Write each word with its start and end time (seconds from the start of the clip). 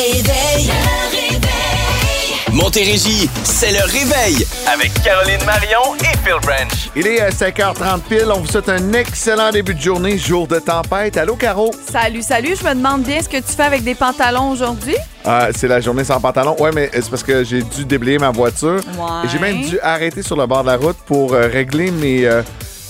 réveil. 0.00 0.66
Le 0.66 1.16
réveil. 1.16 1.40
Montérégie, 2.52 3.28
c'est 3.44 3.70
le 3.70 3.82
réveil 3.84 4.46
avec 4.72 4.92
Caroline 5.02 5.38
Marion 5.44 5.94
et 6.00 6.16
Phil 6.24 6.40
Branch. 6.42 6.90
Il 6.96 7.06
est 7.06 7.20
euh, 7.22 7.30
5h30 7.30 8.00
pile. 8.08 8.26
On 8.34 8.40
vous 8.40 8.46
souhaite 8.46 8.68
un 8.68 8.92
excellent 8.94 9.52
début 9.52 9.74
de 9.74 9.80
journée, 9.80 10.16
jour 10.18 10.48
de 10.48 10.58
tempête. 10.58 11.16
Allô, 11.16 11.36
Caro? 11.36 11.70
Salut, 11.90 12.22
salut. 12.22 12.56
Je 12.60 12.64
me 12.66 12.74
demande 12.74 13.02
bien 13.02 13.20
ce 13.22 13.28
que 13.28 13.36
tu 13.36 13.52
fais 13.54 13.62
avec 13.62 13.84
des 13.84 13.94
pantalons 13.94 14.50
aujourd'hui? 14.50 14.96
Ah, 15.24 15.48
c'est 15.54 15.68
la 15.68 15.80
journée 15.80 16.02
sans 16.02 16.18
pantalon. 16.18 16.56
Ouais, 16.58 16.70
mais 16.74 16.90
c'est 16.92 17.10
parce 17.10 17.22
que 17.22 17.44
j'ai 17.44 17.62
dû 17.62 17.84
déblayer 17.84 18.18
ma 18.18 18.30
voiture. 18.30 18.76
Ouais. 18.98 19.26
Et 19.26 19.28
j'ai 19.28 19.38
même 19.38 19.60
dû 19.60 19.78
arrêter 19.80 20.22
sur 20.22 20.36
le 20.36 20.46
bord 20.46 20.62
de 20.62 20.68
la 20.68 20.76
route 20.76 20.96
pour 21.06 21.34
euh, 21.34 21.46
régler 21.46 21.90
mes, 21.90 22.24
euh, 22.24 22.42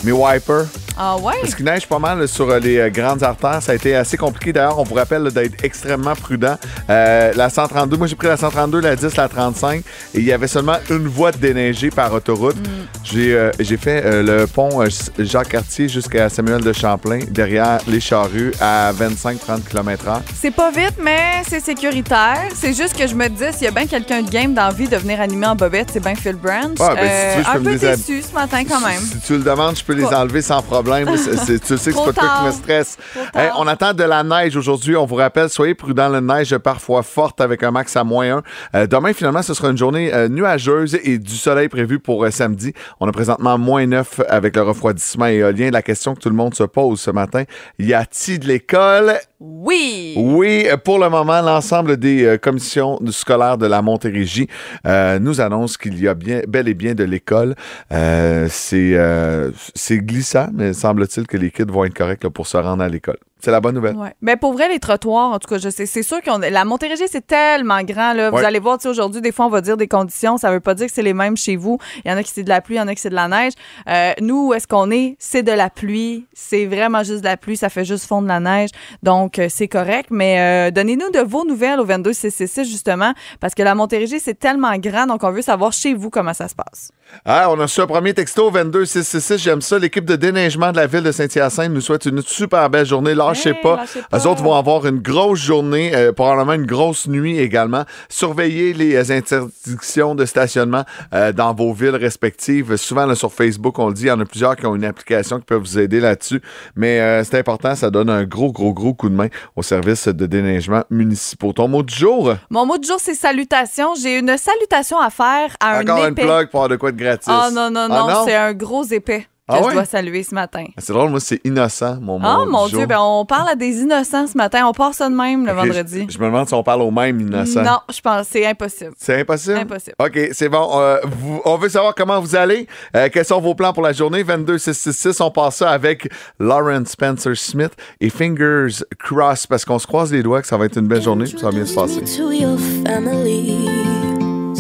mes 0.04 0.12
wipers. 0.12 0.66
Ah 0.98 1.16
ouais? 1.16 1.34
Parce 1.40 1.54
qu'il 1.54 1.64
neige 1.64 1.86
pas 1.86 1.98
mal 1.98 2.28
sur 2.28 2.50
euh, 2.50 2.58
les 2.58 2.78
euh, 2.78 2.90
grandes 2.90 3.22
artères. 3.22 3.62
Ça 3.62 3.72
a 3.72 3.74
été 3.74 3.94
assez 3.94 4.16
compliqué. 4.16 4.52
D'ailleurs, 4.52 4.78
on 4.78 4.82
vous 4.82 4.94
rappelle 4.94 5.30
d'être 5.30 5.64
extrêmement 5.64 6.14
prudent. 6.14 6.56
Euh, 6.90 7.32
la 7.34 7.48
132, 7.48 7.96
moi 7.96 8.06
j'ai 8.06 8.16
pris 8.16 8.26
la 8.26 8.36
132, 8.36 8.80
la 8.80 8.96
10, 8.96 9.16
la 9.16 9.28
35. 9.28 9.80
Et 10.14 10.18
il 10.18 10.24
y 10.24 10.32
avait 10.32 10.46
seulement 10.46 10.76
une 10.90 11.08
voie 11.08 11.32
de 11.32 11.38
déneigée 11.38 11.90
par 11.90 12.12
autoroute. 12.12 12.56
J'ai 13.02 13.34
euh, 13.34 13.50
j'ai 13.58 13.76
fait 13.76 14.02
euh, 14.04 14.22
le 14.22 14.46
pont 14.46 14.84
Jacques-Cartier 15.18 15.88
jusqu'à 15.88 16.28
Samuel 16.28 16.62
de 16.62 16.72
Champlain, 16.72 17.20
derrière 17.28 17.78
les 17.86 18.00
charrues, 18.00 18.52
à 18.60 18.92
25-30 18.92 19.62
km/h. 19.68 20.20
C'est 20.34 20.50
pas 20.50 20.70
vite, 20.70 20.96
mais 21.02 21.42
c'est 21.48 21.60
sécuritaire. 21.60 22.44
C'est 22.54 22.74
juste 22.74 22.96
que 22.96 23.06
je 23.06 23.14
me 23.14 23.28
disais, 23.28 23.52
s'il 23.52 23.64
y 23.64 23.68
a 23.68 23.70
bien 23.70 23.86
quelqu'un 23.86 24.22
de 24.22 24.30
game 24.30 24.52
d'envie 24.52 24.88
de 24.88 24.96
venir 24.96 25.20
animer 25.20 25.46
en 25.46 25.56
bobette, 25.56 25.88
c'est 25.92 26.00
bien 26.00 26.14
Phil 26.14 26.36
Branch. 26.36 26.76
Ah, 26.78 26.94
ben, 26.94 27.08
si 27.08 27.36
tu 27.36 27.38
veux, 27.38 27.44
je 27.44 27.48
un 27.48 27.52
peux 27.52 27.62
peu 27.62 27.78
déçu 27.78 28.22
ce 28.22 28.34
matin 28.34 28.62
quand 28.68 28.80
même. 28.80 29.00
Si, 29.00 29.08
si 29.08 29.20
tu 29.20 29.32
le 29.38 29.44
demandes, 29.44 29.76
je 29.78 29.84
peux 29.84 29.89
les 29.94 30.04
enlever 30.06 30.42
sans 30.42 30.62
problème. 30.62 31.08
C'est- 31.16 31.36
c'est- 31.36 31.58
tu 31.58 31.76
sais 31.78 31.90
que 31.92 31.98
c'est 31.98 32.12
pas 32.12 32.12
quoi 32.12 32.28
qui 32.40 32.46
me 32.46 32.52
stresse. 32.52 32.96
Hey, 33.34 33.50
on 33.58 33.66
attend 33.66 33.92
de 33.94 34.04
la 34.04 34.22
neige 34.22 34.56
aujourd'hui. 34.56 34.96
On 34.96 35.04
vous 35.06 35.16
rappelle, 35.16 35.48
soyez 35.48 35.74
prudents. 35.74 36.08
La 36.08 36.20
neige 36.20 36.56
parfois 36.58 37.02
forte 37.02 37.40
avec 37.40 37.62
un 37.62 37.70
max 37.70 37.96
à 37.96 38.04
moins 38.04 38.42
1. 38.74 38.86
demain, 38.86 39.12
finalement, 39.12 39.42
ce 39.42 39.54
sera 39.54 39.68
une 39.70 39.78
journée 39.78 40.12
euh, 40.12 40.28
nuageuse 40.28 40.98
et 41.02 41.18
du 41.18 41.34
soleil 41.36 41.68
prévu 41.68 41.98
pour 41.98 42.24
euh, 42.24 42.30
samedi. 42.30 42.72
On 43.00 43.08
a 43.08 43.12
présentement 43.12 43.58
moins 43.58 43.86
9 43.86 44.20
avec 44.28 44.56
le 44.56 44.62
refroidissement 44.62 45.26
éolien. 45.26 45.70
La 45.70 45.82
question 45.82 46.14
que 46.14 46.20
tout 46.20 46.28
le 46.30 46.34
monde 46.36 46.54
se 46.54 46.64
pose 46.64 47.00
ce 47.00 47.10
matin, 47.10 47.44
y 47.78 47.92
a-t-il 47.94 48.38
de 48.40 48.46
l'école? 48.46 49.14
Oui! 49.40 50.14
Oui, 50.16 50.66
euh, 50.70 50.76
pour 50.76 50.98
le 50.98 51.08
moment, 51.08 51.40
l'ensemble 51.40 51.96
des 51.96 52.24
euh, 52.24 52.36
commissions 52.38 52.98
scolaires 53.10 53.56
de 53.56 53.66
la 53.66 53.80
Montérégie 53.82 54.48
euh, 54.86 55.18
nous 55.18 55.40
annonce 55.40 55.76
qu'il 55.78 55.98
y 56.00 56.08
a 56.08 56.14
bien, 56.14 56.42
bel 56.46 56.68
et 56.68 56.74
bien 56.74 56.94
de 56.94 57.04
l'école. 57.04 57.54
Euh, 57.92 58.46
c'est 58.50 58.92
euh, 58.94 59.50
c'est 59.80 59.98
glissant, 59.98 60.48
mais 60.52 60.72
semble-t-il 60.74 61.26
que 61.26 61.36
les 61.36 61.50
kids 61.50 61.64
vont 61.64 61.84
être 61.84 61.94
corrects 61.94 62.28
pour 62.28 62.46
se 62.46 62.56
rendre 62.56 62.82
à 62.82 62.88
l'école. 62.88 63.18
C'est 63.42 63.50
la 63.50 63.60
bonne 63.60 63.74
nouvelle. 63.74 63.96
Ouais. 63.96 64.14
Mais 64.20 64.36
pour 64.36 64.52
vrai, 64.52 64.68
les 64.68 64.78
trottoirs, 64.78 65.32
en 65.32 65.38
tout 65.38 65.48
cas, 65.48 65.58
je 65.58 65.68
sais, 65.70 65.86
c'est 65.86 66.02
sûr 66.02 66.20
qu'on 66.22 66.38
la 66.38 66.64
Montérégie, 66.64 67.04
c'est 67.10 67.26
tellement 67.26 67.82
grand. 67.82 68.12
Là. 68.12 68.30
Vous 68.30 68.36
Ouais. 68.36 68.44
allez 68.44 68.58
voir, 68.58 68.78
tu 68.78 68.82
sais, 68.84 68.88
aujourd'hui, 68.88 69.20
des 69.20 69.32
fois, 69.32 69.46
on 69.46 69.50
va 69.50 69.60
dire 69.60 69.76
des 69.76 69.88
conditions. 69.88 70.36
Ça 70.38 70.50
veut 70.50 70.60
pas 70.60 70.74
dire 70.74 70.86
que 70.86 70.92
c'est 70.92 71.02
les 71.02 71.14
mêmes 71.14 71.36
chez 71.36 71.56
vous. 71.56 71.78
Il 72.04 72.10
y 72.10 72.14
en 72.14 72.16
a 72.16 72.22
qui 72.22 72.30
c'est 72.32 72.42
de 72.42 72.48
la 72.48 72.60
pluie, 72.60 72.76
il 72.76 72.78
y 72.78 72.80
en 72.80 72.88
a 72.88 72.94
qui 72.94 73.00
c'est 73.00 73.10
de 73.10 73.14
la 73.14 73.28
neige. 73.28 73.52
Euh, 73.88 74.12
nous, 74.20 74.48
où 74.48 74.54
est-ce 74.54 74.66
qu'on 74.66 74.90
est? 74.90 75.16
C'est 75.18 75.42
de 75.42 75.52
la 75.52 75.70
pluie. 75.70 76.26
C'est 76.32 76.66
vraiment 76.66 77.02
juste 77.02 77.20
de 77.20 77.24
la 77.26 77.36
pluie. 77.36 77.56
Ça 77.56 77.68
fait 77.68 77.84
juste 77.84 78.06
fondre 78.06 78.28
la 78.28 78.40
neige. 78.40 78.70
Donc, 79.02 79.38
euh, 79.38 79.46
c'est 79.48 79.68
correct. 79.68 80.08
Mais 80.10 80.68
euh, 80.68 80.70
donnez-nous 80.70 81.10
de 81.10 81.20
vos 81.20 81.44
nouvelles 81.44 81.80
au 81.80 81.84
22666, 81.84 82.64
justement, 82.70 83.12
parce 83.40 83.54
que 83.54 83.62
la 83.62 83.74
Montérégie, 83.74 84.20
c'est 84.20 84.38
tellement 84.38 84.76
grand. 84.78 85.06
Donc, 85.06 85.22
on 85.24 85.30
veut 85.30 85.42
savoir 85.42 85.72
chez 85.72 85.94
vous 85.94 86.10
comment 86.10 86.34
ça 86.34 86.48
se 86.48 86.54
passe. 86.54 86.90
Ah, 87.24 87.48
on 87.50 87.58
a 87.58 87.62
reçu 87.62 87.80
un 87.80 87.86
premier 87.86 88.14
texto 88.14 88.50
22666. 88.50 89.38
J'aime 89.38 89.60
ça. 89.60 89.78
L'équipe 89.78 90.04
de 90.04 90.16
déneigement 90.16 90.70
de 90.72 90.76
la 90.76 90.86
ville 90.86 91.02
de 91.02 91.12
Saint-Hyacinthe 91.12 91.70
nous 91.70 91.80
souhaite 91.80 92.04
une 92.06 92.22
super 92.22 92.68
belle 92.70 92.86
journée. 92.86 93.14
Lâchez 93.30 93.54
pas. 93.54 93.76
lâchez 93.76 94.00
pas. 94.10 94.18
Eux 94.18 94.26
autres 94.26 94.42
vont 94.42 94.54
avoir 94.54 94.86
une 94.86 94.98
grosse 95.00 95.40
journée, 95.40 95.94
euh, 95.94 96.12
probablement 96.12 96.52
une 96.54 96.66
grosse 96.66 97.06
nuit 97.08 97.38
également. 97.38 97.84
Surveillez 98.08 98.72
les 98.72 98.94
euh, 98.96 99.16
interdictions 99.16 100.14
de 100.14 100.24
stationnement 100.24 100.84
euh, 101.14 101.32
dans 101.32 101.54
vos 101.54 101.72
villes 101.72 101.96
respectives. 101.96 102.76
Souvent, 102.76 103.06
là, 103.06 103.14
sur 103.14 103.32
Facebook, 103.32 103.78
on 103.78 103.88
le 103.88 103.94
dit, 103.94 104.04
il 104.04 104.08
y 104.08 104.10
en 104.10 104.20
a 104.20 104.24
plusieurs 104.24 104.56
qui 104.56 104.66
ont 104.66 104.74
une 104.76 104.84
application 104.84 105.38
qui 105.38 105.44
peut 105.44 105.54
vous 105.56 105.78
aider 105.78 106.00
là-dessus. 106.00 106.40
Mais 106.76 107.00
euh, 107.00 107.24
c'est 107.24 107.38
important, 107.38 107.74
ça 107.74 107.90
donne 107.90 108.10
un 108.10 108.24
gros, 108.24 108.52
gros, 108.52 108.72
gros 108.72 108.94
coup 108.94 109.08
de 109.08 109.14
main 109.14 109.28
au 109.56 109.62
service 109.62 110.08
de 110.08 110.26
déneigement 110.26 110.82
municipaux. 110.90 111.52
Ton 111.52 111.68
mot 111.68 111.82
du 111.82 111.94
jour? 111.94 112.34
Mon 112.50 112.66
mot 112.66 112.78
du 112.78 112.86
jour, 112.86 112.98
c'est 113.00 113.14
salutation. 113.14 113.94
J'ai 114.00 114.18
une 114.18 114.36
salutation 114.36 114.98
à 114.98 115.10
faire 115.10 115.56
à 115.60 115.78
un 115.78 115.82
Encore 115.82 116.04
une 116.04 116.12
épais. 116.12 116.22
plug 116.22 116.50
pour 116.50 116.60
avoir 116.60 116.68
de 116.68 116.76
quoi 116.76 116.92
de 116.92 116.98
gratis. 116.98 117.28
Oh 117.32 117.50
non, 117.52 117.70
non, 117.70 117.88
Ah, 117.90 118.06
non, 118.08 118.22
c'est 118.24 118.34
un 118.34 118.52
gros 118.54 118.84
épais 118.84 119.26
que 119.58 119.64
Ah 119.64 119.68
je 119.68 119.74
dois 119.74 119.84
saluer 119.84 120.22
ce 120.22 120.34
matin. 120.34 120.64
C'est 120.78 120.92
drôle, 120.92 121.10
moi, 121.10 121.20
c'est 121.20 121.40
innocent, 121.44 121.98
mon 122.00 122.18
mot 122.18 122.28
Oh 122.40 122.44
du 122.44 122.50
mon 122.50 122.66
jour. 122.68 122.78
Dieu, 122.78 122.86
ben 122.86 122.98
on 123.00 123.24
parle 123.24 123.48
à 123.50 123.54
des 123.54 123.80
innocents 123.80 124.26
ce 124.26 124.36
matin. 124.36 124.66
On 124.66 124.72
part 124.72 124.94
ça 124.94 125.08
de 125.08 125.14
même 125.14 125.46
le 125.46 125.52
vendredi. 125.52 126.06
Je, 126.08 126.14
je 126.14 126.18
me 126.18 126.26
demande 126.26 126.48
si 126.48 126.54
on 126.54 126.62
parle 126.62 126.82
au 126.82 126.90
même 126.90 127.20
innocent. 127.20 127.62
Non, 127.62 127.78
je 127.92 128.00
pense 128.00 128.26
c'est 128.28 128.46
impossible. 128.46 128.92
C'est 128.98 129.20
impossible? 129.20 129.58
Impossible. 129.58 129.94
OK, 129.98 130.18
c'est 130.32 130.48
bon. 130.48 130.68
Euh, 130.80 130.98
vous- 131.04 131.40
on 131.44 131.56
veut 131.56 131.68
savoir 131.68 131.94
comment 131.94 132.20
vous 132.20 132.36
allez. 132.36 132.66
Euh, 132.96 133.08
quels 133.12 133.24
sont 133.24 133.40
vos 133.40 133.54
plans 133.54 133.72
pour 133.72 133.82
la 133.82 133.92
journée? 133.92 134.22
22666, 134.24 135.20
on 135.20 135.30
passe 135.30 135.56
ça 135.56 135.70
avec 135.70 136.08
Lauren 136.38 136.84
Spencer 136.86 137.36
Smith 137.36 137.72
et 138.00 138.10
Fingers 138.10 138.82
Cross 138.98 139.46
parce 139.46 139.64
qu'on 139.64 139.78
se 139.78 139.86
croise 139.86 140.12
les 140.12 140.22
doigts 140.22 140.42
que 140.42 140.48
ça 140.48 140.56
va 140.56 140.66
être 140.66 140.78
une 140.78 140.86
belle 140.88 141.02
journée, 141.02 141.26
ça 141.26 141.46
va 141.46 141.50
bien 141.52 141.66
se 141.66 141.74
passer. 141.74 142.00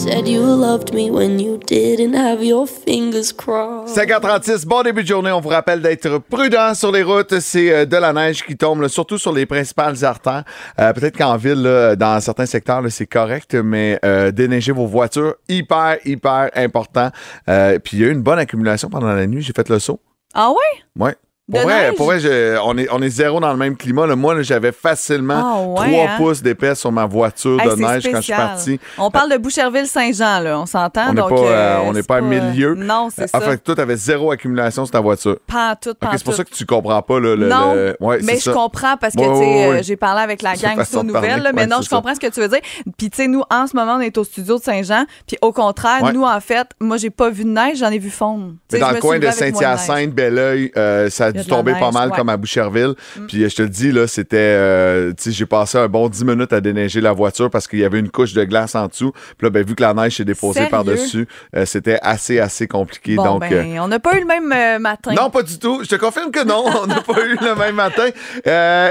Said 0.00 0.26
you 0.26 0.40
loved 0.40 0.94
me 0.94 1.10
when 1.10 1.38
you 1.38 1.58
didn't 1.58 2.14
have 2.14 2.42
your 2.42 2.66
fingers 2.66 3.34
crossed. 3.34 3.94
5h36, 3.94 4.64
bon 4.66 4.82
début 4.82 5.02
de 5.02 5.06
journée. 5.08 5.30
On 5.30 5.40
vous 5.40 5.50
rappelle 5.50 5.82
d'être 5.82 6.16
prudent 6.18 6.72
sur 6.74 6.90
les 6.90 7.02
routes. 7.02 7.38
C'est 7.40 7.70
euh, 7.70 7.84
de 7.84 7.96
la 7.98 8.14
neige 8.14 8.42
qui 8.42 8.56
tombe, 8.56 8.80
là, 8.80 8.88
surtout 8.88 9.18
sur 9.18 9.30
les 9.30 9.44
principales 9.44 10.02
artères. 10.02 10.44
Euh, 10.78 10.94
Peut-être 10.94 11.18
qu'en 11.18 11.36
ville, 11.36 11.60
là, 11.60 11.96
dans 11.96 12.18
certains 12.20 12.46
secteurs, 12.46 12.82
c'est 12.88 13.06
correct, 13.06 13.54
mais 13.54 13.98
euh, 14.02 14.30
déneiger 14.30 14.72
vos 14.72 14.86
voitures, 14.86 15.34
hyper, 15.50 15.98
hyper 16.06 16.48
important. 16.54 17.10
Euh, 17.50 17.78
Puis 17.78 17.98
il 17.98 18.00
y 18.00 18.04
a 18.06 18.08
eu 18.08 18.12
une 18.12 18.22
bonne 18.22 18.38
accumulation 18.38 18.88
pendant 18.88 19.12
la 19.12 19.26
nuit. 19.26 19.42
J'ai 19.42 19.52
fait 19.52 19.68
le 19.68 19.78
saut. 19.78 20.00
Ah 20.32 20.50
ouais? 20.50 20.82
Ouais. 20.98 21.14
Pour 21.50 21.58
De 21.60 21.64
vrai, 21.64 21.92
pour 21.96 22.06
vrai 22.06 22.20
je- 22.20 22.58
on, 22.64 22.76
est, 22.78 22.88
on 22.92 23.02
est 23.02 23.08
zéro 23.08 23.40
dans 23.40 23.50
le 23.50 23.56
même 23.58 23.76
climat. 23.76 24.06
là. 24.06 24.14
Moi, 24.16 24.34
là, 24.34 24.42
j'avais 24.42 24.72
facilement 24.72 25.42
Ah 25.44 25.60
ouais, 25.82 25.90
3 25.92 26.04
hein? 26.04 26.16
pouces 26.16 26.42
d'épaisse 26.42 26.78
sur 26.80 26.92
ma 26.92 27.06
voiture 27.06 27.60
Hey, 27.60 27.66
de 27.68 27.70
c'est 27.70 27.76
neige 27.76 28.02
quand 28.04 28.16
je 28.18 28.22
suis 28.22 28.32
spécial. 28.32 28.38
parti. 28.38 28.80
On 28.98 29.10
parle 29.10 29.32
de 29.32 29.36
Boucherville-Saint-Jean, 29.38 30.40
là, 30.40 30.58
on 30.60 30.66
s'entend. 30.66 31.08
On 31.08 31.12
n'est 31.12 31.20
donc, 31.20 31.30
pas, 31.30 31.36
euh, 31.36 31.46
euh, 31.48 31.78
on 31.84 31.92
n'est 31.92 32.00
c'est 32.02 32.06
pas 32.06 32.16
à 32.16 32.20
milieu. 32.20 32.74
Non, 32.74 33.08
c'est 33.14 33.26
ça. 33.28 33.38
Enfin, 33.38 33.56
toi, 33.56 33.74
tu 33.74 33.80
avais 33.80 33.96
zéro 33.96 34.30
accumulation 34.30 34.84
sur 34.84 34.92
ta 34.92 35.00
voiture. 35.00 35.38
Pas 35.46 35.72
en 35.72 35.74
tout, 35.74 35.94
pas 35.94 36.08
Ok, 36.08 36.14
en 36.14 36.18
c'est 36.18 36.24
pour 36.24 36.32
tout. 36.34 36.36
ça 36.38 36.44
que 36.44 36.50
tu 36.54 36.66
comprends 36.66 37.02
pas 37.02 37.18
le. 37.18 37.34
le- 37.34 37.48
non, 37.48 37.74
le- 37.74 37.96
ouais, 38.00 38.18
mais 38.22 38.34
c'est 38.34 38.38
je 38.38 38.44
ça. 38.44 38.52
comprends 38.52 38.96
parce 38.96 39.14
que 39.14 39.20
Ouais, 39.20 39.28
tu 39.28 39.34
sais, 39.34 39.40
ouais, 39.70 39.78
euh, 39.78 39.82
j'ai 39.82 39.96
parlé 39.96 40.22
avec 40.22 40.42
la 40.42 40.54
C'est 40.54 40.62
gang 40.62 40.72
une 40.72 40.78
façon 40.78 41.04
de 41.04 41.12
parler. 41.12 41.28
nouvelles, 41.28 41.42
là, 41.44 41.50
mais 41.52 41.62
Ouais, 41.62 41.66
non, 41.66 41.76
c'est 41.78 41.84
je 41.84 41.88
ça. 41.88 41.96
comprends 41.96 42.14
ce 42.14 42.20
que 42.20 42.26
tu 42.28 42.40
veux 42.40 42.48
dire. 42.48 42.60
Puis 42.96 43.10
tu 43.10 43.16
sais, 43.16 43.26
nous 43.28 43.42
en 43.50 43.66
ce 43.66 43.74
moment, 43.76 43.94
on 43.96 44.00
est 44.00 44.16
au 44.18 44.24
studio 44.24 44.58
de 44.58 44.62
Saint-Jean, 44.62 45.04
puis 45.26 45.36
au 45.42 45.52
contraire, 45.52 46.02
Ouais. 46.02 46.12
nous 46.12 46.22
en 46.24 46.40
fait, 46.40 46.66
moi 46.80 46.96
j'ai 46.96 47.10
pas 47.10 47.30
vu 47.30 47.44
de 47.44 47.48
neige, 47.50 47.78
j'en 47.78 47.90
ai 47.90 47.98
vu 47.98 48.10
fondre. 48.10 48.52
Tu 48.68 48.76
Mais 48.76 48.78
sais, 48.78 48.80
dans 48.80 48.86
je 48.88 48.90
le 48.92 48.96
me 48.96 49.00
coin 49.00 49.10
suis 49.12 49.20
de 49.20 49.26
levée 49.26 49.42
avec 49.42 49.54
moins 49.54 49.60
neige. 49.62 49.78
Saint-Hyacinthe, 49.78 50.10
Belleuil, 50.14 50.72
euh, 50.76 51.10
ça 51.10 51.26
a 51.26 51.32
dû 51.44 51.48
tomber 51.50 51.72
pas 51.72 51.90
mal 51.90 52.10
ouais. 52.10 52.16
comme 52.16 52.28
à 52.28 52.36
Boucherville. 52.36 52.94
Puis 53.28 53.42
euh, 53.44 53.48
je 53.48 53.56
te 53.56 53.62
le 53.62 53.68
dis, 53.68 53.92
là, 53.92 54.06
c'était. 54.06 54.36
euh, 54.38 55.10
tu 55.10 55.24
sais, 55.24 55.30
j'ai 55.32 55.46
passé 55.46 55.78
un 55.78 55.88
bon 55.88 56.08
10 56.08 56.24
minutes 56.24 56.52
à 56.52 56.60
déneiger 56.60 57.00
la 57.00 57.12
voiture 57.12 57.50
parce 57.50 57.66
qu'il 57.66 57.78
y 57.80 57.84
avait 57.84 57.98
une 57.98 58.10
couche 58.10 58.32
de 58.32 58.44
glace 58.44 58.74
en 58.74 58.86
dessous. 58.86 59.12
Puis 59.38 59.46
là, 59.46 59.50
ben, 59.50 59.64
vu 59.64 59.74
que 59.74 59.82
la 59.82 59.94
neige 59.94 60.16
s'est 60.16 60.24
déposée 60.24 60.66
par-dessus, 60.66 61.26
euh, 61.56 61.64
c'était 61.66 61.98
assez, 62.02 62.38
assez 62.38 62.66
compliqué. 62.68 63.16
Bon, 63.16 63.24
donc. 63.24 63.40
ben, 63.48 63.78
on 63.80 63.88
n'a 63.88 63.98
pas 63.98 64.16
eu 64.16 64.20
le 64.20 64.26
même 64.26 64.80
matin. 64.80 65.12
non, 65.14 65.30
pas 65.30 65.42
du 65.42 65.58
tout. 65.58 65.80
Je 65.82 65.88
te 65.88 65.96
confirme 65.96 66.30
que 66.30 66.44
non. 66.44 66.64
On 66.82 66.86
n'a 66.86 67.00
pas 67.00 67.20
eu 67.24 67.36
le 67.40 67.54
même 67.56 67.74
matin. 67.74 68.06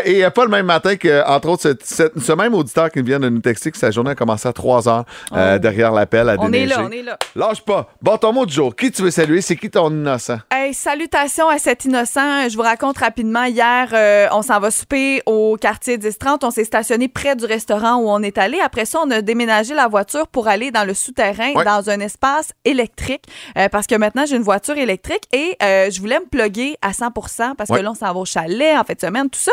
Et 0.06 0.24
pas 0.34 0.44
le 0.44 0.50
même 0.52 0.66
matin 0.66 0.96
que, 0.96 1.26
entre 1.28 1.50
autres, 1.50 1.64
ce, 1.64 1.74
ce- 1.84 2.20
ce 2.20 2.32
même 2.34 2.54
auditeur 2.54 2.90
qui 2.92 3.02
vient 3.02 3.20
de 3.20 3.30
nous 3.30 3.40
texter 3.40 3.72
que 3.72 3.78
sa 3.78 3.92
journée 3.92 4.12
a 4.12 4.16
commencé 4.16 4.48
à 4.48 4.54
3 4.54 4.88
heures 4.88 5.06
euh, 5.34 5.56
Oh. 5.56 5.60
derrière 5.60 5.92
l'appel 5.92 6.30
à 6.30 6.36
on 6.38 6.48
est 6.48 6.52
déneiger. 6.52 6.76
là, 6.76 6.84
on 6.86 6.92
est 6.92 7.02
là. 7.02 7.18
Lâche 7.36 7.62
pas. 7.62 7.92
Bon, 8.02 8.18
ton 8.18 8.32
mot 8.34 8.46
du 8.46 8.54
jour. 8.54 8.76
Qui 8.76 8.92
tu 8.92 9.02
veux 9.02 9.12
saluer? 9.12 9.42
C'est 9.42 9.56
qui 9.56 9.70
ton 9.70 9.90
innocent? 9.90 10.38
Hey, 10.52 10.74
salutations 10.74 11.50
à 11.50 11.58
cet 11.58 11.86
innocent. 11.86 12.39
Je 12.48 12.56
vous 12.56 12.64
raconte 12.64 12.98
rapidement. 13.00 13.44
Hier, 13.44 13.90
euh, 13.94 14.28
on 14.32 14.42
s'en 14.42 14.60
va 14.60 14.72
souper 14.72 15.22
au 15.26 15.58
quartier 15.60 15.98
1030. 15.98 16.44
On 16.44 16.52
s'est 16.52 16.64
stationné 16.64 17.08
près 17.08 17.36
du 17.36 17.46
restaurant 17.46 17.98
où 17.98 18.10
on 18.10 18.22
est 18.24 18.38
allé. 18.38 18.60
Après 18.62 18.86
ça, 18.86 19.00
on 19.04 19.12
a 19.12 19.22
déménagé 19.22 19.74
la 19.74 19.88
voiture 19.88 20.28
pour 20.28 20.48
aller 20.48 20.72
dans 20.72 20.86
le 20.86 20.94
souterrain, 20.94 21.52
Ouais. 21.56 21.66
dans 21.66 21.90
un 21.90 22.00
espace 22.00 22.52
électrique, 22.66 23.24
euh, 23.58 23.68
parce 23.70 23.88
que 23.88 23.96
maintenant, 23.96 24.26
j'ai 24.26 24.36
une 24.36 24.44
voiture 24.44 24.78
électrique 24.78 25.24
et 25.34 25.58
euh, 25.62 25.90
je 25.92 26.00
voulais 26.00 26.20
me 26.20 26.26
plugger 26.26 26.78
à 26.82 26.92
100% 26.94 27.56
parce 27.56 27.70
Ouais. 27.70 27.80
que 27.80 27.84
là, 27.84 27.92
on 27.92 27.96
s'en 27.96 28.14
va 28.14 28.20
au 28.20 28.26
chalet 28.26 28.78
en 28.78 28.84
fin 28.84 28.94
de 28.94 29.00
semaine, 29.02 29.30
tout 29.30 29.40
ça. 29.40 29.52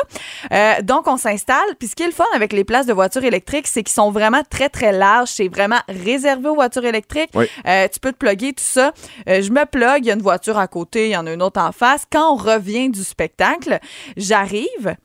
Donc, 0.83 1.07
on 1.09 1.17
s'installe. 1.17 1.57
Puis, 1.79 1.89
ce 1.89 1.95
qui 1.97 2.03
est 2.03 2.07
le 2.07 2.13
fun 2.13 2.25
avec 2.35 2.53
les 2.53 2.65
places 2.65 2.87
de 2.87 2.93
voitures 2.93 3.25
électriques, 3.25 3.67
c'est 3.67 3.83
qu'ils 3.83 3.95
sont 3.95 4.11
vraiment 4.11 4.43
très, 4.49 4.69
très 4.69 4.93
larges. 4.93 5.31
C'est 5.31 5.49
vraiment 5.49 5.79
réservé 5.89 6.49
aux 6.49 6.55
voitures 6.55 6.85
électriques. 6.85 7.31
Tu 7.33 8.01
peux 8.01 8.13
te 8.13 8.17
plugger, 8.19 8.53
tout 8.53 8.63
ça. 8.65 8.93
Je 9.27 9.51
me 9.51 9.65
plug, 9.65 9.99
il 10.05 10.07
y 10.07 10.11
a 10.11 10.15
une 10.15 10.23
voiture 10.23 10.59
à 10.59 10.69
côté, 10.69 11.07
il 11.07 11.13
y 11.13 11.17
en 11.17 11.27
a 11.27 11.33
une 11.33 11.43
autre 11.43 11.61
en 11.61 11.73
face. 11.73 12.05
Quand 12.11 12.33
on 12.33 12.37
revient 12.37 12.76
du 12.89 13.05
spectacle, 13.05 13.79
j'arrive, 14.17 14.97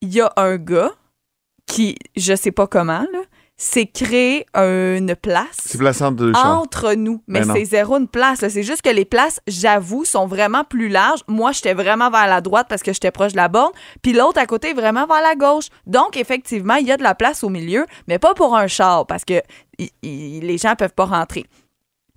il 0.00 0.14
y 0.14 0.20
a 0.20 0.32
un 0.36 0.56
gars 0.56 0.92
qui, 1.66 1.96
je 2.16 2.34
sais 2.34 2.52
pas 2.52 2.66
comment, 2.66 3.06
là, 3.12 3.20
c'est 3.60 3.86
créer 3.86 4.46
une 4.54 5.16
place 5.16 5.76
de 5.76 6.32
entre 6.36 6.94
nous. 6.94 7.24
Mais 7.26 7.40
Ben 7.40 7.54
c'est 7.54 7.64
zéro 7.64 7.96
une 7.96 8.06
place. 8.06 8.38
C'est 8.38 8.62
juste 8.62 8.82
que 8.82 8.88
les 8.88 9.04
places, 9.04 9.40
j'avoue, 9.48 10.04
sont 10.04 10.28
vraiment 10.28 10.62
plus 10.62 10.88
larges. 10.88 11.24
Moi, 11.26 11.50
j'étais 11.50 11.74
vraiment 11.74 12.08
vers 12.08 12.28
la 12.28 12.40
droite 12.40 12.68
parce 12.68 12.84
que 12.84 12.92
j'étais 12.92 13.10
proche 13.10 13.32
de 13.32 13.36
la 13.36 13.48
borne. 13.48 13.72
Puis 14.00 14.12
l'autre 14.12 14.38
à 14.38 14.46
côté 14.46 14.70
est 14.70 14.74
vraiment 14.74 15.06
vers 15.06 15.22
la 15.22 15.34
gauche. 15.34 15.66
Donc, 15.88 16.16
effectivement, 16.16 16.76
il 16.76 16.86
y 16.86 16.92
a 16.92 16.96
de 16.96 17.02
la 17.02 17.16
place 17.16 17.42
au 17.42 17.48
milieu, 17.48 17.84
mais 18.06 18.20
pas 18.20 18.32
pour 18.32 18.56
un 18.56 18.68
char 18.68 19.08
parce 19.08 19.24
que 19.24 19.42
les 20.04 20.58
gens 20.58 20.76
peuvent 20.76 20.94
pas 20.94 21.06
rentrer. 21.06 21.44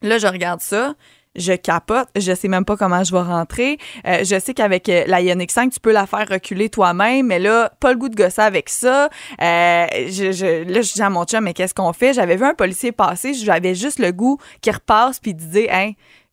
Là, 0.04 0.20
je 0.20 0.28
regarde 0.28 0.62
ça. 0.62 0.94
Je 1.36 1.54
capote, 1.54 2.10
je 2.18 2.34
sais 2.36 2.50
même 2.50 2.66
pas 2.66 2.76
comment 2.76 3.06
je 3.06 3.14
vais 3.14 3.22
rentrer. 3.22 3.78
Euh, 4.06 4.20
je 4.26 4.38
sais 4.38 4.54
qu'avec 4.54 4.90
euh, 4.90 5.06
la 5.08 5.22
Ioniq 5.22 5.50
5, 5.50 5.72
tu 5.72 5.80
peux 5.80 5.94
la 5.94 6.06
faire 6.06 6.28
reculer 6.30 6.68
toi-même, 6.70 7.28
mais 7.28 7.40
là, 7.40 7.72
pas 7.80 7.94
le 7.94 7.98
goût 7.98 8.10
de 8.10 8.16
gosser 8.16 8.42
avec 8.42 8.68
ça. 8.68 9.10
Euh, 9.42 9.86
je, 10.08 10.34
je- 10.34 10.64
là, 10.70 10.82
je 10.82 10.92
dis 10.94 11.02
à 11.02 11.10
mon 11.10 11.24
chum, 11.24 11.44
mais 11.46 11.54
qu'est-ce 11.54 11.74
qu'on 11.74 11.94
fait? 11.94 12.14
J'avais 12.14 12.36
vu 12.36 12.44
un 12.44 12.54
policier 12.54 12.92
passer, 12.92 13.34
j'avais 13.34 13.76
juste 13.76 14.00
le 14.00 14.12
goût 14.12 14.40
qu'il 14.62 14.74
repasse 14.74 15.20
puis 15.22 15.34
de 15.34 15.42
dire, 15.42 15.70
hein, 15.72 15.92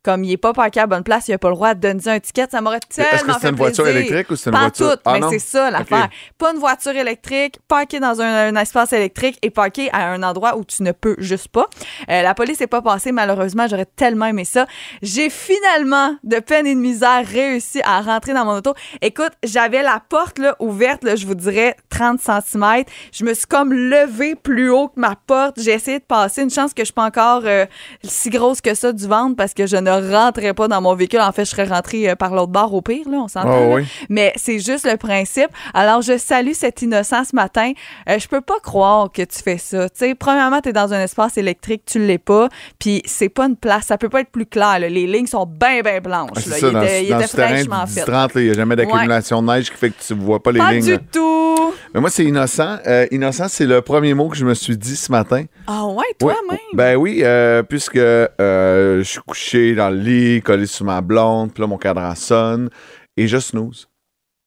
comme 0.09 0.23
il 0.23 0.31
est 0.31 0.37
pas 0.37 0.53
parqué 0.53 0.79
à 0.79 0.83
la 0.83 0.87
bonne 0.87 1.03
place, 1.03 1.27
il 1.27 1.33
a 1.33 1.37
pas 1.37 1.49
le 1.49 1.53
droit 1.53 1.75
de 1.75 1.81
donner 1.81 2.07
un 2.07 2.19
ticket, 2.19 2.47
ça 2.49 2.61
m'aurait 2.61 2.79
tellement 2.79 3.11
Est-ce 3.11 3.23
que 3.25 3.31
c'est 3.41 3.49
une 3.49 3.55
voiture 3.55 3.87
électrique 3.87 4.31
ou 4.31 4.35
c'est 4.35 4.49
une 4.49 4.55
Pas 4.55 4.61
voiture- 4.61 4.89
toute, 4.89 5.01
Ah, 5.05 5.13
mais 5.13 5.19
non? 5.19 5.29
c'est 5.29 5.37
ça 5.37 5.69
l'affaire. 5.69 6.09
Pas 6.39 6.51
une 6.51 6.57
voiture 6.59 6.95
électrique, 6.95 7.59
parquée 7.67 7.99
dans 7.99 8.19
un, 8.19 8.55
espace 8.55 8.91
électrique 8.91 9.37
et 9.43 9.51
parquée 9.51 9.91
à 9.93 10.07
un 10.11 10.23
endroit 10.23 10.57
où 10.57 10.65
tu 10.65 10.81
ne 10.81 10.93
peux 10.93 11.15
juste 11.19 11.49
pas. 11.49 11.67
Euh, 12.09 12.23
la 12.23 12.33
police 12.33 12.59
n'est 12.59 12.65
pas 12.67 12.81
passée, 12.81 13.11
malheureusement, 13.11 13.67
j'aurais 13.69 13.85
tellement 13.85 14.25
aimé 14.25 14.45
ça. 14.45 14.65
J'ai 15.03 15.29
finalement, 15.29 16.15
de 16.23 16.39
peine 16.39 16.65
et 16.65 16.73
de 16.73 16.79
misère, 16.79 17.23
réussi 17.27 17.79
à 17.85 18.01
rentrer 18.01 18.33
dans 18.33 18.45
mon 18.45 18.55
auto. 18.57 18.73
Écoute, 19.03 19.31
j'avais 19.43 19.83
la 19.83 20.01
porte 20.09 20.39
là, 20.39 20.55
ouverte, 20.59 21.03
là, 21.03 21.15
je 21.15 21.27
vous 21.27 21.35
dirais 21.35 21.75
30 21.89 22.19
cm. 22.19 22.83
Je 23.13 23.23
me 23.23 23.33
suis 23.35 23.45
comme 23.45 23.71
levée 23.73 24.33
plus 24.33 24.71
haut 24.71 24.87
que 24.87 24.99
ma 24.99 25.15
porte. 25.27 25.61
J'ai 25.61 25.73
essayé 25.73 25.99
de 25.99 26.03
passer. 26.03 26.41
Une 26.41 26.49
chance 26.49 26.73
que 26.73 26.81
je 26.81 26.85
suis 26.85 26.93
pas 26.93 27.05
encore 27.05 27.43
euh, 27.45 27.67
si 28.03 28.31
grosse 28.31 28.59
que 28.59 28.73
ça 28.73 28.91
du 28.91 29.07
ventre 29.07 29.35
parce 29.35 29.53
que 29.53 29.67
je 29.67 29.77
ne 29.77 29.98
rentrais 29.99 30.53
pas 30.53 30.67
dans 30.67 30.81
mon 30.81 30.95
véhicule. 30.95 31.19
En 31.21 31.31
fait, 31.31 31.45
je 31.45 31.51
serais 31.51 31.65
rentrée 31.65 32.09
euh, 32.09 32.15
par 32.15 32.33
l'autre 32.33 32.51
bord 32.51 32.73
au 32.73 32.81
pire, 32.81 33.07
là, 33.09 33.17
on 33.17 33.27
s'entend. 33.27 33.69
Oh, 33.71 33.75
oui. 33.75 33.83
Mais 34.09 34.33
c'est 34.35 34.59
juste 34.59 34.85
le 34.89 34.97
principe. 34.97 35.49
Alors, 35.73 36.01
je 36.01 36.17
salue 36.17 36.51
cette 36.53 36.81
innocence 36.81 37.27
ce 37.31 37.35
matin. 37.35 37.71
Euh, 38.09 38.17
je 38.19 38.27
peux 38.27 38.41
pas 38.41 38.59
croire 38.63 39.11
que 39.11 39.21
tu 39.21 39.39
fais 39.43 39.57
ça. 39.57 39.89
Tu 39.89 39.97
sais, 39.99 40.15
premièrement, 40.15 40.61
tu 40.61 40.69
es 40.69 40.73
dans 40.73 40.93
un 40.93 41.01
espace 41.01 41.37
électrique, 41.37 41.83
tu 41.85 41.99
l'es 41.99 42.17
pas, 42.17 42.49
puis 42.79 43.01
c'est 43.05 43.29
pas 43.29 43.45
une 43.45 43.55
place. 43.55 43.85
Ça 43.85 43.97
peut 43.97 44.09
pas 44.09 44.21
être 44.21 44.31
plus 44.31 44.45
clair. 44.45 44.79
là. 44.79 44.89
Les 44.89 45.07
lignes 45.07 45.27
sont 45.27 45.45
bien, 45.45 45.81
bien 45.81 45.99
blanches. 46.01 46.29
Ah, 46.35 46.39
c'est 46.41 46.49
là. 46.49 46.57
ça, 46.59 46.67
il 46.67 46.73
dans, 46.73 46.81
était, 46.83 47.03
il 47.03 47.09
dans 47.09 47.17
était 47.19 47.27
ce 47.27 47.35
terrain 47.35 47.49
fraîchement 47.49 47.83
du 47.85 47.91
fait. 47.93 48.01
10-30, 48.11 48.29
il 48.35 48.43
n'y 48.45 48.49
a 48.49 48.53
jamais 48.53 48.75
d'accumulation 48.75 49.41
de 49.41 49.47
neige 49.47 49.69
qui 49.71 49.77
fait 49.77 49.89
que 49.89 50.01
tu 50.05 50.13
ne 50.15 50.19
vois 50.21 50.41
pas 50.41 50.51
les 50.51 50.59
Pas 50.59 50.71
lignes. 50.71 50.83
du 50.85 50.91
là. 50.93 50.99
tout. 51.11 51.73
Mais 51.93 52.01
moi, 52.01 52.09
c'est 52.09 52.23
innocent. 52.23 52.77
Euh, 52.87 53.05
innocent, 53.11 53.47
c'est 53.47 53.65
le 53.65 53.81
premier 53.81 54.13
mot 54.13 54.27
que 54.29 54.37
je 54.37 54.45
me 54.45 54.53
suis 54.53 54.77
dit 54.77 54.95
ce 54.95 55.11
matin. 55.11 55.43
Ah 55.67 55.85
ouais, 55.85 55.95
Ouais. 55.99 56.05
toi-même. 56.19 56.57
Ben 56.73 56.95
oui, 56.95 57.21
euh, 57.23 57.63
puisque 57.63 57.95
je 57.97 59.01
suis 59.03 59.19
couché 59.25 59.73
dans 59.79 59.89
le 59.89 59.97
lit, 59.97 60.41
collé 60.41 60.65
sur 60.65 60.85
ma 60.85 61.01
blonde, 61.01 61.53
puis 61.53 61.61
là, 61.61 61.67
mon 61.67 61.77
cadran 61.77 62.13
sonne, 62.15 62.69
et 63.17 63.27
je 63.27 63.37
snooze. 63.37 63.87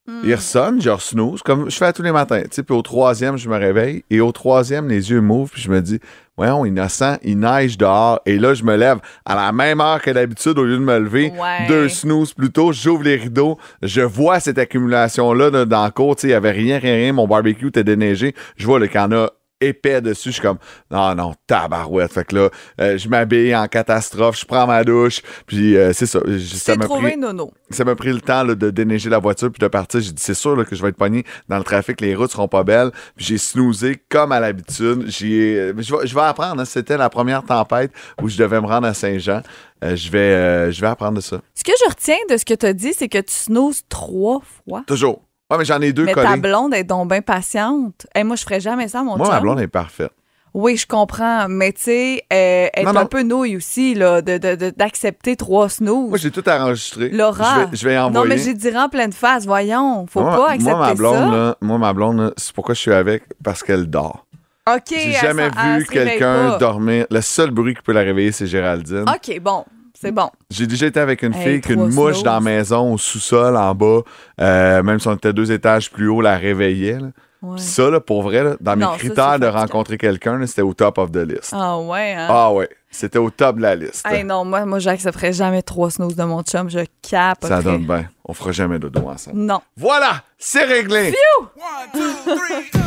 Hmm. 0.07 0.21
Il 0.25 0.35
ressonne, 0.35 0.83
je 0.83 0.91
snooze, 0.99 1.43
comme 1.43 1.71
je 1.71 1.77
fais 1.77 1.85
à 1.87 1.93
tous 1.93 2.03
les 2.03 2.11
matins. 2.11 2.43
Puis 2.51 2.65
au 2.77 2.83
troisième, 2.83 3.37
je 3.37 3.49
me 3.49 3.57
réveille, 3.57 4.05
et 4.11 4.21
au 4.21 4.33
troisième, 4.33 4.89
les 4.89 5.11
yeux 5.11 5.21
m'ouvrent, 5.21 5.53
puis 5.53 5.63
je 5.63 5.71
me 5.71 5.81
dis, 5.81 6.01
voyons, 6.37 6.65
innocent, 6.65 7.19
il 7.23 7.39
neige 7.39 7.79
dehors, 7.79 8.21
et 8.27 8.37
là, 8.39 8.53
je 8.55 8.65
me 8.65 8.77
lève 8.77 8.99
à 9.25 9.37
la 9.37 9.53
même 9.53 9.81
heure 9.81 10.03
que 10.03 10.11
d'habitude, 10.11 10.59
au 10.59 10.65
lieu 10.65 10.77
de 10.77 10.83
me 10.83 10.99
lever, 10.99 11.33
Ouais. 11.39 11.67
deux 11.69 11.89
snooze 11.89 12.35
plus 12.35 12.51
tôt, 12.51 12.73
j'ouvre 12.73 13.05
les 13.05 13.15
rideaux, 13.17 13.59
je 13.81 14.01
vois 14.01 14.41
cette 14.41 14.59
accumulation-là 14.59 15.65
dans 15.67 15.85
le 15.85 15.91
cours, 15.93 16.17
il 16.25 16.29
n'y 16.31 16.33
avait 16.35 16.51
rien, 16.51 16.79
rien, 16.79 16.95
rien, 16.95 17.13
mon 17.13 17.29
barbecue 17.29 17.69
était 17.69 17.85
déneigé, 17.85 18.35
je 18.57 18.67
vois 18.67 18.81
là, 18.81 18.89
qu'il 18.89 19.01
y 19.01 19.05
en 19.05 19.13
a 19.13 19.31
épais 19.63 20.01
dessus, 20.01 20.29
je 20.31 20.35
suis 20.35 20.43
comme, 20.43 20.59
non, 20.91 21.15
non, 21.15 21.35
tabarouette. 21.47 22.13
Fait 22.13 22.25
que 22.25 22.37
là, 22.37 22.49
euh, 22.81 22.99
je 22.99 23.09
m'habille 23.09 23.55
en 23.55 23.67
catastrophe, 23.67 24.39
je 24.41 24.45
prends 24.45 24.67
ma 24.67 24.85
douche, 24.85 25.21
puis 25.47 25.77
euh, 25.77 25.93
c'est 25.93 26.07
ça. 26.07 26.21
Ça 26.39 26.77
m'a 26.77 26.85
trouvé 26.85 27.11
pris, 27.13 27.19
nono. 27.19 27.53
ça 27.71 27.85
m'a 27.85 27.95
pris 27.95 28.13
le 28.13 28.21
temps 28.21 28.43
là, 28.45 28.55
de 28.55 28.71
déneiger 28.71 29.11
la 29.11 29.19
voiture 29.19 29.51
puis 29.51 29.61
de 29.61 29.69
partir. 29.69 30.01
J'ai 30.01 30.13
dit, 30.13 30.23
c'est 30.23 30.35
sûr 30.35 30.57
là, 30.57 30.65
que 30.65 30.75
je 30.77 30.83
vais 30.83 30.89
être 30.89 30.97
pogné 30.97 31.25
dans 31.49 31.59
le 31.59 31.65
trafic, 31.65 32.01
les 32.01 32.15
routes 32.15 32.31
seront 32.33 32.49
pas 32.49 32.65
belles. 32.65 32.91
Puis 33.17 33.27
j'ai 33.27 33.39
snoozé 33.39 34.03
comme 34.09 34.33
à 34.33 34.41
l'habitude. 34.41 35.05
J'ai, 35.07 35.59
euh, 35.59 35.73
je, 35.79 35.95
vais, 35.97 36.07
je 36.07 36.15
vais 36.15 36.21
apprendre. 36.23 36.61
hein. 36.61 36.65
C'était 36.65 36.97
la 36.97 37.11
première 37.11 37.43
tempête 37.45 37.93
où 38.21 38.29
je 38.29 38.37
devais 38.37 38.61
me 38.61 38.67
rendre 38.67 38.87
à 38.87 38.95
Saint-Jean. 38.95 39.43
Euh, 39.85 39.97
je, 39.97 40.11
vais, 40.11 40.19
euh, 40.19 40.71
je 40.71 40.81
vais 40.81 40.87
apprendre 40.87 41.17
de 41.17 41.21
ça. 41.21 41.41
Ce 41.55 41.65
que 41.65 41.73
je 41.85 41.89
retiens 41.91 42.17
de 42.31 42.37
ce 42.37 42.45
que 42.45 42.55
tu 42.55 42.67
as 42.67 42.73
dit, 42.73 42.93
c'est 42.97 43.09
que 43.09 43.19
tu 43.19 43.33
snoozes 43.35 43.83
trois 43.89 44.41
fois. 44.65 44.85
Toujours. 44.87 45.23
Ouais, 45.53 45.59
mais 45.59 45.65
j'en 45.65 45.81
ai 45.81 45.93
deux 45.93 46.05
Mais 46.05 46.15
ta 46.15 46.25
collés. 46.27 46.41
blonde 46.41 46.75
est 46.75 46.85
donc 46.85 47.09
bien 47.11 47.21
patiente. 47.23 48.07
Et 48.15 48.25
moi, 48.25 48.37
je 48.37 48.43
ferais 48.43 48.61
jamais 48.61 48.89
ça, 48.89 49.03
mon 49.03 49.17
Moi, 49.17 49.27
chum. 49.27 49.35
ma 49.35 49.41
blonde 49.41 49.61
est 49.61 49.69
parfaite. 49.69 50.11
Oui, 50.55 50.77
je 50.77 50.87
comprends. 50.87 51.47
Mais 51.49 51.73
tu 51.73 51.83
sais, 51.83 52.17
euh, 52.33 52.69
elle 52.75 52.83
est 52.83 52.83
Non, 52.85 52.91
un 52.91 53.03
non. 53.03 53.07
peu 53.07 53.23
nouille 53.23 53.57
aussi, 53.57 53.95
là, 53.95 54.21
de- 54.21 54.37
de- 54.37 54.55
de- 54.55 54.71
d'accepter 54.71 55.35
trois 55.37 55.69
snooze. 55.71 56.11
Moi, 56.11 56.19
j'ai 56.19 56.31
tout 56.31 56.47
enregistré. 56.49 57.09
Laura. 57.09 57.55
Je 57.55 57.61
vais, 57.71 57.77
je 57.77 57.89
vais 57.89 57.95
y 57.95 57.97
non, 57.97 58.03
envoyer. 58.05 58.29
mais 58.29 58.39
j'ai 58.39 58.53
dit 58.53 58.77
en 58.77 58.89
pleine 58.91 59.13
face. 59.13 59.47
Voyons, 59.47 60.07
faut 60.11 60.21
moi, 60.21 60.37
pas 60.37 60.51
accepter 60.51 60.75
moi, 60.77 60.87
ma 60.89 60.95
blonde, 60.95 61.15
ça. 61.17 61.27
là, 61.37 61.57
moi, 61.63 61.79
ma 61.79 61.93
blonde, 61.95 62.35
c'est 62.37 62.53
pourquoi 62.53 62.75
je 62.75 62.81
suis 62.81 62.93
avec, 62.93 63.23
parce 63.43 63.63
qu'elle 63.63 63.87
dort. 63.89 64.27
OK. 64.71 64.81
J'ai 64.91 65.13
jamais 65.13 65.49
vu 65.49 65.87
quelqu'un 65.87 66.59
dormir. 66.59 67.07
Le 67.11 67.21
seul 67.23 67.51
bruit 67.51 67.75
qui 67.75 67.83
peut 67.83 67.93
la 67.93 68.01
réveiller, 68.03 68.33
c'est 68.33 68.47
Géraldine. 68.47 69.05
OK, 69.09 69.41
bon. 69.41 69.65
C'est 70.03 70.13
bon. 70.13 70.29
J'ai 70.51 70.67
déjà 70.67 70.87
été 70.87 71.01
avec 71.01 71.23
une 71.23 71.33
Hey, 71.35 71.43
fille 71.43 71.61
qu'une 71.61 71.89
mouche 71.89 72.23
dans 72.23 72.35
la 72.35 72.41
maison, 72.41 72.93
au 72.95 72.99
sous-sol, 72.99 73.57
en 73.57 73.75
bas, 73.75 74.01
euh, 74.41 74.83
même 74.83 74.99
si 74.99 75.09
on 75.09 75.15
était 75.15 75.33
deux 75.33 75.51
étages 75.53 75.91
plus 75.91 76.09
haut, 76.09 76.21
la 76.21 76.37
réveillait. 76.37 76.99
là. 76.99 77.09
Ouais. 77.41 77.57
Puis 77.57 77.65
ça, 77.65 77.91
là, 77.91 77.99
pour 77.99 78.23
vrai, 78.23 78.45
là, 78.45 78.55
dans 78.61 78.77
mes 78.77 78.85
Non, 78.85 78.93
critères 78.97 79.39
de 79.41 79.47
rencontrer 79.47 79.99
quelqu'un, 79.99 80.45
c'était 80.47 80.63
au 80.63 80.75
top 80.75 80.99
of 80.99 81.11
the 81.11 81.17
list. 81.17 81.51
Ah 81.53 81.77
ouais, 81.79 82.13
hein? 82.17 82.29
Ah 82.31 82.53
ouais, 82.53 82.69
c'était 82.89 83.19
au 83.19 83.31
top 83.31 83.57
de 83.57 83.63
la 83.63 83.75
liste. 83.75 84.07
Hey, 84.07 84.23
non, 84.23 84.45
moi, 84.45 84.65
moi 84.65 84.79
j'accepterais 84.79 85.33
jamais 85.33 85.61
trois 85.63 85.91
snooze 85.91 86.15
de 86.15 86.23
mon 86.23 86.43
chum. 86.45 86.71
Je 86.71 86.81
cape. 87.09 87.39
Ça 87.45 87.61
donne 87.61 87.85
bien. 87.85 88.07
On 88.25 88.33
fera 88.33 88.53
jamais 88.53 88.79
de 88.79 88.89
dos 88.89 89.09
ensemble. 89.09 89.39
Non. 89.39 89.61
Voilà, 89.77 90.23
c'est 90.39 90.65
réglé. 90.65 91.13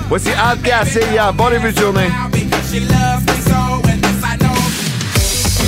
Voici 0.08 0.30
Anne 0.42 0.62
Cassia. 0.62 1.32
Bon 1.34 1.50
début 1.50 1.74
de 1.74 1.78
journée. 1.80 2.08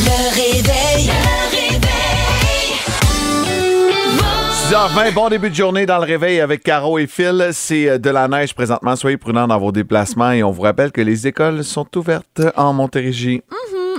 Le 0.08 0.30
réveil. 0.34 1.08
Le 1.08 1.52
réveil. 1.52 1.78
6h20, 4.70 5.14
bon 5.14 5.28
début 5.28 5.50
de 5.50 5.56
journée 5.56 5.86
dans 5.86 5.98
le 5.98 6.06
réveil 6.06 6.40
avec 6.40 6.64
Caro 6.64 6.98
et 6.98 7.08
Phil. 7.08 7.50
C'est 7.52 7.90
euh, 7.90 7.98
de 7.98 8.10
la 8.10 8.30
neige 8.30 8.56
présentement. 8.56 8.96
Soyez 8.96 9.18
prudents 9.18 9.48
dans 9.50 9.60
vos 9.60 9.74
déplacements 9.74 10.32
et 10.32 10.44
on 10.44 10.52
vous 10.52 10.62
rappelle 10.62 10.94
que 10.94 11.02
les 11.02 11.28
écoles 11.28 11.66
sont 11.66 11.88
ouvertes 11.98 12.42
en 12.56 12.72
Montérégie. 12.72 13.42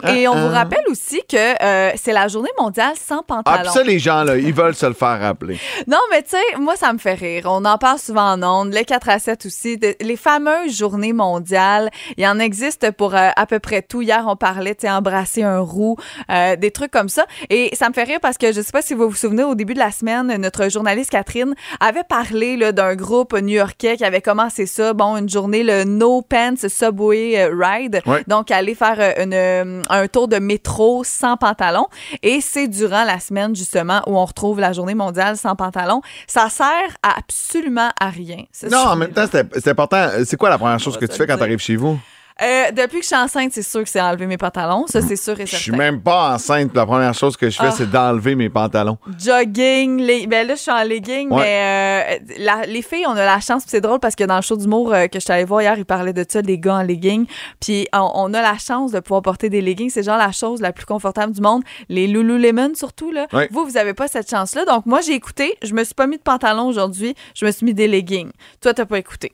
Et 0.08 0.28
on 0.28 0.32
Ah, 0.32 0.40
vous 0.40 0.54
ah. 0.54 0.58
rappelle 0.58 0.84
aussi 0.90 1.20
que 1.28 1.36
euh, 1.62 1.90
c'est 1.96 2.12
la 2.12 2.28
journée 2.28 2.50
mondiale 2.58 2.92
sans 2.96 3.20
Ah, 3.20 3.24
pantalon. 3.26 3.62
puis 3.64 3.72
ça, 3.72 3.82
les 3.82 3.98
gens, 3.98 4.22
là, 4.24 4.36
ils 4.36 4.52
veulent 4.54 4.74
se 4.74 4.86
le 4.86 4.92
faire 4.94 5.20
rappeler. 5.20 5.58
Non, 5.86 5.98
mais 6.10 6.22
tu 6.22 6.30
sais, 6.30 6.58
moi, 6.58 6.76
ça 6.76 6.92
me 6.92 6.98
fait 6.98 7.14
rire. 7.14 7.44
On 7.46 7.64
en 7.64 7.78
parle 7.78 7.98
souvent 7.98 8.32
en 8.32 8.42
ondes. 8.42 8.72
Les 8.72 8.84
4 8.84 9.08
à 9.08 9.18
7 9.18 9.46
aussi. 9.46 9.76
De- 9.78 9.94
les 10.00 10.16
fameuses 10.16 10.76
journées 10.76 11.12
mondiales, 11.12 11.90
il 12.16 12.24
y 12.24 12.28
en 12.28 12.38
existe 12.38 12.90
pour 12.92 13.14
euh, 13.14 13.28
à 13.36 13.46
peu 13.46 13.58
près 13.58 13.82
tout. 13.82 14.02
Hier, 14.02 14.24
on 14.26 14.36
parlait, 14.36 14.74
tu 14.74 14.82
sais, 14.86 14.90
embrasser 14.90 15.43
un 15.43 15.58
roux, 15.60 15.96
euh, 16.31 16.56
des 16.56 16.70
trucs 16.70 16.90
comme 16.90 17.08
ça. 17.08 17.24
Et 17.50 17.74
ça 17.74 17.88
me 17.88 17.94
fait 17.94 18.05
rire 18.05 18.19
parce 18.20 18.38
que 18.38 18.52
je 18.52 18.60
sais 18.60 18.72
pas 18.72 18.82
si 18.82 18.94
vous 18.94 19.08
vous 19.08 19.17
souvenez, 19.17 19.44
au 19.44 19.55
début 19.55 19.74
de 19.74 19.78
la 19.78 19.90
semaine, 19.90 20.34
notre 20.36 20.69
journaliste 20.70 21.10
Catherine 21.10 21.55
avait 21.81 22.05
parlé 22.05 22.56
là, 22.56 22.72
d'un 22.72 22.94
groupe 22.94 23.32
new-yorkais 23.38 23.96
qui 23.96 24.05
avait 24.05 24.22
commencé 24.22 24.67
ça. 24.67 24.93
Bon, 24.94 25.17
une 25.17 25.28
journée, 25.28 25.62
le 25.62 25.84
No 25.84 26.22
Pants 26.22 26.55
Subway 26.69 27.34
euh, 27.38 27.50
Ride. 27.58 28.00
Ouais. 28.06 28.22
Donc, 28.26 28.50
aller 28.50 28.74
faire 28.74 28.96
euh, 28.98 29.22
une, 29.24 29.82
un 29.88 30.06
tour 30.08 30.28
de 30.28 30.38
métro 30.38 31.04
sans 31.04 31.36
pantalon. 31.36 31.86
Et 32.22 32.40
c'est 32.40 32.68
durant 32.68 33.04
la 33.04 33.20
semaine, 33.20 33.54
justement, 33.54 34.02
où 34.06 34.18
on 34.18 34.24
retrouve 34.24 34.60
la 34.60 34.72
journée 34.72 34.94
mondiale 34.94 35.36
sans 35.36 35.56
pantalon. 35.56 36.00
Ça 36.26 36.48
sert 36.48 36.96
à 37.02 37.18
absolument 37.18 37.90
à 38.00 38.10
rien. 38.10 38.44
Non, 38.70 38.78
en 38.78 38.96
même 38.96 39.12
temps, 39.12 39.26
c'est 39.30 39.68
important. 39.68 40.08
C'est 40.24 40.36
quoi 40.36 40.50
la 40.50 40.58
première 40.58 40.78
chose 40.78 40.96
que 40.96 41.06
tu 41.06 41.16
fais 41.16 41.26
quand 41.26 41.36
tu 41.36 41.42
arrives 41.42 41.58
chez 41.58 41.76
vous? 41.76 41.98
Euh, 42.40 42.70
depuis 42.70 42.98
que 42.98 43.02
je 43.02 43.08
suis 43.08 43.16
enceinte, 43.16 43.50
c'est 43.52 43.62
sûr 43.62 43.82
que 43.82 43.88
c'est 43.88 44.00
enlever 44.00 44.26
mes 44.26 44.36
pantalons. 44.36 44.86
Ça, 44.86 45.00
c'est 45.02 45.16
sûr 45.16 45.38
et 45.40 45.46
Je 45.46 45.56
suis 45.56 45.64
certain. 45.66 45.78
même 45.78 46.00
pas 46.00 46.34
enceinte. 46.34 46.70
La 46.74 46.86
première 46.86 47.12
chose 47.14 47.36
que 47.36 47.50
je 47.50 47.56
fais, 47.56 47.66
Ah. 47.68 47.72
c'est 47.72 47.90
d'enlever 47.90 48.34
mes 48.36 48.48
pantalons. 48.48 48.96
Jogging, 49.18 50.00
les... 50.00 50.26
ben 50.26 50.46
là, 50.46 50.54
je 50.54 50.60
suis 50.60 50.70
en 50.70 50.82
legging, 50.84 51.30
Ouais. 51.30 51.40
mais 51.42 52.20
euh, 52.38 52.44
la- 52.44 52.66
les 52.66 52.82
filles, 52.82 53.06
on 53.06 53.12
a 53.16 53.24
la 53.24 53.40
chance, 53.40 53.64
c'est 53.66 53.80
drôle 53.80 53.98
parce 54.00 54.14
que 54.14 54.24
dans 54.24 54.36
le 54.36 54.42
show 54.42 54.56
d'humour 54.56 54.92
euh, 54.92 55.06
que 55.06 55.18
je 55.18 55.24
suis 55.24 55.32
allée 55.32 55.44
voir 55.44 55.62
hier, 55.62 55.76
ils 55.78 55.84
parlaient 55.84 56.12
de 56.12 56.24
ça, 56.28 56.42
des 56.42 56.58
gars 56.58 56.76
en 56.76 56.82
legging. 56.82 57.26
Puis 57.60 57.88
on, 57.92 58.10
on 58.14 58.34
a 58.34 58.42
la 58.42 58.56
chance 58.58 58.92
de 58.92 59.00
pouvoir 59.00 59.22
porter 59.22 59.48
des 59.50 59.60
leggings. 59.60 59.90
C'est 59.90 60.02
genre 60.04 60.18
la 60.18 60.32
chose 60.32 60.60
la 60.60 60.72
plus 60.72 60.86
confortable 60.86 61.32
du 61.32 61.40
monde. 61.40 61.62
Les 61.88 62.06
Lululemon, 62.06 62.72
surtout, 62.74 63.10
là. 63.10 63.26
Ouais. 63.32 63.48
Vous, 63.50 63.64
vous 63.64 63.76
avez 63.76 63.94
pas 63.94 64.08
cette 64.08 64.30
chance-là. 64.30 64.64
Donc, 64.64 64.86
moi, 64.86 65.00
j'ai 65.00 65.14
écouté. 65.14 65.56
Je 65.62 65.74
me 65.74 65.82
suis 65.84 65.94
pas 65.94 66.06
mis 66.06 66.16
de 66.18 66.22
pantalon 66.22 66.66
aujourd'hui. 66.68 67.14
Je 67.34 67.44
me 67.46 67.50
suis 67.50 67.64
mis 67.66 67.74
des 67.74 67.88
leggings. 67.88 68.30
Toi, 68.60 68.74
t'as 68.74 68.86
pas 68.86 68.98
écouté. 68.98 69.32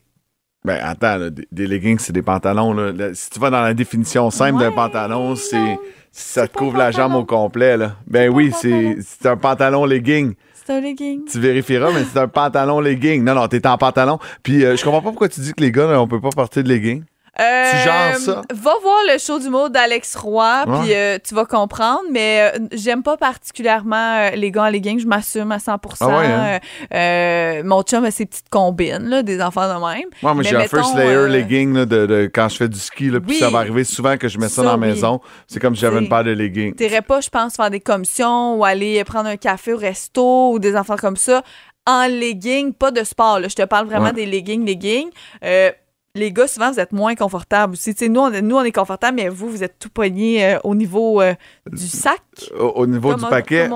Ben, 0.65 0.79
attends, 0.83 1.17
là, 1.17 1.31
des, 1.31 1.47
des 1.53 1.67
leggings, 1.67 1.99
c'est 1.99 2.13
des 2.13 2.23
pantalons. 2.23 2.73
Là. 2.73 2.91
Là, 2.91 3.13
si 3.13 3.29
tu 3.29 3.39
vas 3.39 3.51
dans 3.51 3.61
la 3.61 3.75
définition 3.75 4.31
simple 4.31 4.61
d'un 4.61 4.73
pantalon, 4.73 5.37
c'est 5.37 5.79
ça 6.11 6.49
te 6.49 6.57
couvre 6.57 6.79
la 6.79 6.91
jambe 6.91 7.15
au 7.15 7.25
complet. 7.25 7.77
Là. 7.77 7.97
Ben 8.07 8.31
oui, 8.31 8.53
c'est 8.53 9.27
un 9.27 9.37
pantalon 9.37 9.85
legging. 9.85 10.35
C'est 10.55 10.73
un 10.73 10.81
legging. 10.81 11.27
Tu 11.27 11.39
vérifieras, 11.39 11.91
mais 11.93 12.05
c'est 12.11 12.19
un 12.19 12.29
pantalon 12.29 12.81
legging. 12.81 13.23
Non, 13.23 13.35
non, 13.35 13.47
t'es 13.49 13.67
en 13.67 13.77
pantalon. 13.77 14.19
Puis 14.43 14.65
euh, 14.65 14.77
je 14.77 14.85
comprends 14.85 15.03
pas 15.03 15.11
pourquoi 15.11 15.29
tu 15.29 15.41
dis 15.41 15.53
que 15.53 15.61
les 15.61 15.71
gars, 15.71 15.87
là, 15.87 16.01
on 16.01 16.09
peut 16.09 16.21
pas 16.21 16.31
porter 16.31 16.63
de 16.63 16.69
leggings. 16.69 17.05
Euh, 17.41 17.71
Tu 17.73 17.77
genres 17.89 18.17
ça? 18.17 18.43
Va 18.55 18.73
voir 18.83 18.99
le 19.13 19.19
show 19.19 19.39
du 19.41 19.49
mot 19.49 19.69
d'Alex 19.69 20.15
Roy, 20.17 20.65
Ouais. 20.67 20.79
puis 20.83 20.95
euh, 20.95 21.19
tu 21.27 21.35
vas 21.35 21.45
comprendre. 21.45 22.03
Mais 22.11 22.53
euh, 22.55 22.59
j'aime 22.73 23.03
pas 23.03 23.17
particulièrement 23.17 24.17
euh, 24.19 24.31
les 24.31 24.51
gars 24.51 24.65
en 24.65 24.69
leggings. 24.69 25.01
Je 25.01 25.07
m'assume 25.07 25.51
à 25.53 25.59
100 25.59 25.79
Ah 26.01 26.07
ouais, 26.09 26.27
hein? 26.27 26.59
Euh, 26.93 27.59
euh, 27.59 27.63
Mon 27.65 27.83
chum 27.83 28.05
a 28.05 28.11
ses 28.11 28.27
petites 28.27 28.49
combines, 28.51 29.09
là, 29.09 29.23
des 29.23 29.43
enfants 29.43 29.67
de 29.69 29.75
même. 29.95 30.09
Moi, 30.23 30.35
moi 30.35 30.43
j'ai 30.43 30.57
un 30.57 30.69
first 30.69 30.95
layer 30.97 31.15
euh, 31.15 31.29
legging 31.29 31.75
là, 31.75 31.87
de, 31.87 32.07
de- 32.07 32.31
quand 32.33 32.49
je 32.49 32.57
fais 32.57 32.69
du 32.69 32.79
ski. 32.79 33.11
Là, 33.11 33.21
puis 33.21 33.31
Oui. 33.33 33.37
ça 33.39 33.51
va 33.51 33.59
arriver 33.59 33.85
souvent 33.85 34.17
que 34.17 34.29
je 34.29 34.39
mets 34.39 34.49
ça, 34.49 34.63
dans 34.63 34.71
la 34.71 34.75
oui. 34.77 34.89
maison. 34.89 35.21
C'est 35.49 35.61
comme 35.61 35.75
si 35.75 35.81
j'avais 35.83 35.99
une 36.01 36.09
paire 36.09 36.25
de 36.25 36.31
leggings. 36.33 36.75
T'irais 36.75 37.03
pas, 37.03 37.21
je 37.21 37.31
pense, 37.31 37.57
faire 37.57 37.71
des 37.71 37.81
commissions 37.81 38.55
ou 38.57 38.65
aller 38.65 39.03
prendre 39.05 39.29
un 39.29 39.37
café 39.37 39.73
au 39.73 39.77
resto 39.79 40.53
ou 40.53 40.59
des 40.59 40.77
enfants 40.77 40.97
comme 40.97 41.17
ça 41.17 41.43
en 41.87 42.07
leggings, 42.07 42.73
pas 42.73 42.91
de 42.91 43.05
sport. 43.05 43.41
Là. 43.41 43.49
Je 43.49 43.55
te 43.57 43.63
parle 43.63 43.87
vraiment 43.87 44.07
Ouais. 44.07 44.13
des 44.15 44.25
leggings, 44.27 44.65
leggings. 44.65 45.11
Euh, 45.45 45.71
les 46.17 46.31
gars, 46.33 46.47
souvent, 46.47 46.71
vous 46.71 46.79
êtes 46.79 46.93
moins 46.93 47.17
confortables 47.17 47.73
aussi. 47.73 47.93
Tu 47.93 48.05
sais, 48.05 48.09
nous, 48.09 48.21
on, 48.21 48.31
nous, 48.31 48.55
on 48.57 48.63
est 48.63 48.71
confortables, 48.71 49.17
mais 49.17 49.29
vous, 49.29 49.49
vous 49.51 49.65
êtes 49.65 49.81
tout 49.81 49.89
poigné 49.89 50.45
euh, 50.45 50.59
au 50.63 50.77
niveau 50.77 51.21
euh, 51.21 51.35
du 51.73 51.89
sac. 51.89 52.21
Au, 52.57 52.67
au 52.77 52.87
niveau 52.87 53.11
Comme 53.11 53.21
du 53.23 53.27
paquet. 53.27 53.69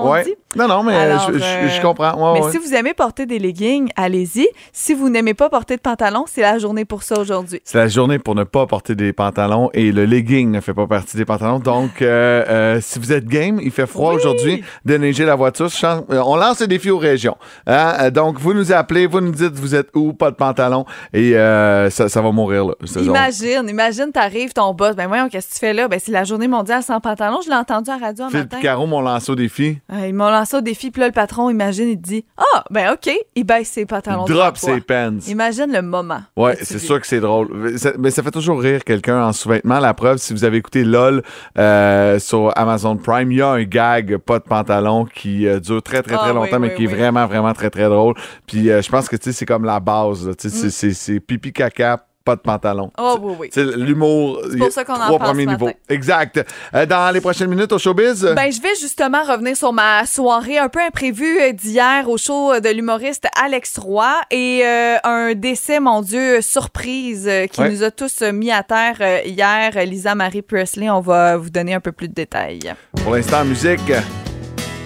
Non, 0.55 0.67
non, 0.67 0.81
mais 0.83 0.95
Alors, 0.95 1.31
je, 1.33 1.37
je- 1.37 1.43
euh, 1.43 1.67
je 1.69 1.81
comprends. 1.81 2.33
Ouais, 2.33 2.39
mais 2.39 2.45
ouais. 2.45 2.51
si 2.51 2.57
vous 2.57 2.73
aimez 2.73 2.93
porter 2.93 3.25
des 3.25 3.39
leggings, 3.39 3.89
allez-y. 3.97 4.47
Si 4.71 4.93
vous 4.93 5.09
n'aimez 5.09 5.33
pas 5.33 5.49
porter 5.49 5.75
de 5.75 5.81
pantalon, 5.81 6.23
c'est 6.27 6.41
la 6.41 6.57
journée 6.59 6.85
pour 6.85 7.03
ça 7.03 7.19
aujourd'hui. 7.19 7.59
C'est 7.65 7.77
la 7.77 7.87
journée 7.89 8.19
pour 8.19 8.35
ne 8.35 8.45
pas 8.45 8.65
porter 8.65 8.95
des 8.95 9.11
pantalons 9.13 9.69
et 9.73 9.91
le 9.91 10.05
legging 10.05 10.49
ne 10.49 10.61
fait 10.61 10.73
pas 10.73 10.87
partie 10.87 11.17
des 11.17 11.25
pantalons. 11.25 11.59
Donc, 11.59 12.01
euh, 12.01 12.45
euh, 12.47 12.79
si 12.81 12.99
vous 12.99 13.11
êtes 13.11 13.27
game, 13.27 13.59
il 13.61 13.69
fait 13.71 13.85
froid 13.85 14.11
Oui. 14.11 14.15
aujourd'hui, 14.17 14.63
déneiger 14.85 15.25
la 15.25 15.35
voiture. 15.35 15.67
euh, 15.83 16.01
On 16.25 16.35
lance 16.37 16.61
le 16.61 16.67
défi 16.67 16.89
aux 16.89 16.97
régions. 16.99 17.35
Hein? 17.67 17.95
Euh, 17.99 18.09
Donc, 18.11 18.39
vous 18.39 18.53
nous 18.53 18.71
appelez, 18.71 19.07
vous 19.07 19.19
nous 19.21 19.31
dites 19.33 19.53
vous 19.53 19.75
êtes 19.75 19.89
où, 19.93 20.13
pas 20.13 20.31
de 20.31 20.35
pantalon, 20.37 20.85
et 21.13 21.35
euh, 21.37 21.89
ça, 21.91 22.07
ça 22.09 22.21
va 22.21 22.28
mourir 22.31 22.65
là. 22.65 22.73
C'est- 22.85 23.01
Imagine, 23.03 23.67
imagine, 23.69 24.11
t'arrives, 24.11 24.53
ton 24.53 24.73
boss, 24.73 24.95
ben 24.95 25.07
voyons, 25.07 25.29
qu'est-ce 25.29 25.47
que 25.49 25.53
tu 25.53 25.59
fais 25.59 25.73
là? 25.73 25.87
Ben 25.87 25.99
c'est 26.03 26.11
la 26.11 26.23
journée 26.23 26.47
mondiale 26.47 26.83
sans 26.83 26.99
pantalon. 26.99 27.39
Je 27.43 27.49
l'ai 27.49 27.55
entendu 27.55 27.89
à 27.89 27.97
la 27.99 28.07
radio 28.07 28.25
un 28.25 28.29
matin. 28.29 28.57
Picaro 28.57 28.85
m'ont 28.87 29.01
lancé 29.01 29.31
au 29.31 29.35
défi. 29.35 29.79
Euh, 29.91 30.07
ils 30.07 30.13
m'ont 30.13 30.29
lancé 30.29 30.57
au 30.57 30.61
défi, 30.61 30.91
puis 30.91 31.01
là, 31.01 31.07
le 31.07 31.13
patron, 31.13 31.49
imagine, 31.49 31.89
il 31.89 31.97
te 32.01 32.07
dit 32.07 32.25
Ah, 32.37 32.63
ben 32.69 32.93
OK, 32.93 33.11
il 33.35 33.43
baisse 33.43 33.69
ses 33.69 33.85
pantalons. 33.85 34.25
Il 34.27 34.33
drop 34.33 34.57
ses 34.57 34.79
pants. 34.81 35.17
Imagine 35.27 35.71
le 35.71 35.81
moment. 35.81 36.21
Ouais, 36.37 36.57
c'est 36.61 36.79
sûr 36.79 36.99
que 37.01 37.07
c'est 37.07 37.19
drôle. 37.19 37.47
Mais 37.53 37.77
ça, 37.77 37.91
mais 37.97 38.11
ça 38.11 38.23
fait 38.23 38.31
toujours 38.31 38.59
rire 38.61 38.83
quelqu'un 38.83 39.23
en 39.23 39.33
sous-vêtements. 39.33 39.79
La 39.79 39.93
preuve, 39.93 40.17
si 40.17 40.33
vous 40.33 40.43
avez 40.43 40.57
écouté 40.57 40.83
LOL 40.83 41.23
euh, 41.57 42.19
sur 42.19 42.51
Amazon 42.57 42.95
Prime, 42.97 43.31
il 43.31 43.37
y 43.37 43.41
a 43.41 43.49
un 43.49 43.63
gag 43.63 44.17
pas 44.17 44.39
de 44.39 44.43
pantalon 44.43 45.05
qui 45.05 45.47
euh, 45.47 45.59
dure 45.59 45.81
très 45.83 46.01
très 46.01 46.15
très 46.15 46.29
Ah, 46.29 46.33
longtemps, 46.33 46.53
oui, 46.53 46.59
mais 46.59 46.67
oui, 46.69 46.75
qui 46.75 46.83
est 46.85 46.87
vraiment 46.95 47.25
vraiment 47.25 47.53
très 47.53 47.69
très 47.69 47.85
drôle. 47.85 48.13
Puis 48.47 48.69
euh, 48.69 48.81
je 48.81 48.89
pense 48.89 49.07
que 49.09 49.15
tu 49.15 49.25
sais, 49.25 49.31
c'est 49.31 49.45
comme 49.45 49.65
la 49.65 49.79
base. 49.79 50.27
là. 50.27 50.33
Tu 50.35 50.49
sais, 50.49 50.67
Mm. 50.67 50.91
C'est 50.93 51.19
pipi 51.19 51.53
caca, 51.53 52.05
pas 52.25 52.35
de 52.35 52.41
pantalon. 52.41 52.91
Oh, 52.97 53.17
oui, 53.21 53.33
oui. 53.39 53.49
C'est 53.51 53.63
l'humour. 53.75 54.41
C'est 54.51 54.57
pour 54.57 54.71
ça 54.71 54.83
qu'on 54.83 54.93
en 55.01 55.17
parle 55.17 55.37
niveaux. 55.37 55.71
Exact. 55.87 56.45
Euh, 56.75 56.85
dans 56.85 57.11
les 57.13 57.21
prochaines 57.21 57.49
minutes 57.49 57.71
au 57.71 57.79
showbiz? 57.79 58.23
Ben, 58.35 58.51
je 58.51 58.61
vais 58.61 58.75
justement 58.79 59.23
revenir 59.23 59.55
sur 59.57 59.73
ma 59.73 60.05
soirée 60.05 60.57
un 60.59 60.69
peu 60.69 60.79
imprévue 60.81 61.53
d'hier 61.53 62.07
au 62.09 62.17
show 62.17 62.59
de 62.59 62.69
l'humoriste 62.69 63.25
Alex 63.41 63.77
Roy 63.79 64.13
et 64.31 64.61
euh, 64.65 64.97
un 65.03 65.33
décès, 65.33 65.79
mon 65.79 66.01
Dieu, 66.01 66.41
surprise 66.41 67.27
euh, 67.27 67.47
qui 67.47 67.61
Ouais. 67.61 67.69
nous 67.69 67.83
a 67.83 67.91
tous 67.91 68.21
mis 68.21 68.51
à 68.51 68.63
terre 68.63 69.01
hier. 69.25 69.71
Lisa 69.85 70.13
Marie 70.15 70.41
Presley, 70.41 70.89
on 70.89 71.01
va 71.01 71.37
vous 71.37 71.49
donner 71.49 71.73
un 71.73 71.79
peu 71.79 71.91
plus 71.91 72.07
de 72.09 72.13
détails. 72.13 72.73
Pour 73.03 73.15
l'instant, 73.15 73.43
musique. 73.45 73.91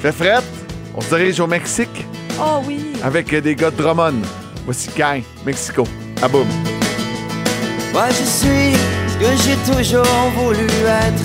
Fait 0.01 0.11
frette. 0.11 0.43
On 0.95 1.01
se 1.01 1.09
dirige 1.15 1.39
au 1.39 1.47
Mexique 1.47 2.05
Oh 2.39 2.61
oui! 2.67 2.79
avec 3.03 3.33
des 3.35 3.55
gars 3.55 3.71
de 3.71 3.75
Drummond. 3.75 4.21
Voici 4.65 4.89
Cain, 4.89 5.21
Mexico. 5.45 5.83
À 6.21 6.27
boum. 6.27 6.47
Moi 7.93 8.07
je 8.09 8.23
suis 8.23 8.73
ce 9.07 9.17
que 9.19 9.43
j'ai 9.43 9.71
toujours 9.71 10.31
voulu 10.35 10.65
être. 10.65 11.23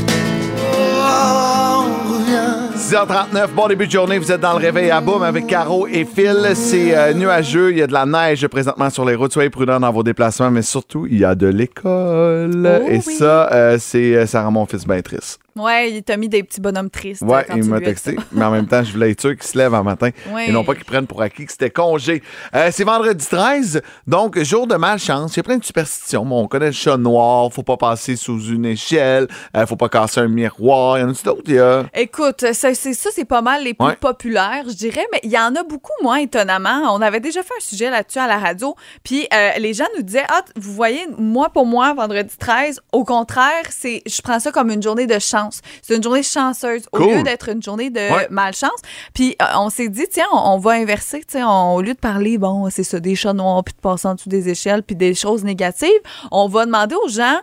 Oh, 1.00 1.80
on 1.80 2.12
revient. 2.12 2.68
6h39, 2.76 3.48
bon 3.54 3.68
début 3.68 3.86
de 3.86 3.92
journée, 3.92 4.18
vous 4.18 4.30
êtes 4.30 4.42
dans 4.42 4.52
le 4.52 4.58
réveil 4.58 4.90
à 4.90 5.00
boum 5.00 5.22
avec 5.22 5.46
Caro 5.46 5.86
et 5.86 6.04
Phil. 6.04 6.50
C'est 6.54 6.94
euh, 6.94 7.14
nuageux, 7.14 7.72
il 7.72 7.78
y 7.78 7.82
a 7.82 7.86
de 7.86 7.94
la 7.94 8.04
neige 8.04 8.46
présentement 8.48 8.90
sur 8.90 9.06
les 9.06 9.14
routes. 9.14 9.32
Soyez 9.32 9.48
prudents 9.48 9.80
dans 9.80 9.90
vos 9.90 10.02
déplacements, 10.02 10.50
mais 10.50 10.60
surtout, 10.60 11.06
il 11.10 11.18
y 11.18 11.24
a 11.24 11.34
de 11.34 11.46
l'école. 11.46 12.66
Oh 12.66 12.86
et 12.86 13.00
oui. 13.04 13.14
ça, 13.14 13.50
euh, 13.50 13.78
c'est 13.80 14.14
euh, 14.14 14.26
ça 14.26 14.42
rend 14.42 14.50
mon 14.50 14.66
fils 14.66 14.86
bien 14.86 15.00
triste. 15.00 15.40
Ouais, 15.56 15.90
il 15.90 16.02
t'a 16.04 16.16
mis 16.16 16.28
des 16.28 16.42
petits 16.44 16.60
bonhommes 16.60 16.90
tristes. 16.90 17.22
Ouais, 17.22 17.44
quand 17.48 17.56
il 17.56 17.64
m'a 17.64 17.80
texté, 17.80 18.16
mais 18.30 18.44
en 18.44 18.50
même 18.52 18.66
temps, 18.68 18.84
je 18.84 18.92
voulais 18.92 19.10
être 19.10 19.20
sûr 19.20 19.34
qu'il 19.34 19.42
se 19.42 19.58
lève 19.58 19.74
un 19.74 19.82
matin 19.82 20.10
Ouais. 20.32 20.48
et 20.48 20.52
non 20.52 20.62
pas 20.62 20.74
qu'il 20.74 20.84
prenne 20.84 21.06
pour 21.08 21.20
acquis 21.20 21.46
que 21.46 21.50
c'était 21.50 21.70
congé. 21.70 22.22
Euh, 22.54 22.68
c'est 22.72 22.84
vendredi 22.84 23.26
13, 23.26 23.82
donc 24.06 24.38
jour 24.44 24.68
de 24.68 24.76
malchance. 24.76 25.34
Il 25.34 25.38
y 25.38 25.40
a 25.40 25.42
plein 25.42 25.56
de 25.58 25.64
superstitions. 25.64 26.24
Bon, 26.24 26.42
on 26.44 26.46
connaît 26.48 26.66
le 26.66 26.72
chat 26.72 26.96
noir, 26.96 27.52
faut 27.52 27.64
pas 27.64 27.76
passer 27.76 28.14
sous 28.14 28.40
une 28.52 28.66
échelle, 28.66 29.26
euh, 29.56 29.66
faut 29.66 29.74
pas 29.76 29.88
casser 29.88 30.20
un 30.20 30.28
miroir. 30.28 30.98
Il 30.98 31.00
y 31.00 31.04
en 31.04 31.10
a 31.10 31.12
d'autres? 31.24 31.58
A... 31.58 31.98
Écoute, 31.98 32.52
ça, 32.52 32.74
c'est, 32.74 32.94
ça, 32.94 33.10
c'est 33.12 33.24
pas 33.24 33.42
mal 33.42 33.64
les 33.64 33.74
plus 33.74 33.84
Ouais. 33.88 33.96
populaires, 33.96 34.64
je 34.68 34.74
dirais, 34.74 35.06
mais 35.12 35.18
il 35.24 35.30
y 35.30 35.38
en 35.38 35.56
a 35.56 35.64
beaucoup 35.64 35.90
moins, 36.02 36.18
étonnamment. 36.18 36.82
On 36.94 37.00
avait 37.02 37.20
déjà 37.20 37.42
fait 37.42 37.54
un 37.58 37.60
sujet 37.60 37.90
là-dessus 37.90 38.18
à 38.20 38.28
la 38.28 38.38
radio, 38.38 38.76
puis 39.02 39.26
euh, 39.34 39.50
les 39.58 39.74
gens 39.74 39.86
nous 39.96 40.02
disaient, 40.02 40.26
ah, 40.28 40.42
vous 40.56 40.72
voyez, 40.72 41.06
moi, 41.18 41.48
pour 41.50 41.66
moi, 41.66 41.94
vendredi 41.94 42.36
13, 42.38 42.80
au 42.92 43.04
contraire, 43.04 43.64
c'est, 43.70 44.02
je 44.06 44.20
prends 44.22 44.38
ça 44.38 44.52
comme 44.52 44.70
une 44.70 44.82
journée 44.82 45.06
de 45.08 45.18
chance. 45.18 45.47
C'est 45.82 45.96
une 45.96 46.02
journée 46.02 46.22
chanceuse, 46.22 46.82
au 46.92 46.98
lieu 46.98 47.22
d'être 47.22 47.48
une 47.48 47.62
journée 47.62 47.90
de 47.90 47.98
Ouais. 48.00 48.26
malchance. 48.30 48.80
Puis 49.14 49.36
euh, 49.40 49.44
on 49.56 49.70
s'est 49.70 49.88
dit, 49.88 50.06
tiens, 50.10 50.26
on, 50.32 50.38
on 50.54 50.58
va 50.58 50.72
inverser, 50.72 51.22
on- 51.36 51.74
au 51.76 51.82
lieu 51.82 51.94
de 51.94 51.98
parler, 51.98 52.38
bon, 52.38 52.68
c'est 52.70 52.82
ça, 52.84 53.00
des 53.00 53.14
chats 53.14 53.32
noirs, 53.32 53.62
puis 53.64 53.74
de 53.74 53.80
passer 53.80 54.08
en 54.08 54.14
dessous 54.14 54.28
des 54.28 54.48
échelles, 54.48 54.82
puis 54.82 54.96
des 54.96 55.14
choses 55.14 55.44
négatives, 55.44 55.88
on 56.30 56.48
va 56.48 56.66
demander 56.66 56.94
aux 57.04 57.08
gens, 57.08 57.38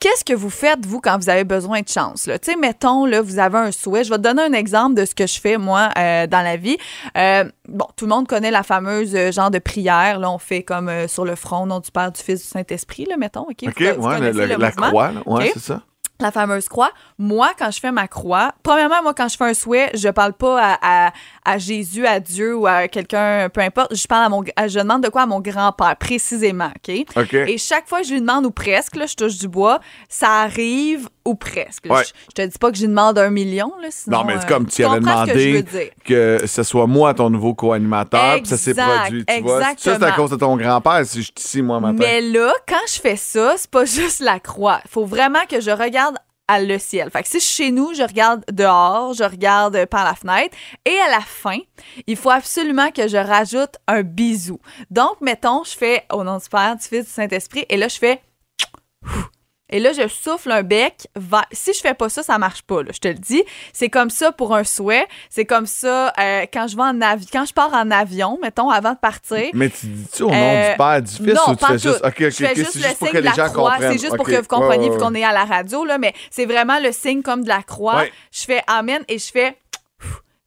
Qu'est-ce 0.00 0.24
que 0.24 0.32
vous 0.32 0.50
faites, 0.50 0.84
vous, 0.84 1.00
quand 1.00 1.16
vous 1.16 1.30
avez 1.30 1.44
besoin 1.44 1.80
de 1.80 1.88
chance? 1.88 2.22
Tu 2.24 2.32
sais, 2.42 2.56
mettons, 2.56 3.06
là, 3.06 3.22
vous 3.22 3.38
avez 3.38 3.58
un 3.58 3.70
souhait. 3.70 4.02
Je 4.02 4.10
vais 4.10 4.16
te 4.16 4.22
donner 4.22 4.42
un 4.42 4.52
exemple 4.52 4.96
de 4.96 5.04
ce 5.04 5.14
que 5.14 5.28
je 5.28 5.40
fais, 5.40 5.58
moi, 5.58 5.90
euh, 5.96 6.26
dans 6.26 6.42
la 6.42 6.56
vie. 6.56 6.76
Euh, 7.16 7.44
bon, 7.68 7.86
tout 7.94 8.06
le 8.06 8.08
monde 8.10 8.26
connaît 8.26 8.50
la 8.50 8.64
fameuse 8.64 9.14
euh, 9.14 9.30
genre 9.30 9.52
de 9.52 9.60
prière. 9.60 10.18
Là, 10.18 10.28
on 10.32 10.38
fait 10.38 10.64
comme 10.64 10.90
sur 11.06 11.24
le 11.24 11.36
front, 11.36 11.66
nom 11.66 11.78
du 11.78 11.92
Père, 11.92 12.10
du 12.10 12.20
Fils, 12.20 12.42
du 12.42 12.48
Saint-Esprit, 12.48 13.04
là, 13.04 13.16
mettons. 13.16 13.42
OK? 13.42 13.62
Vous 13.62 13.68
OK, 13.68 13.74
co- 13.78 14.00
vous 14.00 14.08
ouais, 14.08 14.14
connaissez 14.16 14.38
le- 14.40 14.46
le 14.46 14.56
la 14.56 14.72
croix, 14.72 15.12
ouais, 15.26 15.50
c'est 15.54 15.60
ça. 15.62 15.82
la 16.18 16.32
fameuse 16.32 16.68
croix. 16.68 16.90
Moi, 17.22 17.50
quand 17.56 17.70
je 17.70 17.78
fais 17.78 17.92
ma 17.92 18.08
croix, 18.08 18.52
premièrement, 18.64 19.00
moi, 19.00 19.14
quand 19.14 19.28
je 19.28 19.36
fais 19.36 19.44
un 19.44 19.54
souhait, 19.54 19.90
je 19.94 20.08
parle 20.08 20.32
pas 20.32 20.60
à, 20.60 21.06
à- 21.06 21.12
à 21.44 21.58
Jésus, 21.58 22.04
à 22.04 22.18
Dieu 22.18 22.56
ou 22.56 22.66
à 22.66 22.88
quelqu'un, 22.88 23.48
peu 23.48 23.60
importe. 23.60 23.94
Je 23.94 24.06
parle 24.08 24.24
à 24.24 24.28
mon, 24.28 24.42
je 24.44 24.78
demande 24.78 25.04
de 25.04 25.08
quoi 25.08 25.22
à 25.22 25.26
mon 25.26 25.40
grand-père, 25.40 25.94
précisément, 25.96 26.70
OK? 26.88 27.04
OK. 27.16 27.34
Et 27.34 27.58
chaque 27.58 27.88
fois 27.88 28.00
que 28.00 28.06
je 28.08 28.14
lui 28.14 28.20
demande, 28.20 28.44
ou 28.46 28.50
presque, 28.50 28.96
là, 28.96 29.06
je 29.06 29.14
touche 29.14 29.38
du 29.38 29.46
bois, 29.46 29.78
ça 30.08 30.40
arrive 30.42 31.08
ou 31.24 31.36
presque. 31.36 31.84
Ouais. 31.88 32.02
Je, 32.04 32.10
je 32.30 32.42
te 32.42 32.48
dis 32.50 32.58
pas 32.58 32.70
que 32.72 32.76
je 32.76 32.82
lui 32.82 32.88
demande 32.88 33.16
un 33.18 33.30
million, 33.30 33.72
là, 33.80 33.88
sinon... 33.90 34.18
Non, 34.18 34.24
mais 34.24 34.34
c'est 34.40 34.46
euh, 34.46 34.48
comme 34.48 34.66
tu 34.66 34.84
avais 34.84 34.98
que 34.98 35.00
demandé 35.00 35.90
que 36.04 36.42
ce 36.44 36.62
soit 36.64 36.88
moi 36.88 37.14
ton 37.14 37.30
nouveau 37.30 37.54
co-animateur, 37.54 38.38
puis 38.38 38.46
ça 38.46 38.56
s'est 38.56 38.74
produit. 38.74 39.24
Tu 39.24 39.40
vois. 39.42 39.60
Ça, 39.60 39.66
c'est 39.76 39.90
à 39.90 39.92
exactement. 39.94 40.16
cause 40.16 40.30
de 40.30 40.36
ton 40.36 40.56
grand-père 40.56 41.06
si 41.06 41.18
je 41.18 41.24
suis 41.26 41.34
ici, 41.38 41.62
moi, 41.62 41.78
matin. 41.78 41.98
Mais 42.00 42.20
là, 42.20 42.52
quand 42.68 42.84
je 42.92 43.00
fais 43.00 43.16
ça, 43.16 43.54
c'est 43.56 43.70
pas 43.70 43.84
juste 43.84 44.20
la 44.20 44.40
croix. 44.40 44.80
Il 44.84 44.90
faut 44.90 45.06
vraiment 45.06 45.44
que 45.48 45.60
je 45.60 45.70
regarde 45.70 46.16
à 46.48 46.60
le 46.60 46.78
ciel. 46.78 47.10
Fait 47.10 47.22
que 47.22 47.28
si 47.28 47.40
je 47.40 47.44
suis 47.44 47.64
chez 47.64 47.70
nous, 47.70 47.94
je 47.94 48.02
regarde 48.02 48.44
dehors, 48.50 49.14
je 49.14 49.24
regarde 49.24 49.86
par 49.86 50.04
la 50.04 50.14
fenêtre. 50.14 50.56
Et 50.84 50.96
à 51.06 51.10
la 51.10 51.20
fin, 51.20 51.58
il 52.06 52.16
faut 52.16 52.30
absolument 52.30 52.90
que 52.90 53.08
je 53.08 53.16
rajoute 53.16 53.76
un 53.86 54.02
bisou. 54.02 54.58
Donc, 54.90 55.20
mettons, 55.20 55.64
je 55.64 55.76
fais 55.76 56.04
au 56.12 56.24
nom 56.24 56.38
du 56.38 56.48
Père, 56.48 56.76
du 56.76 56.82
Fils, 56.82 57.06
du 57.06 57.12
Saint-Esprit, 57.12 57.64
et 57.68 57.76
là, 57.76 57.88
je 57.88 57.98
fais 57.98 58.22
et 59.72 59.80
là, 59.80 59.92
je 59.92 60.06
souffle 60.06 60.52
un 60.52 60.62
bec. 60.62 61.08
vers- 61.16 61.46
Si 61.50 61.72
je 61.72 61.80
fais 61.80 61.94
pas 61.94 62.08
ça, 62.08 62.22
ça 62.22 62.38
marche 62.38 62.62
pas. 62.62 62.82
là, 62.82 62.90
je 62.94 62.98
te 63.00 63.08
le 63.08 63.14
dis. 63.14 63.42
C'est 63.72 63.88
comme 63.88 64.10
ça 64.10 64.30
pour 64.30 64.54
un 64.54 64.62
souhait. 64.62 65.06
C'est 65.30 65.44
comme 65.44 65.66
ça 65.66 66.12
euh, 66.20 66.46
quand 66.52 66.68
je 66.68 66.76
vais 66.76 66.82
en 66.82 67.00
avion, 67.00 67.26
quand 67.32 67.44
je 67.44 67.52
pars 67.52 67.72
en 67.72 67.90
avion, 67.90 68.38
mettons 68.40 68.70
avant 68.70 68.92
de 68.92 68.98
partir. 68.98 69.46
Mais 69.54 69.70
tu 69.70 69.86
dis-tu 69.86 70.22
au 70.22 70.30
nom 70.30 70.34
Euh, 70.34 70.70
du 70.72 70.76
Père, 70.76 71.02
du 71.02 71.10
Fils, 71.12 71.34
non, 71.34 71.52
ou 71.52 71.56
tu 71.56 71.64
fais 71.66 71.78
juste. 71.78 72.00
OK, 72.04 72.06
OK, 72.06 72.14
je 72.20 72.30
fais 72.30 72.50
OK, 72.50 72.56
juste 72.56 72.70
c'est 72.72 72.78
le 72.78 72.84
juste 72.84 72.98
pour 72.98 73.08
signe 73.08 73.12
que 73.16 73.18
de 73.18 73.22
les 73.22 73.28
la 73.28 73.34
gens 73.34 73.52
croix. 73.52 73.70
comprennent. 73.72 73.92
C'est 73.92 73.98
juste 73.98 74.16
pour 74.16 74.26
que 74.26 74.36
vous 74.40 74.46
compreniez, 74.46 74.78
Ouais, 74.84 74.84
vu 74.90 74.90
ouais, 74.92 74.98
qu'on 74.98 75.14
est 75.14 75.24
à 75.24 75.32
la 75.32 75.44
radio, 75.44 75.84
là, 75.84 75.98
mais 75.98 76.12
c'est 76.30 76.46
vraiment 76.46 76.78
le 76.78 76.92
signe 76.92 77.22
comme 77.22 77.42
de 77.42 77.48
la 77.48 77.62
croix. 77.62 78.04
Je 78.30 78.42
fais 78.42 78.62
Amen 78.66 79.02
et 79.08 79.18
je 79.18 79.30
fais. 79.32 79.56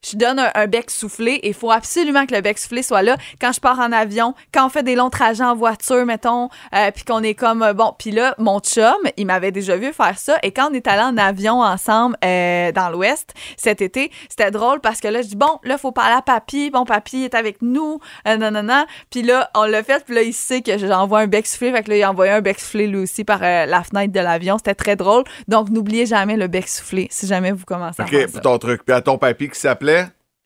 Je 0.10 0.18
donne 0.18 0.40
un, 0.40 0.52
un 0.54 0.68
bec 0.68 0.92
soufflé 0.92 1.34
et 1.34 1.50
il 1.50 1.54
faut 1.54 1.72
absolument 1.72 2.26
que 2.26 2.36
le 2.36 2.42
bec 2.42 2.58
soufflé 2.58 2.84
soit 2.84 3.02
là. 3.02 3.18
Quand 3.42 3.52
je 3.52 3.60
pars 3.60 3.80
en 3.80 3.92
avion, 3.92 4.36
quand 4.54 4.66
on 4.66 4.70
fait 4.70 4.84
des 4.84 4.96
longs 4.96 5.10
trajets 5.10 5.44
en 5.44 5.56
voiture, 5.56 6.06
mettons, 6.06 6.50
euh, 6.76 6.92
puis 6.92 7.04
qu'on 7.04 7.24
est 7.24 7.34
comme, 7.34 7.64
euh, 7.64 7.74
bon, 7.74 7.94
puis 7.98 8.12
là, 8.12 8.36
mon 8.38 8.60
chum, 8.60 8.96
il 9.18 9.26
m'avait 9.26 9.52
déjà 9.52 9.76
vu 9.78 9.92
faire 9.94 10.18
ça. 10.18 10.38
Et 10.44 10.52
quand 10.52 10.70
on 10.72 10.74
est 10.74 10.88
allé 10.88 11.02
en 11.02 11.18
avion 11.18 11.62
ensemble 11.62 12.16
euh, 12.24 12.72
dans 12.72 12.90
l'Ouest 12.90 13.34
cet 13.58 13.82
été, 13.82 14.12
c'était 14.30 14.52
drôle 14.52 14.80
parce 14.80 15.00
que 15.00 15.08
là, 15.08 15.22
je 15.22 15.28
dis, 15.28 15.36
bon, 15.36 15.60
là, 15.64 15.78
faut 15.78 15.92
parler 15.92 16.16
à 16.16 16.22
papy. 16.22 16.70
Bon, 16.70 16.86
papy 16.86 17.24
est 17.24 17.36
avec 17.36 17.62
nous. 17.62 18.00
Euh, 18.28 18.38
non, 18.38 18.52
non, 18.52 18.64
non. 18.64 18.86
Puis 19.10 19.24
là, 19.24 19.50
on 19.56 19.64
l'a 19.64 19.84
fait. 19.84 20.04
Puis 20.06 20.16
là, 20.16 20.22
il 20.22 20.34
sait 20.34 20.62
que 20.62 20.78
j'envoie 20.78 21.22
un 21.22 21.28
bec 21.28 21.48
soufflé. 21.48 21.72
Fait 21.72 21.84
que 21.84 21.90
là, 21.90 21.98
il 21.98 22.04
a 22.04 22.12
envoyé 22.12 22.32
un 22.32 22.42
bec 22.42 22.60
soufflé 22.60 22.88
lui 22.88 23.00
aussi 23.00 23.24
par 23.24 23.40
la 23.40 23.84
fenêtre 23.84 24.14
de 24.14 24.20
l'avion. 24.20 24.58
C'était 24.58 24.76
très 24.76 24.96
drôle. 24.96 25.24
Donc, 25.48 25.70
n'oubliez 25.70 26.06
jamais 26.06 26.38
le 26.38 26.48
bec 26.48 26.68
soufflé 26.68 27.08
si 27.10 27.28
jamais 27.28 27.52
vous 27.52 27.66
commencez 27.66 28.02
à 28.02 28.06
faire 28.06 28.30
ça. 28.30 28.40
ton 28.40 28.58
truc. 28.58 28.84
Puis 28.86 28.96
à 28.96 29.02
ton 29.02 29.18
papy 29.18 29.50
qui 29.50 29.60
s'appelait? 29.60 29.95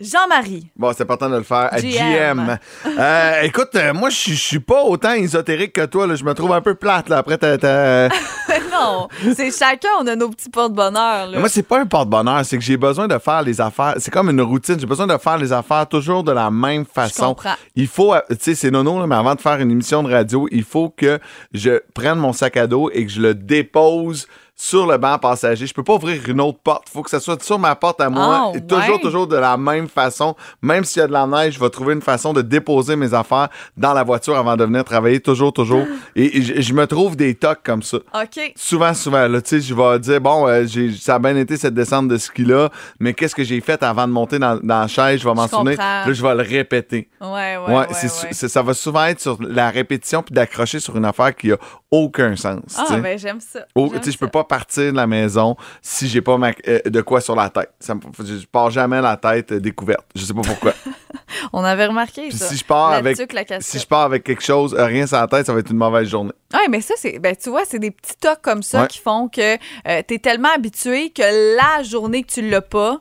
Jean-Marie. 0.01 0.71
Bon, 0.77 0.93
c'est 0.95 1.03
important 1.03 1.29
de 1.29 1.35
le 1.35 1.43
faire. 1.43 1.67
À 1.73 1.81
GM. 1.81 2.57
Euh, 2.97 3.41
écoute, 3.43 3.69
euh, 3.75 3.93
moi, 3.93 4.09
je 4.09 4.33
suis 4.33 4.59
pas 4.59 4.81
autant 4.83 5.11
ésotérique 5.13 5.73
que 5.73 5.85
toi. 5.85 6.13
Je 6.15 6.23
me 6.23 6.33
trouve 6.33 6.53
un 6.53 6.61
peu 6.61 6.73
plate. 6.75 7.07
Là. 7.09 7.17
Après, 7.17 7.37
t'as- 7.37 7.57
t'as- 7.57 8.07
non, 8.71 9.07
c'est 9.35 9.51
chacun, 9.57 9.89
on 10.01 10.07
a 10.07 10.15
nos 10.15 10.29
petits 10.29 10.49
porte-bonheur. 10.49 11.29
Moi, 11.37 11.49
c'est 11.49 11.63
pas 11.63 11.79
un 11.81 11.85
porte-bonheur. 11.85 12.43
C'est 12.45 12.57
que 12.57 12.63
j'ai 12.63 12.77
besoin 12.77 13.07
de 13.09 13.17
faire 13.17 13.41
les 13.41 13.59
affaires. 13.61 13.95
C'est 13.97 14.11
comme 14.11 14.29
une 14.29 14.41
routine. 14.41 14.77
J'ai 14.79 14.85
besoin 14.85 15.07
de 15.07 15.17
faire 15.17 15.37
les 15.37 15.51
affaires 15.53 15.87
toujours 15.87 16.23
de 16.23 16.31
la 16.31 16.49
même 16.49 16.85
façon. 16.85 17.27
comprends. 17.27 17.55
Il 17.75 17.87
faut, 17.87 18.13
euh, 18.13 18.21
tu 18.31 18.37
sais, 18.39 18.55
c'est 18.55 18.71
nono, 18.71 18.99
là, 18.99 19.07
mais 19.07 19.15
avant 19.15 19.35
de 19.35 19.41
faire 19.41 19.59
une 19.59 19.71
émission 19.71 20.01
de 20.03 20.11
radio, 20.11 20.47
il 20.51 20.63
faut 20.63 20.89
que 20.89 21.19
je 21.53 21.81
prenne 21.93 22.19
mon 22.19 22.31
sac 22.33 22.55
à 22.57 22.67
dos 22.67 22.89
et 22.93 23.05
que 23.05 23.11
je 23.11 23.21
le 23.21 23.33
dépose 23.33 24.27
sur 24.61 24.85
le 24.85 24.97
banc 24.97 25.17
passager. 25.17 25.65
Je 25.65 25.73
peux 25.73 25.83
pas 25.85 25.93
ouvrir 25.93 26.21
une 26.27 26.41
autre 26.41 26.59
porte. 26.61 26.83
Il 26.89 26.91
faut 26.91 27.01
que 27.01 27.09
ça 27.09 27.21
soit 27.21 27.41
sur 27.41 27.57
ma 27.57 27.75
porte 27.77 28.01
à 28.01 28.09
moi. 28.09 28.51
Ah, 28.53 28.57
et 28.57 28.61
toujours, 28.61 28.95
ouais. 28.95 28.99
toujours 29.01 29.25
de 29.25 29.37
la 29.37 29.55
même 29.55 29.87
façon. 29.87 30.35
Même 30.61 30.83
s'il 30.83 30.99
y 30.99 31.03
a 31.03 31.07
de 31.07 31.13
la 31.13 31.25
neige, 31.25 31.53
je 31.53 31.59
vais 31.61 31.69
trouver 31.69 31.93
une 31.93 32.01
façon 32.01 32.33
de 32.33 32.41
déposer 32.41 32.97
mes 32.97 33.13
affaires 33.13 33.47
dans 33.77 33.93
la 33.93 34.03
voiture 34.03 34.35
avant 34.37 34.57
de 34.57 34.65
venir 34.65 34.83
travailler. 34.83 35.21
Toujours, 35.21 35.53
toujours. 35.53 35.85
et 36.13 36.39
et 36.39 36.61
je, 36.61 36.73
me 36.73 36.85
trouve 36.87 37.15
des 37.15 37.35
tocs 37.35 37.61
comme 37.63 37.81
ça. 37.81 37.99
OK. 38.13 38.51
Souvent, 38.57 38.93
souvent, 38.93 39.29
là, 39.29 39.41
tu 39.41 39.49
sais, 39.49 39.61
je 39.61 39.73
vais 39.73 39.97
dire, 39.99 40.19
bon, 40.19 40.45
euh, 40.45 40.65
j'ai- 40.65 40.91
ça 40.91 41.15
a 41.15 41.19
bien 41.19 41.37
été 41.37 41.55
cette 41.55 41.73
descente 41.73 42.09
de 42.09 42.17
ski-là, 42.17 42.69
mais 42.99 43.13
qu'est-ce 43.13 43.35
que 43.35 43.45
j'ai 43.45 43.61
fait 43.61 43.81
avant 43.81 44.07
de 44.07 44.11
monter 44.11 44.39
dans, 44.39 44.57
dans 44.61 44.81
la 44.81 44.87
chaise? 44.87 45.21
Je 45.21 45.27
vais 45.29 45.33
m'en 45.35 45.47
souvenir. 45.47 45.77
Là, 45.77 46.11
je 46.11 46.21
vais 46.21 46.35
le 46.35 46.43
répéter. 46.43 47.07
Ouais, 47.21 47.29
ouais, 47.29 47.57
Ouais, 47.65 47.75
ouais. 47.75 48.09
c'est 48.33 48.49
ça 48.49 48.61
va 48.61 48.73
souvent 48.73 49.05
être 49.05 49.21
sur 49.21 49.37
la 49.41 49.69
répétition 49.69 50.21
puis 50.21 50.33
d'accrocher 50.35 50.81
sur 50.81 50.97
une 50.97 51.05
affaire 51.05 51.33
qui 51.33 51.53
a 51.53 51.57
aucun 51.91 52.35
sens. 52.35 52.77
Ah, 52.77 52.97
ben 52.97 53.17
j'aime 53.17 53.39
ça. 53.39 53.61
Oh, 53.73 53.89
tu 53.95 54.03
sais, 54.03 54.11
je 54.11 54.17
peux 54.17 54.27
pas 54.27 54.43
partir 54.49 54.91
de 54.91 54.97
la 54.97 55.07
maison 55.07 55.55
si 55.81 56.09
j'ai 56.09 56.21
pas 56.21 56.37
ma- 56.37 56.51
euh, 56.67 56.81
de 56.85 57.01
quoi 57.01 57.21
sur 57.21 57.35
la 57.35 57.49
tête. 57.49 57.71
Ça 57.79 57.93
je 58.19 58.45
pars 58.45 58.69
jamais 58.71 58.99
la 59.01 59.15
tête 59.15 59.53
euh, 59.53 59.59
découverte. 59.61 60.05
Je 60.15 60.25
sais 60.25 60.33
pas 60.33 60.41
pourquoi. 60.41 60.73
On 61.53 61.63
avait 61.63 61.85
remarqué 61.85 62.27
Puis 62.29 62.37
ça. 62.37 62.47
si 62.47 62.57
je 62.57 62.65
pars 62.65 62.91
La 62.91 62.97
avec 62.97 63.17
tuque, 63.17 63.33
la 63.33 63.43
si 63.61 63.79
je 63.79 63.85
pars 63.87 64.01
avec 64.01 64.23
quelque 64.23 64.43
chose, 64.43 64.73
euh, 64.77 64.85
rien 64.85 65.07
sur 65.07 65.17
la 65.17 65.27
tête, 65.27 65.45
ça 65.45 65.53
va 65.53 65.59
être 65.59 65.69
une 65.71 65.77
mauvaise 65.77 66.07
journée. 66.09 66.33
Ouais, 66.53 66.67
mais 66.69 66.81
ça, 66.81 66.95
c'est. 66.97 67.19
Ben, 67.19 67.35
tu 67.35 67.49
vois, 67.49 67.63
c'est 67.65 67.79
des 67.79 67.91
petits 67.91 68.15
tocs 68.19 68.41
comme 68.41 68.63
ça 68.63 68.81
Ouais. 68.81 68.87
qui 68.87 68.99
font 68.99 69.29
que 69.29 69.55
euh, 69.55 70.01
t'es 70.05 70.19
tellement 70.19 70.49
habitué 70.53 71.11
que 71.11 71.55
la 71.57 71.83
journée 71.83 72.23
que 72.23 72.31
tu 72.31 72.41
l'as 72.49 72.61
pas, 72.61 72.99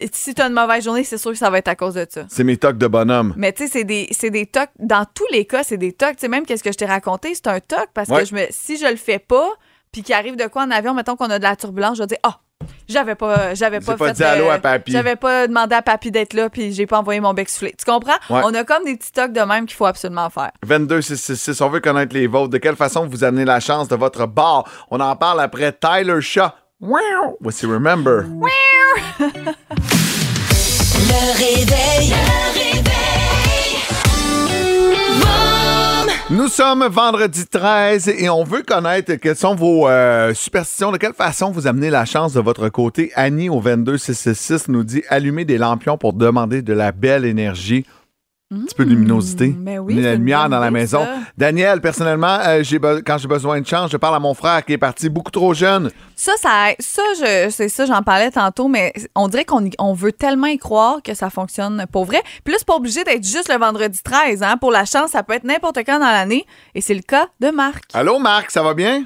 et 0.00 0.08
si 0.12 0.34
t'as 0.34 0.48
une 0.48 0.54
mauvaise 0.54 0.84
journée, 0.84 1.04
c'est 1.04 1.18
sûr 1.18 1.30
que 1.30 1.38
ça 1.38 1.48
va 1.50 1.58
être 1.58 1.68
à 1.68 1.76
cause 1.76 1.94
de 1.94 2.06
ça. 2.08 2.26
C'est 2.28 2.44
mes 2.44 2.56
tocs 2.56 2.76
de 2.78 2.86
bonhomme. 2.86 3.32
Mais 3.36 3.52
tu 3.52 3.64
sais, 3.64 3.70
c'est 3.72 3.84
des, 3.84 4.08
c'est 4.10 4.30
des 4.30 4.44
tocs. 4.46 4.70
Dans 4.78 5.06
tous 5.14 5.26
les 5.32 5.44
cas, 5.46 5.62
c'est 5.62 5.78
des 5.78 5.92
tocs. 5.92 6.16
Tu 6.16 6.20
sais, 6.22 6.28
même 6.28 6.44
qu'est-ce 6.44 6.64
que 6.64 6.72
je 6.72 6.76
t'ai 6.76 6.84
raconté, 6.86 7.32
c'est 7.34 7.46
un 7.46 7.60
toc 7.60 7.88
parce 7.94 8.08
Ouais. 8.08 8.20
que 8.20 8.24
je 8.26 8.34
me, 8.34 8.46
si 8.50 8.76
je 8.76 8.86
le 8.86 8.96
fais 8.96 9.18
pas, 9.20 9.48
puis 9.94 10.02
qu'il 10.02 10.12
arrive 10.12 10.34
de 10.34 10.48
quoi 10.48 10.64
en 10.64 10.72
avion, 10.72 10.92
mettons 10.92 11.14
qu'on 11.14 11.30
a 11.30 11.38
de 11.38 11.44
la 11.44 11.54
turbulence, 11.54 11.98
je 11.98 12.02
vais 12.02 12.08
dire, 12.08 12.18
ah, 12.24 12.40
j'avais 12.88 13.14
pas, 13.14 13.54
j'avais 13.54 13.78
J'ai 13.78 13.86
pas, 13.86 13.96
pas 13.96 14.08
fait, 14.08 14.14
dit 14.14 14.24
allô 14.24 14.46
euh, 14.46 14.54
à 14.54 14.58
papy. 14.58 14.90
J'avais 14.90 15.14
pas 15.14 15.46
demandé 15.46 15.76
à 15.76 15.82
papy 15.82 16.10
d'être 16.10 16.32
là, 16.32 16.50
puis 16.50 16.72
j'ai 16.72 16.84
pas 16.84 16.98
envoyé 16.98 17.20
mon 17.20 17.32
bec 17.32 17.48
soufflé. 17.48 17.72
Tu 17.78 17.84
comprends? 17.84 18.16
Ouais. 18.28 18.40
On 18.42 18.52
a 18.54 18.64
comme 18.64 18.84
des 18.84 18.96
petits 18.96 19.12
tocs 19.12 19.32
de 19.32 19.40
même 19.40 19.66
qu'il 19.66 19.76
faut 19.76 19.86
absolument 19.86 20.28
faire. 20.30 20.50
22 20.66 21.00
666, 21.00 21.60
on 21.60 21.68
veut 21.68 21.78
connaître 21.78 22.12
les 22.12 22.26
vôtres. 22.26 22.50
De 22.50 22.58
quelle 22.58 22.74
façon 22.74 23.06
vous 23.06 23.22
amenez 23.22 23.44
la 23.44 23.60
chance 23.60 23.86
de 23.86 23.94
votre 23.94 24.26
bar? 24.26 24.64
On 24.90 24.98
en 24.98 25.14
parle 25.14 25.40
après 25.40 25.72
Tyler 25.72 26.20
Shaw. 26.20 26.48
Wow! 26.80 27.38
Voici 27.40 27.66
Remember? 27.66 28.24
Le 31.06 31.38
réveil. 31.38 32.10
Le 32.10 32.58
réveil. 32.58 32.73
Nous 36.30 36.48
sommes 36.48 36.86
vendredi 36.86 37.46
13 37.46 38.08
et 38.08 38.30
on 38.30 38.44
veut 38.44 38.62
connaître 38.62 39.12
quelles 39.16 39.36
sont 39.36 39.54
vos 39.54 39.86
euh, 39.88 40.32
superstitions, 40.32 40.90
de 40.90 40.96
quelle 40.96 41.12
façon 41.12 41.50
vous 41.50 41.66
amenez 41.66 41.90
la 41.90 42.06
chance 42.06 42.32
de 42.32 42.40
votre 42.40 42.70
côté. 42.70 43.12
Annie 43.14 43.50
au 43.50 43.60
22 43.60 43.98
666 43.98 44.68
nous 44.68 44.84
dit 44.84 45.02
allumer 45.10 45.44
des 45.44 45.58
lampions 45.58 45.98
pour 45.98 46.14
demander 46.14 46.62
de 46.62 46.72
la 46.72 46.92
belle 46.92 47.26
énergie. 47.26 47.84
Un 48.52 48.66
petit 48.66 48.74
peu 48.74 48.84
de 48.84 48.90
luminosité. 48.90 49.54
mais 49.58 49.78
oui, 49.78 49.94
de 49.94 50.00
c'est 50.00 50.06
la 50.06 50.12
une 50.12 50.18
lumière 50.20 50.48
dans 50.48 50.60
la 50.60 50.70
maison. 50.70 51.00
ça. 51.04 51.14
Daniel, 51.36 51.80
personnellement, 51.80 52.38
euh, 52.46 52.62
j'ai 52.62 52.78
quand 52.78 53.18
j'ai 53.18 53.26
besoin 53.26 53.60
de 53.60 53.66
chance, 53.66 53.90
je 53.90 53.96
parle 53.96 54.14
à 54.14 54.20
mon 54.20 54.34
frère 54.34 54.64
qui 54.64 54.74
est 54.74 54.78
parti 54.78 55.08
beaucoup 55.08 55.30
trop 55.30 55.54
jeune. 55.54 55.90
Ça, 56.14 56.32
ça, 56.36 56.72
ça, 56.78 57.02
je, 57.18 57.50
c'est 57.50 57.68
ça, 57.68 57.86
j'en 57.86 58.02
parlais 58.02 58.30
tantôt, 58.30 58.68
mais 58.68 58.92
on 59.14 59.28
dirait 59.28 59.44
qu'on 59.44 59.68
on 59.78 59.94
veut 59.94 60.12
tellement 60.12 60.46
y 60.46 60.58
croire 60.58 61.02
que 61.02 61.14
ça 61.14 61.30
fonctionne 61.30 61.86
pour 61.90 62.04
vrai. 62.04 62.22
Puis 62.44 62.52
là, 62.52 62.58
c'est 62.58 62.66
pas 62.66 62.76
obligé 62.76 63.02
d'être 63.02 63.24
juste 63.24 63.50
le 63.52 63.58
vendredi 63.58 64.00
13, 64.04 64.42
hein. 64.42 64.56
Pour 64.58 64.70
la 64.70 64.84
chance, 64.84 65.10
ça 65.12 65.22
peut 65.22 65.32
être 65.34 65.44
n'importe 65.44 65.78
quand 65.78 65.98
dans 65.98 66.04
l'année. 66.12 66.44
Et 66.74 66.80
c'est 66.80 66.94
le 66.94 67.02
cas 67.02 67.26
de 67.40 67.48
Marc. 67.48 67.84
Allô, 67.94 68.18
Marc, 68.18 68.50
ça 68.50 68.62
va 68.62 68.74
bien? 68.74 69.04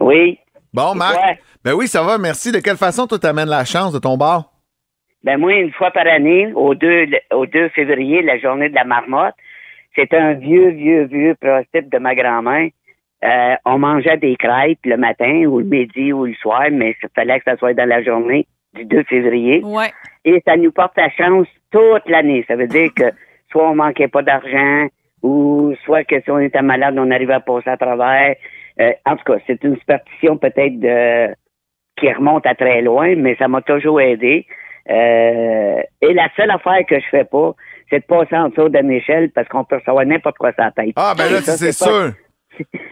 Oui. 0.00 0.38
Bon, 0.72 0.94
Marc? 0.94 1.16
Ouais. 1.16 1.38
Ben 1.64 1.74
oui, 1.74 1.86
ça 1.86 2.02
va, 2.02 2.16
merci. 2.18 2.50
De 2.50 2.58
quelle 2.60 2.76
façon, 2.78 3.06
toi, 3.06 3.18
t'amènes 3.18 3.48
la 3.48 3.64
chance 3.64 3.92
de 3.92 3.98
ton 3.98 4.16
bar? 4.16 4.50
Ben 5.22 5.38
moi, 5.38 5.54
une 5.54 5.72
fois 5.72 5.90
par 5.90 6.06
année, 6.06 6.52
au 6.54 6.74
2, 6.74 7.06
au 7.32 7.46
2 7.46 7.68
février, 7.70 8.22
la 8.22 8.38
journée 8.38 8.68
de 8.68 8.74
la 8.74 8.84
marmotte, 8.84 9.34
c'est 9.94 10.14
un 10.14 10.34
vieux, 10.34 10.70
vieux, 10.70 11.04
vieux 11.04 11.34
prototype 11.34 11.90
de 11.90 11.98
ma 11.98 12.14
grand-mère. 12.14 12.70
Euh, 13.22 13.54
on 13.66 13.78
mangeait 13.78 14.16
des 14.16 14.36
crêpes 14.36 14.78
le 14.84 14.96
matin 14.96 15.44
ou 15.44 15.58
le 15.58 15.66
midi 15.66 16.12
ou 16.12 16.24
le 16.24 16.34
soir, 16.34 16.68
mais 16.72 16.96
il 17.02 17.08
fallait 17.14 17.38
que 17.38 17.50
ça 17.50 17.56
soit 17.56 17.74
dans 17.74 17.88
la 17.88 18.02
journée 18.02 18.46
du 18.74 18.84
2 18.84 19.02
février. 19.04 19.60
Ouais. 19.62 19.90
Et 20.24 20.40
ça 20.46 20.56
nous 20.56 20.72
porte 20.72 20.96
la 20.96 21.10
chance 21.10 21.46
toute 21.70 22.08
l'année. 22.08 22.44
Ça 22.48 22.56
veut 22.56 22.66
dire 22.66 22.90
que 22.94 23.10
soit 23.50 23.68
on 23.68 23.74
manquait 23.74 24.08
pas 24.08 24.22
d'argent, 24.22 24.88
ou 25.22 25.74
soit 25.84 26.04
que 26.04 26.20
si 26.20 26.30
on 26.30 26.38
était 26.38 26.62
malade, 26.62 26.94
on 26.98 27.10
arrivait 27.10 27.34
à 27.34 27.40
passer 27.40 27.68
à 27.68 27.76
travers. 27.76 28.36
Euh, 28.80 28.92
en 29.04 29.16
tout 29.16 29.24
cas, 29.24 29.38
c'est 29.46 29.62
une 29.64 29.76
superstition 29.76 30.38
peut-être 30.38 30.80
de 30.80 31.34
qui 31.96 32.10
remonte 32.10 32.46
à 32.46 32.54
très 32.54 32.80
loin, 32.80 33.14
mais 33.16 33.36
ça 33.36 33.48
m'a 33.48 33.60
toujours 33.60 34.00
aidé. 34.00 34.46
Euh, 34.88 35.82
et 36.00 36.14
la 36.14 36.28
seule 36.36 36.50
affaire 36.50 36.80
que 36.88 36.98
je 36.98 37.06
fais 37.10 37.24
pas, 37.24 37.54
c'est 37.90 38.00
de 38.00 38.04
passer 38.04 38.36
en 38.36 38.48
dessous 38.48 38.68
d'une 38.68 38.90
échelle 38.90 39.30
parce 39.30 39.48
qu'on 39.48 39.64
peut 39.64 39.76
recevoir 39.76 40.06
n'importe 40.06 40.38
quoi 40.38 40.52
sur 40.52 40.64
la 40.64 40.70
tête. 40.70 40.94
Ah, 40.96 41.14
ben 41.16 41.30
là, 41.30 41.40
c'est 41.42 41.72
sûr. 41.72 42.12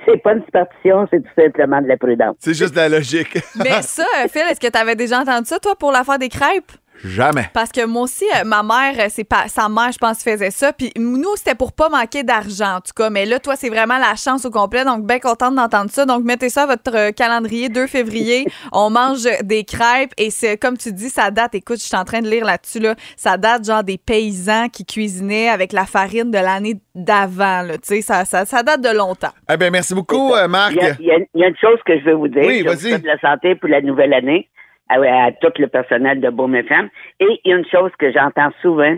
C'est 0.07 0.23
pas 0.23 0.33
une 0.33 0.43
superstition, 0.45 1.07
c'est 1.11 1.21
tout 1.21 1.35
simplement 1.37 1.83
de 1.83 1.89
la 1.89 1.99
prudence. 1.99 2.37
C'est 2.39 2.55
juste 2.55 2.73
de 2.73 2.79
la 2.79 2.89
logique. 2.89 3.39
Mais 3.57 3.83
ça, 3.83 4.07
Phil, 4.31 4.41
est-ce 4.51 4.59
que 4.61 4.71
tu 4.71 4.79
avais 4.79 4.97
déjà 4.97 5.21
entendu 5.21 5.45
ça, 5.45 5.59
toi, 5.59 5.75
pour 5.79 5.93
l'affaire 5.93 6.19
des 6.19 6.31
crêpes? 6.31 6.73
Jamais. 7.05 7.47
Parce 7.53 7.71
que 7.71 7.85
moi 7.87 8.03
aussi, 8.03 8.25
euh, 8.37 8.45
ma 8.45 8.63
mère, 8.63 8.95
euh, 8.99 9.07
c'est 9.09 9.25
pas 9.25 9.49
sa 9.49 9.69
mère, 9.69 9.93
je 9.93 9.99
pense, 9.99 10.23
faisait 10.23 10.51
ça. 10.51 10.73
Puis 10.73 10.93
nous, 10.97 11.37
c'était 11.37 11.55
pour 11.55 11.73
pas 11.73 11.89
manquer 11.89 12.23
d'argent, 12.23 12.77
en 12.77 12.81
tout 12.81 12.93
cas. 12.97 13.11
Mais 13.11 13.25
là, 13.25 13.39
toi, 13.39 13.55
c'est 13.57 13.69
vraiment 13.69 13.99
la 13.99 14.15
chance 14.17 14.45
au 14.45 14.51
complet. 14.51 14.85
Donc, 14.85 15.07
bien 15.07 15.19
contente 15.19 15.55
d'entendre 15.55 15.91
ça. 15.91 16.07
Donc, 16.07 16.25
mettez 16.25 16.49
ça 16.49 16.65
à 16.65 16.67
votre 16.67 16.95
euh, 16.95 17.11
calendrier 17.13 17.69
2 17.69 17.87
février. 17.87 18.47
On 18.73 18.91
mange 18.91 19.25
des 19.43 19.65
crêpes 19.65 20.13
et 20.17 20.31
c'est 20.31 20.57
comme 20.57 20.77
tu 20.77 20.93
dis, 20.93 21.09
ça 21.09 21.31
date. 21.31 21.55
Écoute, 21.55 21.79
je 21.79 21.87
suis 21.87 21.97
en 21.97 22.05
train 22.05 22.21
de 22.21 22.29
lire 22.29 22.45
là-dessus. 22.45 22.81
Là, 22.81 22.95
ça 23.17 23.37
date 23.37 23.65
genre 23.65 23.85
des 23.85 23.99
paysans 23.99 24.69
qui 24.69 24.85
cuisinaient 24.85 25.49
avec 25.49 25.73
la 25.73 25.87
farine 25.87 26.31
de 26.31 26.39
l'année 26.39 26.75
d'avant. 26.95 27.63
là. 27.63 27.75
Tu 27.79 27.81
sais, 27.85 28.03
ça, 28.03 28.25
ça, 28.25 28.45
ça 28.45 28.63
date 28.63 28.81
de 28.81 28.97
longtemps. 28.97 29.33
Eh 29.53 29.57
bien, 29.57 29.71
merci 29.71 29.95
beaucoup, 29.95 30.35
euh, 30.35 30.49
Marc. 30.49 30.73
Il 30.73 31.07
y, 31.07 31.11
a, 31.11 31.19
y 31.19 31.29
y 31.35 31.45
une 31.45 31.57
chose 31.57 31.79
que 31.87 31.99
je 31.99 32.05
veux 32.05 32.15
vous 32.15 32.29
dire. 32.29 32.45
Oui, 32.45 32.63
vas-y. 32.63 33.01
la 33.03 33.19
santé 33.19 33.55
pour 33.55 33.69
la 33.69 33.81
nouvelle 33.81 34.13
année 34.13 34.49
à, 34.89 35.25
à 35.27 35.33
tout 35.33 35.53
le 35.59 35.67
personnel 35.69 36.21
de 36.21 36.31
Boom 36.31 36.55
FM. 36.55 36.89
Et 37.21 37.27
il 37.45 37.51
y 37.51 37.55
a 37.55 37.57
une 37.59 37.67
chose 37.67 37.91
que 37.99 38.11
j'entends 38.13 38.51
souvent. 38.63 38.97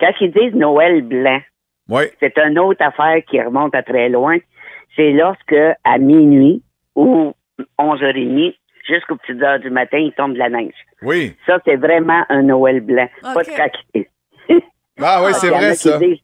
Quand 0.00 0.12
ils 0.20 0.30
disent 0.32 0.54
Noël 0.54 1.02
blanc, 1.02 1.40
Oui. 1.88 2.04
c'est 2.20 2.36
une 2.38 2.58
autre 2.58 2.82
affaire 2.84 3.22
qui 3.28 3.40
remonte 3.40 3.74
à 3.74 3.82
très 3.82 4.08
loin. 4.08 4.38
C'est 4.96 5.12
lorsque, 5.12 5.54
à 5.84 5.98
minuit 5.98 6.62
ou 6.96 7.32
11h30, 7.78 8.54
jusqu'aux 8.88 9.16
petites 9.16 9.42
heures 9.42 9.60
du 9.60 9.70
matin, 9.70 9.98
il 9.98 10.12
tombe 10.12 10.32
de 10.34 10.38
la 10.38 10.48
neige. 10.48 10.74
Oui. 11.02 11.34
Ça, 11.46 11.58
c'est 11.64 11.76
vraiment 11.76 12.24
un 12.28 12.42
Noël 12.42 12.80
blanc. 12.80 13.08
Pas 13.22 13.42
de 13.42 13.48
craquer. 13.50 14.08
Ah 15.02 15.22
oui, 15.24 15.32
c'est 15.34 15.46
Il 15.46 15.52
vrai, 15.52 15.74
ça. 15.74 15.98
disent- 15.98 16.18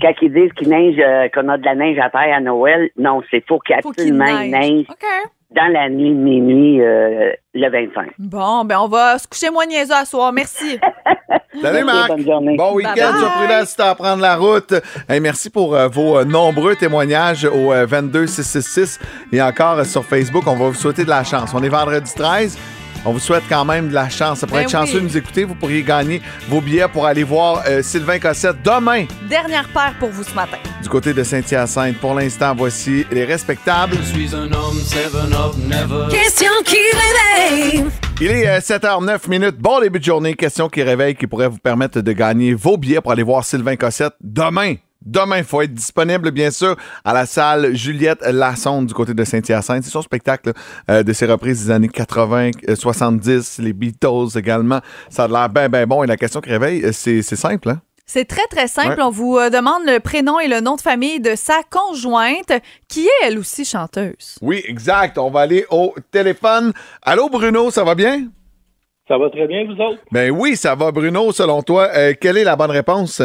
quand 0.00 0.12
ils 0.22 0.32
disent 0.32 0.52
qu'il 0.54 0.68
neige, 0.70 0.98
euh, 0.98 1.28
qu'on 1.28 1.48
a 1.48 1.58
de 1.58 1.64
la 1.64 1.74
neige 1.74 1.98
à 1.98 2.08
terre 2.10 2.34
à 2.34 2.40
Noël, 2.40 2.88
non, 2.96 3.22
c'est 3.30 3.46
faux 3.46 3.58
qu'il 3.60 3.76
y 3.76 3.78
ait 3.78 3.82
Faut 3.82 3.90
qu'il 3.92 4.10
absolument 4.20 4.40
neige. 4.40 4.50
neige 4.50 4.86
OK. 4.88 5.06
Dans 5.54 5.72
la 5.72 5.88
nuit 5.88 6.10
de 6.10 6.14
minuit 6.14 6.80
euh, 6.80 7.32
le 7.54 7.70
25. 7.70 8.12
Bon, 8.18 8.64
ben 8.64 8.78
on 8.80 8.88
va 8.88 9.18
se 9.18 9.26
coucher 9.28 9.50
moins 9.50 9.66
niaiseux 9.66 9.94
à 9.94 10.04
soir. 10.04 10.32
Merci. 10.32 10.78
Salut, 11.60 11.84
Merci, 11.84 11.84
Marc. 11.84 12.08
bonne 12.08 12.24
journée. 12.24 12.56
Bon 12.56 12.74
week-end, 12.74 13.12
prudent 13.36 13.64
si 13.66 13.76
t'as 13.76 13.90
à 13.90 13.94
prendre 13.94 14.22
la 14.22 14.36
route. 14.36 14.72
Hey, 15.08 15.20
merci 15.20 15.50
pour 15.50 15.74
euh, 15.74 15.86
vos 15.88 16.18
euh, 16.18 16.24
nombreux 16.24 16.74
témoignages 16.76 17.44
au 17.44 17.72
euh, 17.72 17.84
22666 17.86 18.98
et 19.32 19.42
encore 19.42 19.78
euh, 19.78 19.84
sur 19.84 20.04
Facebook. 20.04 20.44
On 20.46 20.56
va 20.56 20.68
vous 20.68 20.74
souhaiter 20.74 21.04
de 21.04 21.10
la 21.10 21.24
chance. 21.24 21.52
On 21.54 21.62
est 21.62 21.68
vendredi 21.68 22.10
13. 22.14 22.58
On 23.04 23.12
vous 23.12 23.18
souhaite 23.18 23.42
quand 23.48 23.64
même 23.64 23.88
de 23.88 23.94
la 23.94 24.08
chance. 24.08 24.38
Ça 24.40 24.46
pourrait 24.46 24.60
Ben 24.60 24.66
être 24.66 24.70
chanceux 24.72 24.94
oui. 24.94 25.00
de 25.00 25.06
nous 25.08 25.16
écouter. 25.16 25.44
Vous 25.44 25.54
pourriez 25.56 25.82
gagner 25.82 26.22
vos 26.48 26.60
billets 26.60 26.86
pour 26.88 27.04
aller 27.06 27.24
voir 27.24 27.62
euh, 27.68 27.82
Sylvain 27.82 28.18
Cossette 28.20 28.62
demain 28.62 29.06
Dernière 29.28 29.68
paire 29.68 29.94
pour 29.98 30.10
vous 30.10 30.22
ce 30.22 30.34
matin. 30.34 30.58
du 30.82 30.88
côté 30.88 31.12
de 31.12 31.22
Saint-Hyacinthe. 31.24 31.96
Pour 31.98 32.14
l'instant, 32.14 32.54
voici 32.56 33.04
les 33.10 33.24
respectables. 33.24 33.96
Question 36.10 36.50
qui 36.64 36.76
réveille. 36.92 37.84
Il 38.20 38.30
est 38.30 38.46
euh, 38.48 38.58
7h09 38.60 39.28
minutes. 39.28 39.56
Bon 39.58 39.80
début 39.80 39.98
de 39.98 40.04
journée. 40.04 40.34
Question 40.34 40.68
qui 40.68 40.82
réveille 40.82 41.14
qui 41.16 41.26
pourrait 41.26 41.48
vous 41.48 41.58
permettre 41.58 42.00
de 42.00 42.12
gagner 42.12 42.54
vos 42.54 42.76
billets 42.76 43.00
pour 43.00 43.10
aller 43.12 43.22
voir 43.22 43.44
Sylvain 43.44 43.76
Cossette 43.76 44.14
demain. 44.20 44.74
Demain, 45.04 45.38
il 45.38 45.44
faut 45.44 45.62
être 45.62 45.74
disponible, 45.74 46.30
bien 46.30 46.50
sûr, 46.50 46.76
à 47.04 47.12
la 47.12 47.26
salle 47.26 47.74
Juliette 47.74 48.22
Lassonde 48.30 48.86
du 48.86 48.94
côté 48.94 49.14
de 49.14 49.24
Saint-Hyacinthe. 49.24 49.84
C'est 49.84 49.90
son 49.90 50.02
spectacle 50.02 50.52
euh, 50.90 51.02
de 51.02 51.12
ses 51.12 51.26
reprises 51.26 51.66
des 51.66 51.70
années 51.70 51.88
80, 51.88 52.50
euh, 52.68 52.76
70, 52.76 53.58
les 53.58 53.72
Beatles 53.72 54.36
également. 54.36 54.80
Ça 55.10 55.24
a 55.24 55.28
l'air 55.28 55.48
bien, 55.48 55.68
bien 55.68 55.86
bon. 55.86 56.02
Et 56.04 56.06
la 56.06 56.16
question 56.16 56.40
qui 56.40 56.50
réveille, 56.50 56.84
euh, 56.84 56.92
c'est 56.92 57.22
c'est 57.22 57.36
simple, 57.36 57.70
hein? 57.70 57.80
C'est 58.06 58.26
très, 58.26 58.46
très 58.50 58.66
simple. 58.66 58.98
Ouais. 58.98 59.04
On 59.04 59.10
vous 59.10 59.38
euh, 59.38 59.48
demande 59.48 59.84
le 59.86 59.98
prénom 59.98 60.38
et 60.38 60.48
le 60.48 60.60
nom 60.60 60.76
de 60.76 60.80
famille 60.82 61.20
de 61.20 61.34
sa 61.34 61.62
conjointe, 61.70 62.52
qui 62.88 63.06
est 63.06 63.26
elle 63.26 63.38
aussi 63.38 63.64
chanteuse. 63.64 64.36
Oui, 64.42 64.62
exact. 64.66 65.16
On 65.18 65.30
va 65.30 65.40
aller 65.40 65.64
au 65.70 65.94
téléphone. 66.10 66.72
Allô, 67.00 67.28
Bruno, 67.30 67.70
ça 67.70 67.84
va 67.84 67.94
bien? 67.94 68.26
Ça 69.08 69.16
va 69.18 69.30
très 69.30 69.46
bien, 69.46 69.64
vous 69.64 69.80
autres? 69.80 70.00
Ben 70.10 70.30
oui, 70.30 70.56
ça 70.56 70.74
va, 70.74 70.90
Bruno. 70.92 71.32
Selon 71.32 71.62
toi, 71.62 71.88
euh, 71.94 72.12
quelle 72.20 72.36
est 72.36 72.44
la 72.44 72.56
bonne 72.56 72.70
réponse? 72.70 73.22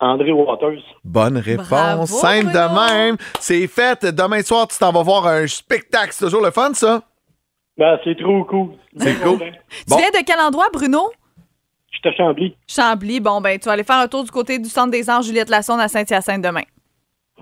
André 0.00 0.32
Waters. 0.32 0.82
Bonne 1.04 1.38
réponse. 1.38 1.68
Bravo, 1.68 2.06
Simple 2.06 2.46
Bruno. 2.52 2.68
de 2.68 2.92
même. 2.92 3.16
C'est 3.40 3.66
fait. 3.66 4.04
Demain 4.06 4.42
soir, 4.42 4.68
tu 4.68 4.78
t'en 4.78 4.92
vas 4.92 5.02
voir 5.02 5.26
un 5.26 5.46
spectacle. 5.46 6.10
C'est 6.12 6.24
toujours 6.24 6.42
le 6.42 6.50
fun, 6.50 6.72
ça? 6.74 7.02
Ben, 7.78 7.98
c'est 8.04 8.16
trop 8.18 8.44
cool. 8.44 8.70
C'est 8.98 9.14
cool. 9.22 9.38
Bon. 9.88 9.96
Tu 9.96 10.02
viens 10.02 10.10
de 10.20 10.24
quel 10.26 10.40
endroit, 10.40 10.66
Bruno? 10.72 11.10
Je 11.92 11.98
suis 11.98 12.08
à 12.08 12.12
Chambly. 12.12 12.56
Chambly. 12.66 13.20
Bon, 13.20 13.40
ben, 13.40 13.58
tu 13.58 13.66
vas 13.66 13.72
aller 13.72 13.84
faire 13.84 13.96
un 13.96 14.08
tour 14.08 14.24
du 14.24 14.30
côté 14.30 14.58
du 14.58 14.68
Centre 14.68 14.90
des 14.90 15.08
Arts 15.10 15.22
Juliette 15.22 15.50
Lassonde 15.50 15.80
à 15.80 15.88
Saint-Hyacinthe 15.88 16.42
demain. 16.42 16.62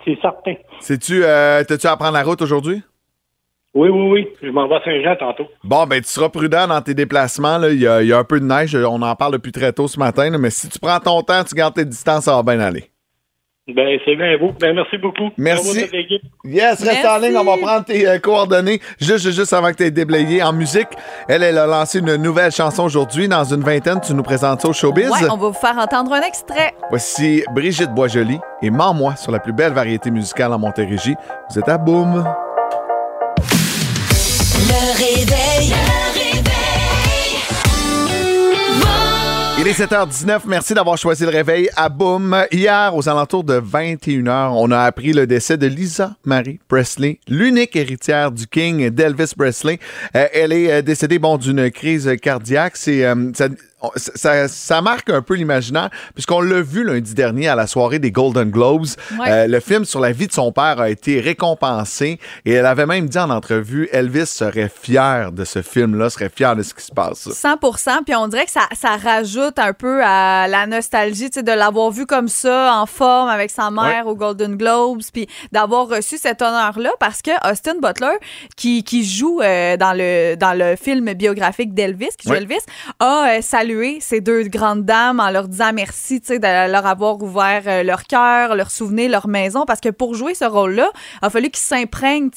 C'est 0.05 0.19
certain. 0.21 0.55
Sais-tu, 0.81 1.25
euh, 1.25 1.63
t'as-tu 1.65 1.87
à 1.87 1.97
prendre 1.97 2.13
la 2.15 2.23
route 2.23 2.43
aujourd'hui? 2.43 2.83
Oui, 3.75 3.89
oui, 3.89 4.09
oui. 4.11 4.29
Je 4.43 4.51
m'en 4.51 4.69
vais 4.69 4.77
à 4.77 4.81
Saint-Jean 4.85 5.17
tantôt. 5.17 5.49
Bon, 5.65 5.85
ben, 5.87 6.01
tu 6.01 6.09
seras 6.09 6.29
prudent 6.29 6.67
dans 6.69 6.81
tes 6.81 6.95
déplacements. 6.95 7.59
là. 7.59 7.71
Il 7.71 7.81
y, 7.81 7.87
a, 7.89 8.03
il 8.03 8.09
y 8.09 8.13
a 8.13 8.19
un 8.19 8.25
peu 8.25 8.39
de 8.39 8.45
neige. 8.45 8.77
On 8.77 9.03
en 9.03 9.17
parle 9.17 9.33
depuis 9.33 9.51
très 9.53 9.73
tôt 9.73 9.89
ce 9.89 9.99
matin. 9.99 10.31
là. 10.31 10.39
Mais 10.39 10.51
si 10.51 10.69
tu 10.69 10.79
prends 10.79 11.01
ton 11.01 11.23
temps, 11.23 11.43
tu 11.43 11.55
gardes 11.57 11.75
tes 11.75 11.85
distances, 11.85 12.25
ça 12.25 12.37
va 12.37 12.43
bien 12.43 12.61
aller. 12.61 12.91
Ben, 13.67 13.99
c'est 14.05 14.15
bien 14.15 14.37
beau. 14.39 14.53
Ben, 14.61 14.75
merci 14.77 14.99
beaucoup. 14.99 15.31
Merci. 15.39 15.79
Yes, 16.45 16.83
reste 16.83 16.85
Merci. 16.85 17.07
en 17.07 17.17
ligne, 17.19 17.37
on 17.39 17.45
va 17.45 17.57
prendre 17.57 17.85
tes 17.87 18.07
euh, 18.07 18.19
coordonnées 18.19 18.79
juste, 19.01 19.25
juste, 19.25 19.39
juste 19.39 19.53
avant 19.55 19.71
que 19.71 19.77
tu 19.77 19.85
aies 19.85 19.91
déblayé. 19.91 20.43
En 20.43 20.53
musique, 20.53 20.89
elle, 21.29 21.43
elle 21.43 21.57
a 21.57 21.67
lancé 21.67 21.99
une 22.01 22.15
nouvelle 22.17 22.53
chanson 22.53 22.85
aujourd'hui. 22.85 23.27
Dans 23.27 23.43
une 23.45 23.63
vingtaine, 23.63 24.01
tu 24.03 24.13
nous 24.13 24.23
présentes 24.23 24.61
ça 24.61 24.69
au 24.69 24.73
showbiz. 24.75 25.09
Ouais, 25.11 25.29
on 25.33 25.37
va 25.39 25.49
vous 25.49 25.53
faire 25.55 25.79
entendre 25.79 26.13
un 26.13 26.21
extrait. 26.21 26.75
Voici 26.91 27.43
Brigitte 27.55 27.91
Boisjoli 27.91 28.39
et 28.61 28.69
Mens-moi 28.71 29.17
sur 29.17 29.33
la 29.33 29.39
plus 29.41 29.55
belle 29.55 29.73
variété 29.73 30.11
musicale 30.11 30.53
en 30.53 30.59
Montérégie. 30.59 31.15
Vous 31.51 31.59
êtes 31.59 31.69
à 31.69 31.79
Boom. 31.79 32.23
Il 39.65 39.71
est 39.71 39.81
7h19. 39.81 40.41
Merci 40.47 40.75
d'avoir 40.75 40.99
choisi 40.99 41.23
le 41.23 41.31
réveil 41.31 41.71
à 41.75 41.89
Boom. 41.89 42.37
Hier, 42.53 42.95
aux 42.95 43.09
alentours 43.09 43.45
de 43.45 43.59
21h, 43.59 44.51
on 44.53 44.71
a 44.71 44.81
appris 44.81 45.15
le 45.15 45.27
décès 45.27 45.57
de 45.57 45.67
Lisa 45.67 46.17
Marie 46.23 46.61
Presley, 46.69 47.19
l'unique 47.29 47.75
héritière 47.75 48.31
du 48.31 48.47
King 48.47 48.91
d'Elvis 48.91 49.33
Presley. 49.35 49.79
Euh, 50.15 50.27
elle 50.35 50.53
est 50.53 50.71
euh, 50.71 50.83
décédée 50.83 51.19
bon, 51.19 51.39
d'une 51.39 51.71
crise 51.71 52.15
cardiaque. 52.21 52.77
C'est 52.77 53.07
euh, 53.07 53.33
ça, 53.97 54.83
marque 54.83 55.11
un 55.11 55.23
peu 55.23 55.35
l'imaginaire, 55.35 55.91
puisqu'on 56.15 56.41
l'a 56.41 56.61
vu 56.61 56.85
lundi 56.85 57.15
dernier 57.15 57.49
à 57.49 57.55
la 57.55 57.67
soirée 57.67 57.99
des 57.99 58.11
Golden 58.11 58.51
Globes. 58.51 58.87
Ouais. 59.19 59.31
Euh, 59.31 59.47
le 59.47 59.61
film 59.61 59.85
sur 59.85 60.01
la 60.01 60.13
vie 60.13 60.27
de 60.27 60.33
son 60.33 60.53
père 60.53 60.81
a 60.81 60.91
été 60.91 61.21
récompensé 61.21 62.19
et 62.45 62.53
elle 62.53 62.67
avait 62.67 62.87
même 62.87 63.09
dit 63.09 63.19
en 63.19 63.31
entrevue, 63.31 63.89
Elvis 63.93 64.27
serait 64.27 64.71
fier 64.71 65.33
de 65.33 65.45
ce 65.45 65.63
film-là, 65.63 66.11
serait 66.11 66.31
fier 66.35 66.55
de 66.57 66.63
ce 66.63 66.75
qui 66.75 66.85
se 66.85 66.93
passe. 66.93 67.29
100% 67.29 68.05
Puis 68.05 68.15
on 68.15 68.29
dirait 68.29 68.45
que 68.45 68.51
ça, 68.51 68.69
ça 68.75 68.97
rajoute 68.97 69.59
un 69.59 69.73
peu 69.73 70.03
à 70.05 70.47
la 70.49 70.67
nostalgie 70.67 71.31
de 71.31 71.53
l'avoir 71.53 71.91
vu 71.91 72.07
comme 72.07 72.29
ça, 72.29 72.75
en 72.75 72.87
forme, 72.87 73.29
avec 73.29 73.51
sa 73.51 73.71
mère 73.71 74.07
au 74.07 74.15
Golden 74.15 74.57
Globes, 74.57 75.03
puis 75.13 75.27
d'avoir 75.53 75.89
reçu 75.89 76.19
cet 76.19 76.43
honneur-là 76.43 76.91
parce 77.01 77.23
que 77.23 77.31
Austin 77.51 77.77
Butler, 77.81 78.17
qui, 78.57 78.85
qui 78.85 79.05
joue 79.05 79.41
euh, 79.41 79.77
dans, 79.77 79.97
le, 79.97 80.35
dans 80.37 80.57
le 80.57 80.77
film 80.77 81.13
biographique 81.15 81.75
d'Elvis, 81.75 82.11
qui 82.19 82.29
joue 82.29 82.35
Ouais. 82.35 82.41
Elvis, 82.41 82.65
a 82.99 83.29
euh, 83.29 83.43
salué 83.43 83.74
ces 84.01 84.21
deux 84.21 84.45
grandes 84.45 84.85
dames 84.85 85.21
en 85.21 85.31
leur 85.31 85.49
disant 85.49 85.73
merci 85.73 86.21
de 86.21 86.71
leur 86.71 86.87
avoir 86.87 87.21
ouvert 87.23 87.63
euh, 87.67 87.83
leur 87.83 88.05
cœur, 88.05 88.55
leur 88.55 88.71
souvenir, 88.71 89.11
leur 89.11 89.29
maison, 89.29 89.65
parce 89.67 89.81
que 89.81 89.89
pour 89.89 90.15
jouer 90.15 90.35
ce 90.35 90.45
rôle-là, 90.45 90.91
il 91.23 91.27
a 91.27 91.31
fallu 91.31 91.51
qu'il 91.51 91.63
s'imprègne 91.63 92.31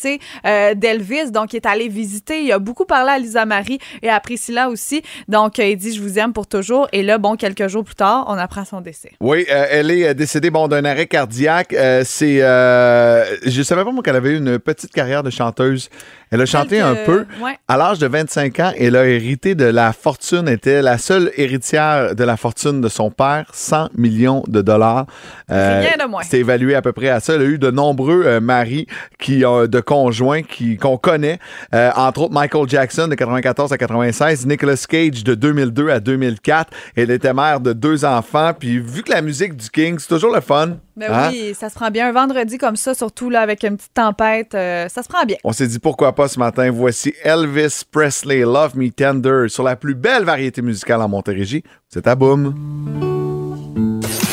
euh, 0.46 0.74
d'Elvis. 0.74 1.32
Donc, 1.32 1.54
il 1.54 1.58
est 1.58 1.66
allé 1.66 1.88
visiter. 1.88 2.44
Il 2.44 2.52
a 2.52 2.60
beaucoup 2.60 2.86
parlé 2.86 3.12
à 3.12 3.20
Lisa 3.20 3.46
Marie 3.46 3.80
et 4.02 4.10
à 4.10 4.20
Priscilla 4.20 4.70
aussi. 4.70 5.02
Donc, 5.28 5.60
euh, 5.60 5.66
il 5.66 5.78
dit 5.78 5.94
Je 5.94 6.02
vous 6.02 6.20
aime 6.20 6.34
pour 6.34 6.48
toujours. 6.48 6.88
Et 6.92 7.04
là, 7.04 7.18
bon, 7.18 7.36
quelques 7.36 7.68
jours 7.68 7.84
plus 7.84 7.96
tard, 7.96 8.26
on 8.28 8.38
apprend 8.38 8.66
son 8.66 8.82
décès. 8.82 9.12
Oui, 9.20 9.46
elle 9.48 9.92
est 9.92 10.14
décédée 10.14 10.50
bon, 10.50 10.68
d'un 10.68 10.86
arrêt 10.86 11.08
cardiaque. 11.08 11.76
C'est, 12.04 12.40
je 12.40 13.62
savais 13.64 13.84
pas 13.84 13.92
qu'elle 14.04 14.16
avait 14.16 14.36
une 14.36 14.60
petite 14.60 14.92
carrière 14.92 15.24
de 15.24 15.30
chanteuse. 15.30 15.90
Elle 16.32 16.42
a 16.42 16.46
chanté 16.46 16.80
un 16.80 16.96
peu. 16.96 17.26
ouais. 17.42 17.58
À 17.68 17.78
l'âge 17.78 18.00
de 18.00 18.08
25 18.08 18.60
ans, 18.60 18.72
elle 18.78 18.96
a 18.96 19.08
hérité 19.08 19.56
de 19.56 19.66
la 19.66 19.94
fortune, 19.94 20.48
était 20.48 20.82
la 20.82 20.98
seule 20.98 21.32
héritière 21.38 22.16
de 22.16 22.24
la 22.24 22.38
fortune 22.38 22.82
de 22.82 22.90
son 22.90 23.12
père, 23.12 23.46
100 23.54 23.90
millions 23.98 24.44
de 24.48 24.62
dollars. 24.62 25.06
Euh, 25.52 25.82
Rien 25.82 26.06
de 26.06 26.10
moins. 26.10 26.22
C'est 26.24 26.40
évalué 26.40 26.76
à 26.76 26.82
peu 26.82 26.92
près 26.92 27.10
à 27.10 27.20
ça. 27.20 27.36
Elle 27.36 27.42
a 27.42 27.46
eu 27.46 27.58
de 27.58 27.72
nombreux 27.72 28.24
euh, 28.26 28.40
maris 28.42 28.88
qui 29.20 29.46
ont 29.46 29.66
de 29.68 29.80
conjoints 29.80 30.44
qui 30.44 30.78
qu'on 30.78 30.98
connaît, 30.98 31.40
Euh, 31.74 31.92
entre 31.96 32.22
autres 32.22 32.34
Michael 32.34 32.68
Jackson 32.68 33.08
de 33.08 33.16
94 33.16 33.72
à 33.72 33.78
96, 33.78 34.46
Nicolas 34.46 34.76
Cage 34.88 35.24
de 35.24 35.36
2002 35.36 35.90
à 35.90 36.00
2004. 36.00 36.72
Elle 36.96 37.12
était 37.12 37.34
mère 37.34 37.60
de 37.60 37.74
deux 37.74 38.06
enfants. 38.06 38.52
Puis 38.58 38.80
vu 38.80 39.04
que 39.04 39.12
la 39.12 39.22
musique 39.22 39.56
du 39.56 39.70
King, 39.70 39.98
c'est 40.00 40.08
toujours 40.08 40.34
le 40.34 40.42
fun. 40.42 40.78
Ben 40.96 41.12
hein? 41.14 41.30
oui, 41.32 41.54
ça 41.54 41.70
se 41.70 41.76
prend 41.76 41.92
bien 41.92 42.10
un 42.10 42.12
vendredi 42.12 42.58
comme 42.58 42.76
ça, 42.76 42.96
surtout 42.96 43.30
là 43.30 43.42
avec 43.42 43.64
une 43.64 43.78
petite 43.78 43.94
tempête. 43.94 44.56
euh, 44.56 44.88
ça 44.90 45.04
se 45.04 45.08
prend 45.08 45.26
bien. 45.26 45.38
On 45.44 45.52
s'est 45.52 45.68
dit 45.68 45.78
pourquoi 45.80 46.14
pas 46.18 46.28
ce 46.28 46.40
matin. 46.40 46.72
Voici 46.72 47.14
Elvis 47.24 47.84
Presley, 47.90 48.40
Love 48.40 48.76
Me 48.76 48.90
Tender, 48.90 49.46
sur 49.48 49.64
la 49.64 49.76
plus 49.76 49.94
belle 49.94 50.24
variété 50.24 50.64
musicale 50.64 51.02
en 51.02 51.08
Montérégie. 51.08 51.64
C'est 51.88 52.08
à 52.08 52.16
boum. 52.16 52.56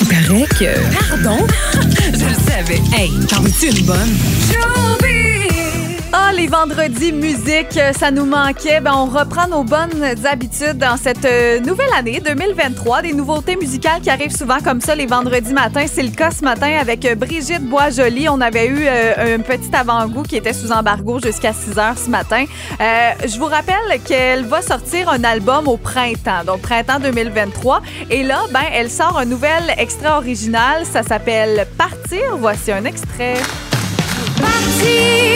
paraît 0.08 0.46
que. 0.58 1.10
Pardon? 1.10 1.46
Je 2.00 2.24
le 2.24 2.34
savais. 2.50 2.80
Hey, 2.96 3.10
t'en 3.28 3.42
veux-tu 3.42 3.66
une 3.78 3.86
bonne? 3.86 5.33
Ah, 6.16 6.30
les 6.32 6.46
vendredis 6.46 7.10
musique, 7.10 7.76
euh, 7.76 7.92
ça 7.92 8.12
nous 8.12 8.24
manquait. 8.24 8.80
Ben, 8.80 8.92
on 8.94 9.06
reprend 9.06 9.48
nos 9.48 9.64
bonnes 9.64 10.04
habitudes 10.24 10.78
dans 10.78 10.96
cette 10.96 11.24
euh, 11.24 11.58
nouvelle 11.58 11.92
année 11.92 12.20
2023. 12.24 13.02
Des 13.02 13.12
nouveautés 13.12 13.56
musicales 13.56 14.00
qui 14.00 14.10
arrivent 14.10 14.34
souvent 14.34 14.60
comme 14.60 14.80
ça 14.80 14.94
les 14.94 15.06
vendredis 15.06 15.52
matins. 15.52 15.86
C'est 15.92 16.04
le 16.04 16.12
cas 16.12 16.30
ce 16.30 16.44
matin 16.44 16.70
avec 16.80 17.04
euh, 17.04 17.16
Brigitte 17.16 17.64
Boisjoli. 17.64 18.28
On 18.28 18.40
avait 18.40 18.68
eu 18.68 18.86
un 18.86 19.40
petit 19.40 19.74
avant-goût 19.74 20.22
qui 20.22 20.36
était 20.36 20.52
sous 20.52 20.70
embargo 20.70 21.18
jusqu'à 21.18 21.52
6 21.52 21.78
heures 21.80 21.98
ce 21.98 22.08
matin. 22.08 22.44
Je 22.78 23.36
vous 23.36 23.46
rappelle 23.46 24.00
qu'elle 24.04 24.44
va 24.44 24.62
sortir 24.62 25.08
un 25.08 25.24
album 25.24 25.66
au 25.66 25.76
printemps, 25.76 26.44
donc 26.46 26.60
printemps 26.60 27.00
2023. 27.00 27.82
Et 28.10 28.22
là, 28.22 28.42
ben, 28.52 28.62
elle 28.72 28.88
sort 28.88 29.18
un 29.18 29.24
nouvel 29.24 29.74
extrait 29.78 30.12
original. 30.12 30.84
Ça 30.86 31.02
s'appelle 31.02 31.66
Partir. 31.76 32.36
Voici 32.38 32.70
un 32.70 32.84
extrait. 32.84 33.34
Partir, 34.40 35.33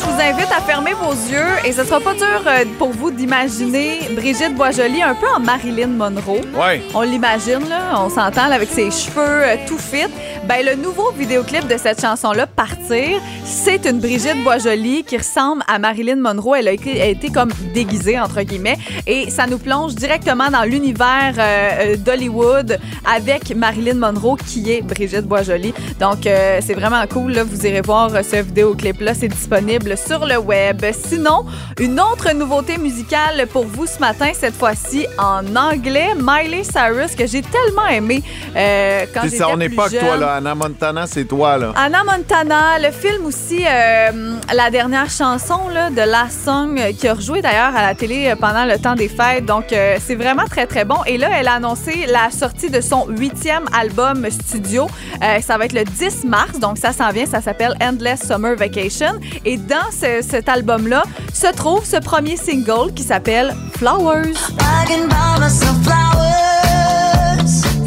je 0.00 0.04
vous 0.06 0.20
invite 0.20 0.50
à 0.50 0.60
fermer 0.60 0.92
vos 0.94 1.12
yeux 1.12 1.46
et 1.64 1.72
ce 1.72 1.84
sera 1.84 2.00
pas 2.00 2.14
dur 2.14 2.42
euh, 2.46 2.64
pour 2.78 2.90
vous 2.90 3.10
d'imaginer 3.10 3.98
Brigitte 4.14 4.54
Boisjoli 4.54 5.02
un 5.02 5.14
peu 5.14 5.26
en 5.28 5.40
Marilyn 5.40 5.88
Monroe. 5.88 6.40
Ouais. 6.54 6.82
On 6.94 7.02
l'imagine, 7.02 7.68
là, 7.68 8.00
on 8.02 8.08
s'entend 8.08 8.48
là, 8.48 8.54
avec 8.54 8.70
ses 8.70 8.90
cheveux 8.90 9.20
euh, 9.20 9.56
tout 9.66 9.78
fit. 9.78 10.06
Ben, 10.50 10.66
le 10.66 10.74
nouveau 10.74 11.12
vidéoclip 11.12 11.68
de 11.68 11.76
cette 11.76 12.00
chanson-là, 12.00 12.44
Partir, 12.48 13.20
c'est 13.44 13.86
une 13.86 14.00
Brigitte 14.00 14.42
Boisjoli 14.42 15.04
qui 15.04 15.16
ressemble 15.16 15.62
à 15.68 15.78
Marilyn 15.78 16.16
Monroe. 16.16 16.56
Elle 16.56 16.66
a, 16.66 16.72
été, 16.72 16.96
elle 16.96 17.02
a 17.02 17.06
été 17.06 17.30
comme 17.30 17.52
déguisée, 17.72 18.18
entre 18.18 18.42
guillemets, 18.42 18.76
et 19.06 19.30
ça 19.30 19.46
nous 19.46 19.58
plonge 19.58 19.94
directement 19.94 20.50
dans 20.50 20.64
l'univers 20.64 21.34
euh, 21.38 21.92
euh, 21.92 21.96
d'Hollywood 21.96 22.80
avec 23.08 23.54
Marilyn 23.54 23.94
Monroe 23.94 24.36
qui 24.44 24.72
est 24.72 24.82
Brigitte 24.82 25.24
Boisjoli. 25.26 25.72
Donc, 26.00 26.26
euh, 26.26 26.58
c'est 26.60 26.74
vraiment 26.74 27.06
cool. 27.06 27.30
Là. 27.30 27.44
Vous 27.44 27.64
irez 27.64 27.82
voir 27.82 28.12
euh, 28.12 28.22
ce 28.24 28.42
vidéoclip-là. 28.42 29.14
C'est 29.14 29.28
disponible 29.28 29.96
sur 29.96 30.26
le 30.26 30.36
web. 30.38 30.84
Sinon, 30.92 31.46
une 31.78 32.00
autre 32.00 32.34
nouveauté 32.34 32.76
musicale 32.76 33.46
pour 33.52 33.66
vous 33.66 33.86
ce 33.86 34.00
matin, 34.00 34.30
cette 34.34 34.56
fois-ci 34.56 35.06
en 35.16 35.54
anglais, 35.54 36.08
Miley 36.16 36.64
Cyrus, 36.64 37.14
que 37.14 37.28
j'ai 37.28 37.42
tellement 37.42 37.86
aimé 37.86 38.24
euh, 38.56 39.06
quand 39.14 39.22
j'étais 39.24 39.36
ça, 39.36 39.48
on 39.48 39.56
n'est 39.56 39.68
plus 39.68 39.76
pas 39.76 39.88
que 39.88 39.96
toi, 39.96 40.10
jeune. 40.10 40.20
là, 40.20 40.39
Anna 40.40 40.54
Montana, 40.54 41.06
c'est 41.06 41.26
toi, 41.26 41.58
là. 41.58 41.72
Anna 41.76 42.02
Montana, 42.02 42.78
le 42.78 42.90
film 42.92 43.26
aussi, 43.26 43.62
euh, 43.66 44.38
la 44.54 44.70
dernière 44.70 45.10
chanson 45.10 45.68
là, 45.68 45.90
de 45.90 46.00
La 46.00 46.30
Song, 46.30 46.78
euh, 46.80 46.92
qui 46.98 47.06
a 47.08 47.12
rejoué 47.12 47.42
d'ailleurs 47.42 47.76
à 47.76 47.82
la 47.82 47.94
télé 47.94 48.28
euh, 48.30 48.36
pendant 48.36 48.64
le 48.64 48.78
temps 48.78 48.94
des 48.94 49.10
fêtes. 49.10 49.44
Donc, 49.44 49.70
euh, 49.74 49.98
c'est 50.02 50.14
vraiment 50.14 50.46
très, 50.46 50.66
très 50.66 50.86
bon. 50.86 50.96
Et 51.04 51.18
là, 51.18 51.28
elle 51.38 51.46
a 51.46 51.56
annoncé 51.56 52.06
la 52.08 52.30
sortie 52.30 52.70
de 52.70 52.80
son 52.80 53.06
huitième 53.08 53.64
album 53.78 54.26
studio. 54.30 54.86
Euh, 55.22 55.42
ça 55.42 55.58
va 55.58 55.66
être 55.66 55.74
le 55.74 55.84
10 55.84 56.24
mars, 56.24 56.58
donc 56.58 56.78
ça 56.78 56.94
s'en 56.94 57.10
vient. 57.10 57.26
Ça 57.26 57.42
s'appelle 57.42 57.74
Endless 57.82 58.26
Summer 58.26 58.56
Vacation. 58.56 59.12
Et 59.44 59.58
dans 59.58 59.90
ce- 59.92 60.26
cet 60.26 60.48
album-là 60.48 61.02
se 61.34 61.48
trouve 61.54 61.84
ce 61.84 61.98
premier 61.98 62.38
single 62.38 62.94
qui 62.96 63.02
s'appelle 63.02 63.54
flowers. 63.76 64.32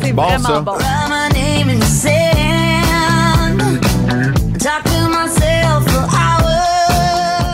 C'est 0.04 0.13
Bon, 0.13 0.24
vraiment 0.28 0.48
ça. 0.48 0.60
bon. 0.60 0.74
even 1.63 1.82
say 1.82 2.53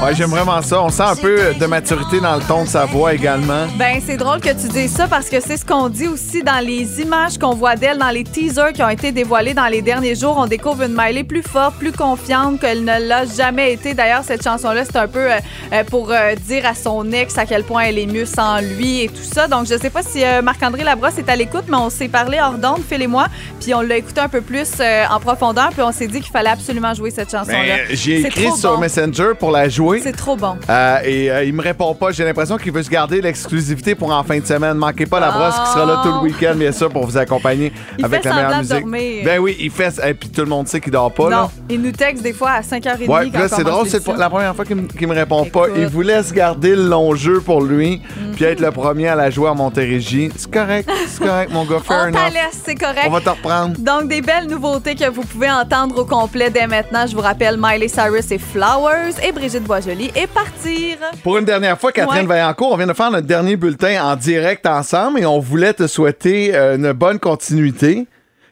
Ouais, 0.01 0.15
j'aime 0.15 0.29
vraiment 0.29 0.61
ça. 0.61 0.81
On 0.81 0.87
sent 0.87 1.03
un 1.03 1.15
peu 1.15 1.53
de 1.59 1.65
maturité 1.65 2.21
dans 2.21 2.37
le 2.37 2.41
ton 2.41 2.63
de 2.63 2.69
sa 2.69 2.85
voix 2.85 3.13
également. 3.13 3.67
Ben, 3.77 3.99
c'est 4.05 4.15
drôle 4.15 4.39
que 4.39 4.49
tu 4.51 4.69
dises 4.69 4.93
ça 4.93 5.09
parce 5.09 5.27
que 5.27 5.41
c'est 5.41 5.57
ce 5.57 5.65
qu'on 5.65 5.89
dit 5.89 6.07
aussi 6.07 6.41
dans 6.41 6.65
les 6.65 7.01
images 7.01 7.37
qu'on 7.37 7.53
voit 7.53 7.75
d'elle, 7.75 7.97
dans 7.97 8.09
les 8.09 8.23
teasers 8.23 8.71
qui 8.73 8.81
ont 8.81 8.87
été 8.87 9.11
dévoilés 9.11 9.53
dans 9.53 9.67
les 9.67 9.81
derniers 9.81 10.15
jours. 10.15 10.35
On 10.37 10.47
découvre 10.47 10.83
une 10.83 10.95
Miley 10.97 11.25
plus 11.25 11.43
forte, 11.43 11.75
plus 11.75 11.91
confiante 11.91 12.61
qu'elle 12.61 12.85
ne 12.85 12.97
l'a 13.09 13.25
jamais 13.25 13.73
été. 13.73 13.93
D'ailleurs, 13.93 14.23
cette 14.23 14.41
chanson-là, 14.41 14.85
c'est 14.85 14.95
un 14.95 15.09
peu 15.09 15.33
euh, 15.33 15.37
euh, 15.73 15.83
pour 15.83 16.11
euh, 16.11 16.33
dire 16.47 16.65
à 16.65 16.75
son 16.75 17.11
ex 17.11 17.37
à 17.37 17.45
quel 17.45 17.65
point 17.65 17.81
elle 17.83 17.99
est 17.99 18.05
mieux 18.07 18.25
sans 18.25 18.61
lui 18.61 19.01
et 19.01 19.09
tout 19.09 19.21
ça. 19.21 19.49
Donc, 19.49 19.65
je 19.67 19.77
sais 19.77 19.89
pas 19.89 20.01
si 20.01 20.23
euh, 20.23 20.41
Marc-André 20.41 20.85
Labrosse 20.85 21.17
est 21.17 21.27
à 21.27 21.35
l'écoute, 21.35 21.65
mais 21.67 21.77
on 21.77 21.89
s'est 21.89 22.07
parlé 22.07 22.39
hors 22.41 22.57
d'onde, 22.57 22.83
Phil 22.89 23.01
et 23.01 23.07
moi, 23.07 23.27
puis 23.59 23.73
on 23.73 23.81
l'a 23.81 23.97
écouté 23.97 24.21
un 24.21 24.29
peu 24.29 24.39
plus 24.39 24.69
en 25.11 25.19
profondeur, 25.19 25.71
puis 25.71 25.81
on 25.81 25.91
s'est 25.91 26.07
dit 26.07 26.21
qu'il 26.21 26.31
fallait 26.31 26.51
absolument 26.51 26.93
jouer 26.93 27.11
cette 27.11 27.31
chanson-là. 27.31 27.57
Ben, 27.89 27.95
J'ai 27.97 28.21
écrit 28.21 28.51
sur 28.57 28.75
bon. 28.75 28.79
Messenger 28.79 29.31
pour 29.37 29.51
la 29.51 29.67
jouer. 29.67 29.88
C'est 30.01 30.15
trop 30.15 30.35
bon. 30.35 30.57
Euh, 30.69 30.97
et 31.03 31.31
euh, 31.31 31.43
il 31.43 31.53
me 31.53 31.61
répond 31.61 31.93
pas. 31.95 32.11
J'ai 32.11 32.23
l'impression 32.25 32.57
qu'il 32.57 32.71
veut 32.71 32.83
se 32.83 32.89
garder 32.89 33.21
l'exclusivité 33.21 33.95
pour 33.95 34.11
en 34.11 34.23
fin 34.23 34.39
de 34.39 34.45
semaine. 34.45 34.75
Manquez 34.75 35.05
pas 35.05 35.19
la 35.19 35.31
brosse 35.31 35.55
qui 35.55 35.71
sera 35.73 35.85
là 35.85 36.01
tout 36.03 36.11
le 36.11 36.19
week-end, 36.19 36.55
bien 36.55 36.71
sûr, 36.71 36.89
pour 36.89 37.05
vous 37.05 37.17
accompagner 37.17 37.71
Il 37.97 38.05
avec 38.05 38.23
fait 38.23 38.29
la 38.29 38.35
meilleure 38.35 38.57
musique. 38.57 38.79
dormir. 38.79 39.21
Ben 39.25 39.39
oui, 39.39 39.57
il 39.59 39.71
fait. 39.71 39.93
Et 40.07 40.13
puis 40.13 40.29
tout 40.29 40.41
le 40.41 40.47
monde 40.47 40.67
sait 40.67 40.79
qu'il 40.79 40.91
dort 40.91 41.11
pas, 41.13 41.29
là. 41.29 41.41
Non, 41.41 41.49
il 41.69 41.81
nous 41.81 41.91
texte 41.91 42.23
des 42.23 42.33
fois 42.33 42.51
à 42.51 42.61
5h30 42.61 43.07
Ouais, 43.07 43.29
quand 43.31 43.39
là, 43.39 43.47
c'est 43.49 43.63
drôle, 43.63 43.87
c'est 43.87 44.05
la 44.07 44.29
première 44.29 44.55
fois 44.55 44.65
qu'il 44.65 44.75
me, 44.75 45.07
me 45.07 45.13
répond 45.13 45.45
pas. 45.45 45.67
Écoute. 45.67 45.77
Mhm. 45.77 45.81
Il 45.83 45.87
vous 45.87 46.01
laisse 46.01 46.31
garder 46.31 46.75
le 46.75 46.87
long 46.87 47.15
jeu 47.15 47.39
pour 47.41 47.61
lui, 47.61 48.01
puis 48.35 48.45
être 48.45 48.59
le 48.59 48.71
premier 48.71 49.07
à 49.07 49.15
la 49.15 49.29
jouer 49.29 49.49
à 49.49 49.53
Montérégie. 49.53 50.29
C'est 50.35 50.51
correct, 50.51 50.89
c'est 51.07 51.25
correct, 51.25 51.51
mon 51.51 51.65
gars, 51.65 51.79
fair 51.79 52.09
On 52.13 52.17
c'est 52.51 52.75
correct. 52.75 53.05
On 53.07 53.11
va 53.11 53.21
te 53.21 53.29
reprendre. 53.29 53.75
Donc, 53.79 54.07
des 54.07 54.21
belles 54.21 54.47
nouveautés 54.47 54.95
que 54.95 55.09
vous 55.09 55.23
pouvez 55.23 55.49
entendre 55.49 55.99
au 55.99 56.05
complet 56.05 56.49
dès 56.49 56.67
maintenant. 56.67 57.05
Je 57.07 57.15
vous 57.15 57.21
rappelle 57.21 57.57
Miley 57.59 57.87
Cyrus 57.87 58.31
et 58.31 58.37
Flowers 58.37 59.13
et 59.23 59.31
Brigitte 59.31 59.63
Et 59.87 60.27
Partir. 60.27 60.97
Pour 61.23 61.37
une 61.37 61.45
dernière 61.45 61.79
fois, 61.79 61.93
Catherine 61.93 62.23
Ouais. 62.23 62.27
Vaillancourt, 62.27 62.73
on 62.73 62.75
vient 62.75 62.87
de 62.87 62.93
faire 62.93 63.11
notre 63.11 63.27
dernier 63.27 63.55
bulletin 63.55 64.03
en 64.03 64.17
direct 64.17 64.65
ensemble 64.65 65.19
et 65.21 65.25
on 65.25 65.39
voulait 65.39 65.71
te 65.71 65.87
souhaiter 65.87 66.53
euh, 66.53 66.75
une 66.75 66.91
bonne 66.91 67.17
continuité, 67.17 68.05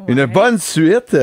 une 0.08 0.26
bonne 0.26 0.58
suite. 0.58 1.18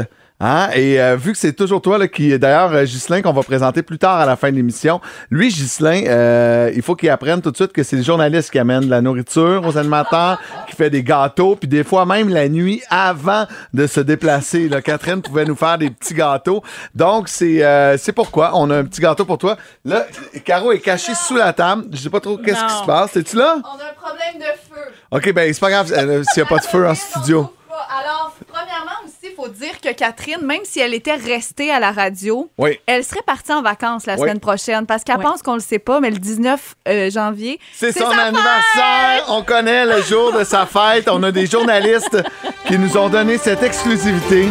Hein? 0.45 0.69
Et 0.75 1.01
euh, 1.01 1.17
vu 1.17 1.33
que 1.33 1.39
c'est 1.39 1.55
toujours 1.55 1.81
toi 1.81 1.97
là, 1.97 2.07
qui, 2.07 2.39
d'ailleurs, 2.39 2.71
euh, 2.75 2.85
Ghislain, 2.85 3.23
qu'on 3.23 3.33
va 3.33 3.43
présenter 3.43 3.83
plus 3.83 3.97
tard 3.97 4.21
à 4.21 4.27
la 4.27 4.37
fin 4.37 4.51
de 4.51 4.57
l'émission, 4.57 5.01
lui, 5.31 5.49
Ghislain, 5.49 6.03
euh, 6.07 6.71
il 6.75 6.83
faut 6.83 6.95
qu'il 6.97 7.09
apprenne 7.09 7.41
tout 7.41 7.51
de 7.51 7.57
suite 7.57 7.73
que 7.73 7.83
c'est 7.83 7.97
le 7.97 8.03
journaliste 8.03 8.51
qui 8.51 8.59
amène 8.59 8.83
de 8.83 8.91
la 8.91 9.01
nourriture 9.01 9.67
aux 9.67 9.79
animateurs, 9.79 10.39
qui 10.69 10.77
fait 10.77 10.91
des 10.91 11.03
gâteaux, 11.03 11.57
puis 11.57 11.67
des 11.67 11.83
fois 11.83 12.05
même 12.05 12.29
la 12.29 12.51
nuit 12.51 12.83
avant 12.91 13.47
de 13.73 13.87
se 13.87 14.01
déplacer. 14.01 14.69
Là, 14.69 14.83
Catherine 14.83 15.23
pouvait 15.23 15.47
nous 15.47 15.57
faire 15.57 15.79
des 15.79 15.89
petits 15.89 16.13
gâteaux. 16.13 16.63
Donc, 16.95 17.31
c'est 17.31 17.65
euh, 17.65 17.97
c'est 17.97 18.13
pourquoi 18.13 18.51
on 18.53 18.69
a 18.69 18.77
un 18.77 18.85
petit 18.85 19.01
gâteau 19.01 19.25
pour 19.25 19.39
toi. 19.39 19.57
Là, 19.87 20.05
Caro 20.45 20.73
est 20.73 20.81
cachée 20.81 21.15
sous 21.15 21.37
la 21.37 21.55
table. 21.55 21.87
Je 21.91 21.97
sais 21.97 22.11
pas 22.11 22.21
trop 22.21 22.37
qu'est-ce 22.37 22.63
qui 22.63 22.81
se 22.81 22.85
passe. 22.85 23.17
Es-tu 23.17 23.37
là? 23.37 23.57
On 23.65 23.81
a 23.81 23.89
un 23.89 23.95
problème 23.95 24.41
de 24.41 24.75
feu. 24.75 24.93
OK, 25.11 25.33
ben 25.33 25.51
c'est 25.55 25.61
pas 25.61 25.71
grave 25.71 25.87
s'il 25.87 26.43
n'y 26.43 26.47
a 26.47 26.51
pas 26.51 26.59
de 26.59 26.67
feu 26.67 26.87
en 26.87 26.95
studio. 26.95 27.51
Alors, 27.91 28.35
premièrement 28.47 29.05
aussi, 29.05 29.15
il 29.25 29.35
faut 29.35 29.49
dire 29.49 29.74
que 29.85 29.93
Catherine, 29.95 30.41
même 30.43 30.61
si 30.65 30.81
elle 30.81 30.95
était 30.95 31.15
restée 31.15 31.71
à 31.71 31.79
la 31.79 31.93
radio, 31.93 32.49
Oui. 32.59 32.79
elle 32.87 33.05
serait 33.05 33.23
partie 33.27 33.53
en 33.53 33.63
vacances 33.63 34.07
la 34.07 34.15
Oui. 34.15 34.21
semaine 34.21 34.41
prochaine 34.41 34.87
parce 34.87 35.05
qu'elle 35.05 35.19
pense 35.19 35.43
qu'on 35.43 35.55
le 35.55 35.61
sait 35.61 35.79
pas, 35.79 36.01
mais 36.01 36.11
le 36.11 36.19
19 36.19 36.75
euh, 36.89 37.11
janvier, 37.11 37.61
C'est 37.75 37.93
son 37.93 38.11
sa 38.11 38.23
anniversaire. 38.23 39.25
On 39.29 39.43
connaît 39.43 39.85
le 39.87 40.03
jour 40.03 40.33
de 40.33 40.43
sa 40.45 40.67
fête. 40.67 41.09
On 41.11 41.23
a 41.23 41.31
des 41.31 41.47
journalistes 41.47 42.19
qui 42.67 42.79
nous 42.79 42.97
ont 42.97 43.09
donné 43.09 43.39
cette 43.39 43.63
exclusivité. 43.63 44.49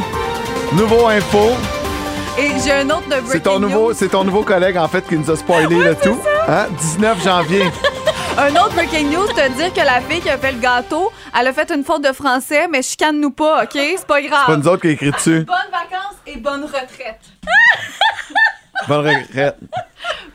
Nouveau 0.73 1.07
info. 1.07 1.51
Et 2.37 2.49
j'ai 2.63 2.71
un 2.71 2.89
autre 2.89 3.07
de 3.09 3.15
C'est 3.27 3.41
ton 3.41 3.59
breaking 3.59 3.59
nouveau, 3.75 3.93
c'est 3.93 4.07
ton 4.09 4.23
nouveau 4.23 4.41
collègue 4.43 4.77
en 4.77 4.87
fait 4.87 5.05
qui 5.07 5.15
nous 5.17 5.29
a 5.29 5.35
spoilé 5.35 5.75
le 5.75 5.95
tout. 5.95 6.17
Hein? 6.47 6.65
19 6.79 7.23
janvier. 7.23 7.63
Un 8.37 8.49
autre 8.55 8.73
breaking 8.73 9.11
news, 9.11 9.27
te 9.27 9.51
dire 9.53 9.71
que 9.73 9.85
la 9.85 10.01
fille 10.01 10.19
qui 10.19 10.29
a 10.29 10.37
fait 10.39 10.53
le 10.53 10.59
gâteau, 10.59 11.11
elle 11.39 11.47
a 11.47 11.53
fait 11.53 11.71
une 11.71 11.83
faute 11.83 12.03
de 12.03 12.11
français, 12.11 12.67
mais 12.67 12.81
chicane-nous 12.81 13.29
pas, 13.29 13.63
OK? 13.63 13.73
C'est 13.73 14.07
pas 14.07 14.21
grave. 14.21 14.45
Pas 14.47 14.57
nous 14.57 14.67
autres 14.67 14.81
qui 14.81 14.87
a 14.87 14.91
écrit 14.91 15.11
dessus. 15.11 15.41
Bonnes 15.41 15.71
vacances 15.71 16.17
et 16.25 16.37
bonne 16.37 16.63
retraite. 16.63 17.19
Bonne 18.87 19.07
regrette. 19.07 19.55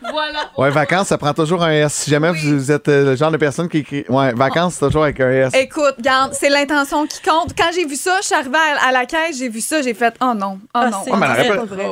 Voilà. 0.01 0.49
Ouais, 0.57 0.71
vacances, 0.71 1.09
ça 1.09 1.17
prend 1.19 1.33
toujours 1.33 1.61
un 1.61 1.71
S. 1.71 1.93
Si 1.93 2.09
jamais 2.09 2.31
vous 2.31 2.71
êtes 2.71 2.87
euh, 2.87 3.11
le 3.11 3.15
genre 3.15 3.29
de 3.29 3.37
personne 3.37 3.69
qui 3.69 3.79
écrit. 3.79 4.05
Ouais, 4.09 4.33
vacances, 4.33 4.75
c'est 4.75 4.85
toujours 4.87 5.03
avec 5.03 5.19
un 5.19 5.29
S. 5.29 5.53
Écoute, 5.53 5.95
regarde, 5.97 6.33
c'est 6.33 6.49
l'intention 6.49 7.05
qui 7.05 7.21
compte. 7.21 7.53
Quand 7.55 7.69
j'ai 7.75 7.85
vu 7.85 7.95
ça, 7.95 8.17
je 8.21 8.27
suis 8.27 8.33
arrivée 8.35 8.57
à, 8.81 8.91
la 8.91 9.05
caisse, 9.05 9.37
j'ai 9.37 9.49
vu 9.49 9.61
ça, 9.61 9.83
j'ai 9.83 9.93
fait 9.93 10.15
oh 10.21 10.33
non, 10.33 10.57
oh 10.63 10.67
Ah, 10.73 10.89
non. 10.89 10.97
c'est 11.03 11.11
Ouais, 11.11 11.17
mais 11.19 11.27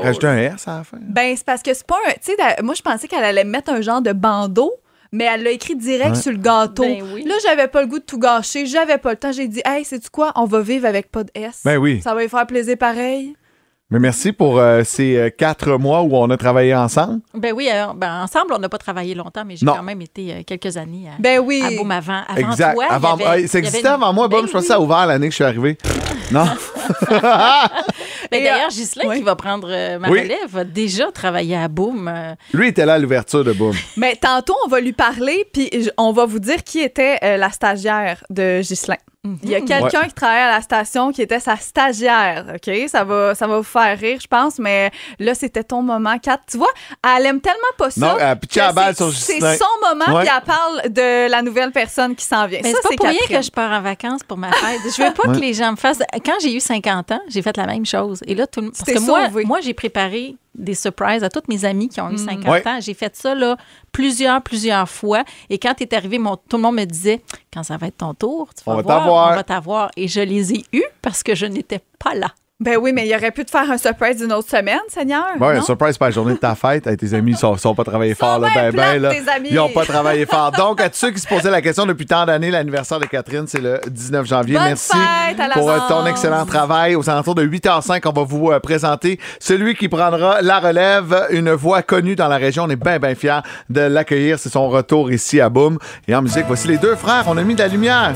elle 0.03 0.15
c'est 0.15 0.25
un 0.25 0.37
S 0.37 0.67
à 0.67 0.77
la 0.77 0.83
fin. 0.83 0.97
Ben, 0.99 1.35
c'est 1.35 1.45
parce 1.45 1.61
que 1.61 1.73
c'est 1.73 1.85
pas 1.85 1.99
un. 2.07 2.13
Tu 2.13 2.31
sais, 2.31 2.61
moi, 2.63 2.73
je 2.73 2.81
pensais 2.81 3.07
qu'elle 3.07 3.25
allait 3.25 3.43
mettre 3.43 3.71
un 3.71 3.81
genre 3.81 4.01
de 4.01 4.13
bandeau. 4.13 4.73
Mais 5.11 5.25
elle 5.25 5.43
l'a 5.43 5.51
écrit 5.51 5.75
direct 5.75 6.15
Ouais. 6.15 6.21
sur 6.21 6.31
le 6.31 6.37
gâteau. 6.37 6.83
Ben 6.83 7.03
oui. 7.13 7.23
Là, 7.23 7.35
j'avais 7.45 7.67
pas 7.67 7.81
le 7.81 7.87
goût 7.87 7.99
de 7.99 8.03
tout 8.03 8.19
gâcher. 8.19 8.65
J'avais 8.65 8.97
pas 8.97 9.11
le 9.11 9.17
temps. 9.17 9.31
J'ai 9.31 9.47
dit, 9.47 9.61
hey, 9.65 9.83
sais-tu 9.85 10.09
quoi? 10.09 10.31
On 10.35 10.45
va 10.45 10.61
vivre 10.61 10.85
avec 10.85 11.11
pas 11.11 11.23
de 11.23 11.31
S. 11.35 11.61
Ben 11.65 11.77
oui. 11.77 12.01
Ça 12.03 12.13
va 12.13 12.21
lui 12.21 12.29
faire 12.29 12.45
plaisir 12.47 12.77
pareil. 12.77 13.35
Mais 13.89 13.99
merci 13.99 14.33
pour 14.33 14.59
euh, 14.59 14.83
ces 14.83 15.15
euh, 15.15 15.29
quatre 15.29 15.77
mois 15.77 16.01
où 16.01 16.13
on 16.13 16.29
a 16.29 16.35
travaillé 16.35 16.75
ensemble. 16.75 17.21
Ben 17.33 17.53
oui, 17.55 17.69
euh, 17.71 17.93
ben 17.95 18.21
ensemble, 18.23 18.51
on 18.53 18.59
n'a 18.59 18.67
pas 18.67 18.77
travaillé 18.77 19.15
longtemps, 19.15 19.43
mais 19.45 19.55
j'ai 19.55 19.65
quand 19.65 19.81
même 19.81 20.01
été 20.01 20.33
euh, 20.33 20.41
quelques 20.45 20.75
années 20.75 21.07
à, 21.07 21.21
Ben 21.21 21.39
oui. 21.39 21.63
à 21.65 21.69
Beaume 21.71 21.91
avant. 21.91 22.21
Avant 22.27 22.51
exact. 22.51 22.73
toi, 22.73 22.83
il 22.85 22.91
y 22.91 22.93
avant, 22.95 23.13
avait- 23.13 23.23
ça 23.47 23.57
avait 23.57 23.65
existait 23.65 23.79
une- 23.87 23.93
avant 23.93 24.11
moi, 24.11 24.27
Bob? 24.27 24.41
Ben 24.41 24.47
je 24.47 24.51
pense 24.51 24.61
que 24.63 24.65
oui. 24.65 24.67
ça 24.67 24.75
a 24.75 24.79
ouvert 24.81 25.05
l'année 25.05 25.27
que 25.27 25.31
je 25.31 25.35
suis 25.35 25.43
arrivé. 25.45 25.77
non? 26.31 26.43
Ben 28.31 28.41
Et, 28.41 28.43
D'ailleurs, 28.43 28.67
euh, 28.67 28.75
Ghislain, 28.75 29.15
qui 29.15 29.21
va 29.23 29.35
prendre 29.35 29.67
euh, 29.71 29.99
ma 29.99 30.09
Oui. 30.09 30.21
relève, 30.21 30.55
a 30.57 30.63
déjà 30.63 31.11
travaillé 31.11 31.55
à 31.55 31.67
Beaume. 31.67 32.07
euh, 32.13 32.33
Lui 32.53 32.69
était 32.69 32.85
là 32.85 32.93
à 32.95 32.97
l'ouverture 32.99 33.43
de 33.43 33.53
Boom. 33.53 33.73
Mais 33.97 34.15
tantôt, 34.15 34.55
on 34.65 34.69
va 34.69 34.79
lui 34.79 34.93
parler, 34.93 35.45
puis 35.53 35.69
on 35.97 36.11
va 36.11 36.25
vous 36.25 36.39
dire 36.39 36.63
qui 36.63 36.79
était 36.79 37.17
euh, 37.23 37.37
la 37.37 37.49
stagiaire 37.51 38.23
de 38.29 38.61
Ghislain. 38.61 38.97
Il 39.43 39.49
y 39.49 39.55
a 39.55 39.61
quelqu'un 39.61 40.03
qui 40.07 40.13
travaille 40.13 40.41
à 40.43 40.51
la 40.51 40.61
station 40.61 41.11
qui 41.11 41.21
était 41.21 41.39
sa 41.41 41.57
stagiaire, 41.57 42.45
OK? 42.55 42.73
Ça 42.87 43.03
va, 43.03 43.35
ça 43.35 43.45
va 43.45 43.57
vous 43.57 43.63
faire 43.63 43.97
rire, 43.99 44.19
je 44.21 44.27
pense, 44.27 44.57
mais 44.57 44.89
là, 45.19 45.35
c'était 45.35 45.63
ton 45.65 45.81
moment, 45.81 46.17
Kat. 46.17 46.39
Tu 46.49 46.57
vois, 46.57 46.69
elle 47.03 47.25
aime 47.25 47.41
tellement 47.41 47.57
pas 47.77 47.91
ça. 47.91 47.99
Non, 47.99 48.17
elle 48.19 48.37
c'est- 49.11 49.57
son 49.57 49.65
moment, 49.89 50.17
Ouais. 50.17 50.23
puis 50.25 50.33
elle 50.33 50.43
parle 50.43 50.89
de 50.93 51.29
la 51.29 51.41
nouvelle 51.41 51.71
personne 51.71 52.15
qui 52.15 52.23
s'en 52.23 52.47
vient. 52.47 52.59
Mais 52.63 52.71
ça, 52.71 52.77
c'est 52.83 52.89
pas 52.95 52.95
pour 52.95 53.05
rien 53.07 53.19
que 53.39 53.41
je 53.45 53.51
pars 53.51 53.71
en 53.71 53.81
vacances 53.81 54.23
pour 54.23 54.37
ma 54.37 54.51
fête. 54.51 54.79
Je 54.85 55.03
veux 55.03 55.13
pas 55.13 55.27
Ouais. 55.27 55.35
que 55.35 55.41
les 55.41 55.53
gens 55.53 55.71
me 55.71 55.77
fassent. 55.77 55.99
Quand 56.25 56.35
j'ai 56.41 56.53
eu 56.55 56.59
50 56.61 57.11
ans, 57.11 57.21
j'ai 57.27 57.41
fait 57.41 57.57
la 57.57 57.65
même 57.65 57.85
chose. 57.85 58.21
Et 58.27 58.35
là, 58.35 58.47
tout 58.47 58.61
le... 58.61 58.71
parce 58.71 58.83
t'es 58.83 58.93
que 58.93 58.99
moi, 58.99 59.25
sauvée. 59.27 59.43
moi 59.43 59.59
j'ai 59.61 59.73
préparé 59.73 60.35
des 60.57 60.73
surprises 60.73 61.23
à 61.23 61.29
toutes 61.29 61.47
mes 61.47 61.63
amies 61.65 61.87
qui 61.87 62.01
ont 62.01 62.09
eu 62.09 62.17
50 62.17 62.45
Ouais. 62.47 62.67
ans. 62.67 62.79
J'ai 62.81 62.93
fait 62.93 63.15
ça 63.15 63.35
là 63.35 63.55
plusieurs, 63.91 64.41
plusieurs 64.41 64.89
fois. 64.89 65.23
Et 65.49 65.57
quand 65.59 65.79
est 65.81 65.93
arrivé, 65.93 66.17
mon... 66.19 66.35
tout 66.35 66.57
le 66.57 66.63
monde 66.63 66.75
me 66.75 66.85
disait 66.85 67.21
quand 67.53 67.63
ça 67.63 67.77
va 67.77 67.87
être 67.87 67.97
ton 67.97 68.13
tour, 68.13 68.49
tu 68.55 68.63
vas 68.65 68.73
On 68.73 68.75
va 68.77 68.81
voir, 68.81 68.99
t'avoir. 69.03 69.31
on 69.31 69.35
va 69.35 69.43
t'avoir. 69.43 69.91
Et 69.95 70.07
je 70.07 70.19
les 70.21 70.53
ai 70.53 70.63
eus 70.73 70.83
parce 71.01 71.23
que 71.23 71.35
je 71.35 71.45
n'étais 71.45 71.81
pas 71.99 72.15
là. 72.15 72.33
Ben 72.59 72.75
oui, 72.81 72.91
mais 72.91 73.07
il 73.07 73.15
aurait 73.15 73.29
pu 73.29 73.45
te 73.45 73.51
faire 73.51 73.69
un 73.69 73.77
surprise 73.77 74.17
d'une 74.17 74.33
autre 74.33 74.49
semaine, 74.49 74.79
Seigneur. 74.87 75.27
Non? 75.39 75.49
un 75.49 75.61
surprise 75.61 75.95
pour 75.95 76.07
la 76.07 76.11
journée 76.11 76.33
de 76.33 76.39
ta 76.39 76.55
fête. 76.55 76.87
Hey, 76.87 76.97
tes 76.97 77.13
amis, 77.13 77.33
ils 77.33 77.37
sont, 77.37 77.55
sont 77.55 77.75
pas 77.75 77.83
travaillés 77.83 78.15
fort, 78.15 78.39
là. 78.39 78.49
Ben, 78.51 78.71
ben, 78.71 78.99
là. 78.99 79.13
tes 79.13 79.29
amis. 79.29 79.49
Ils 79.51 79.59
ont 79.59 79.69
pas 79.69 79.85
travaillé 79.85 80.25
fort. 80.25 80.51
Donc, 80.53 80.81
à 80.81 80.89
tous 80.89 80.97
ceux 80.97 81.11
qui 81.11 81.19
se 81.19 81.27
posaient 81.27 81.51
la 81.51 81.61
question 81.61 81.85
depuis 81.85 82.07
tant 82.07 82.25
d'années, 82.25 82.49
l'anniversaire 82.49 82.99
de 82.99 83.05
Catherine, 83.05 83.45
c'est 83.45 83.61
le 83.61 83.79
19 83.87 84.25
janvier. 84.25 84.55
Bonne 84.55 84.63
Merci 84.63 84.97
fête 84.97 85.39
à 85.39 85.49
pour 85.49 85.69
euh, 85.69 85.77
ton 85.87 86.07
excellent 86.07 86.47
travail. 86.47 86.95
Aux 86.95 87.07
alentours 87.07 87.35
de 87.35 87.45
8h05, 87.45 88.01
on 88.07 88.11
va 88.11 88.23
vous 88.23 88.49
euh, 88.49 88.59
présenter 88.59 89.19
celui 89.39 89.75
qui 89.75 89.87
prendra 89.87 90.41
la 90.41 90.59
relève, 90.59 91.27
une 91.29 91.51
voix 91.51 91.83
connue 91.83 92.15
dans 92.15 92.27
la 92.27 92.37
région. 92.37 92.63
On 92.63 92.69
est 92.71 92.75
bien, 92.75 92.97
bien 92.97 93.13
fiers 93.13 93.41
de 93.69 93.81
l'accueillir. 93.81 94.39
C'est 94.39 94.49
son 94.49 94.67
retour 94.67 95.11
ici 95.11 95.39
à 95.39 95.49
Boom. 95.49 95.77
Et 96.07 96.15
en 96.15 96.23
musique, 96.23 96.45
voici 96.47 96.67
les 96.67 96.79
deux 96.79 96.95
frères. 96.95 97.25
On 97.27 97.37
a 97.37 97.43
mis 97.43 97.53
de 97.53 97.59
la 97.59 97.67
lumière. 97.67 98.13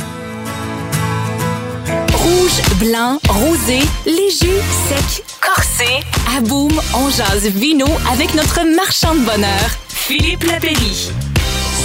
Rouge, 2.52 2.80
blanc, 2.80 3.18
rosé, 3.30 3.80
léger, 4.06 4.60
sec, 4.88 5.24
corsé. 5.40 6.02
À 6.36 6.42
Boom, 6.42 6.72
on 6.94 7.10
jase 7.10 7.48
vino 7.48 7.86
avec 8.12 8.34
notre 8.34 8.66
marchand 8.76 9.14
de 9.16 9.20
bonheur, 9.20 9.70
Philippe 9.88 10.44
Lapéry. 10.44 11.12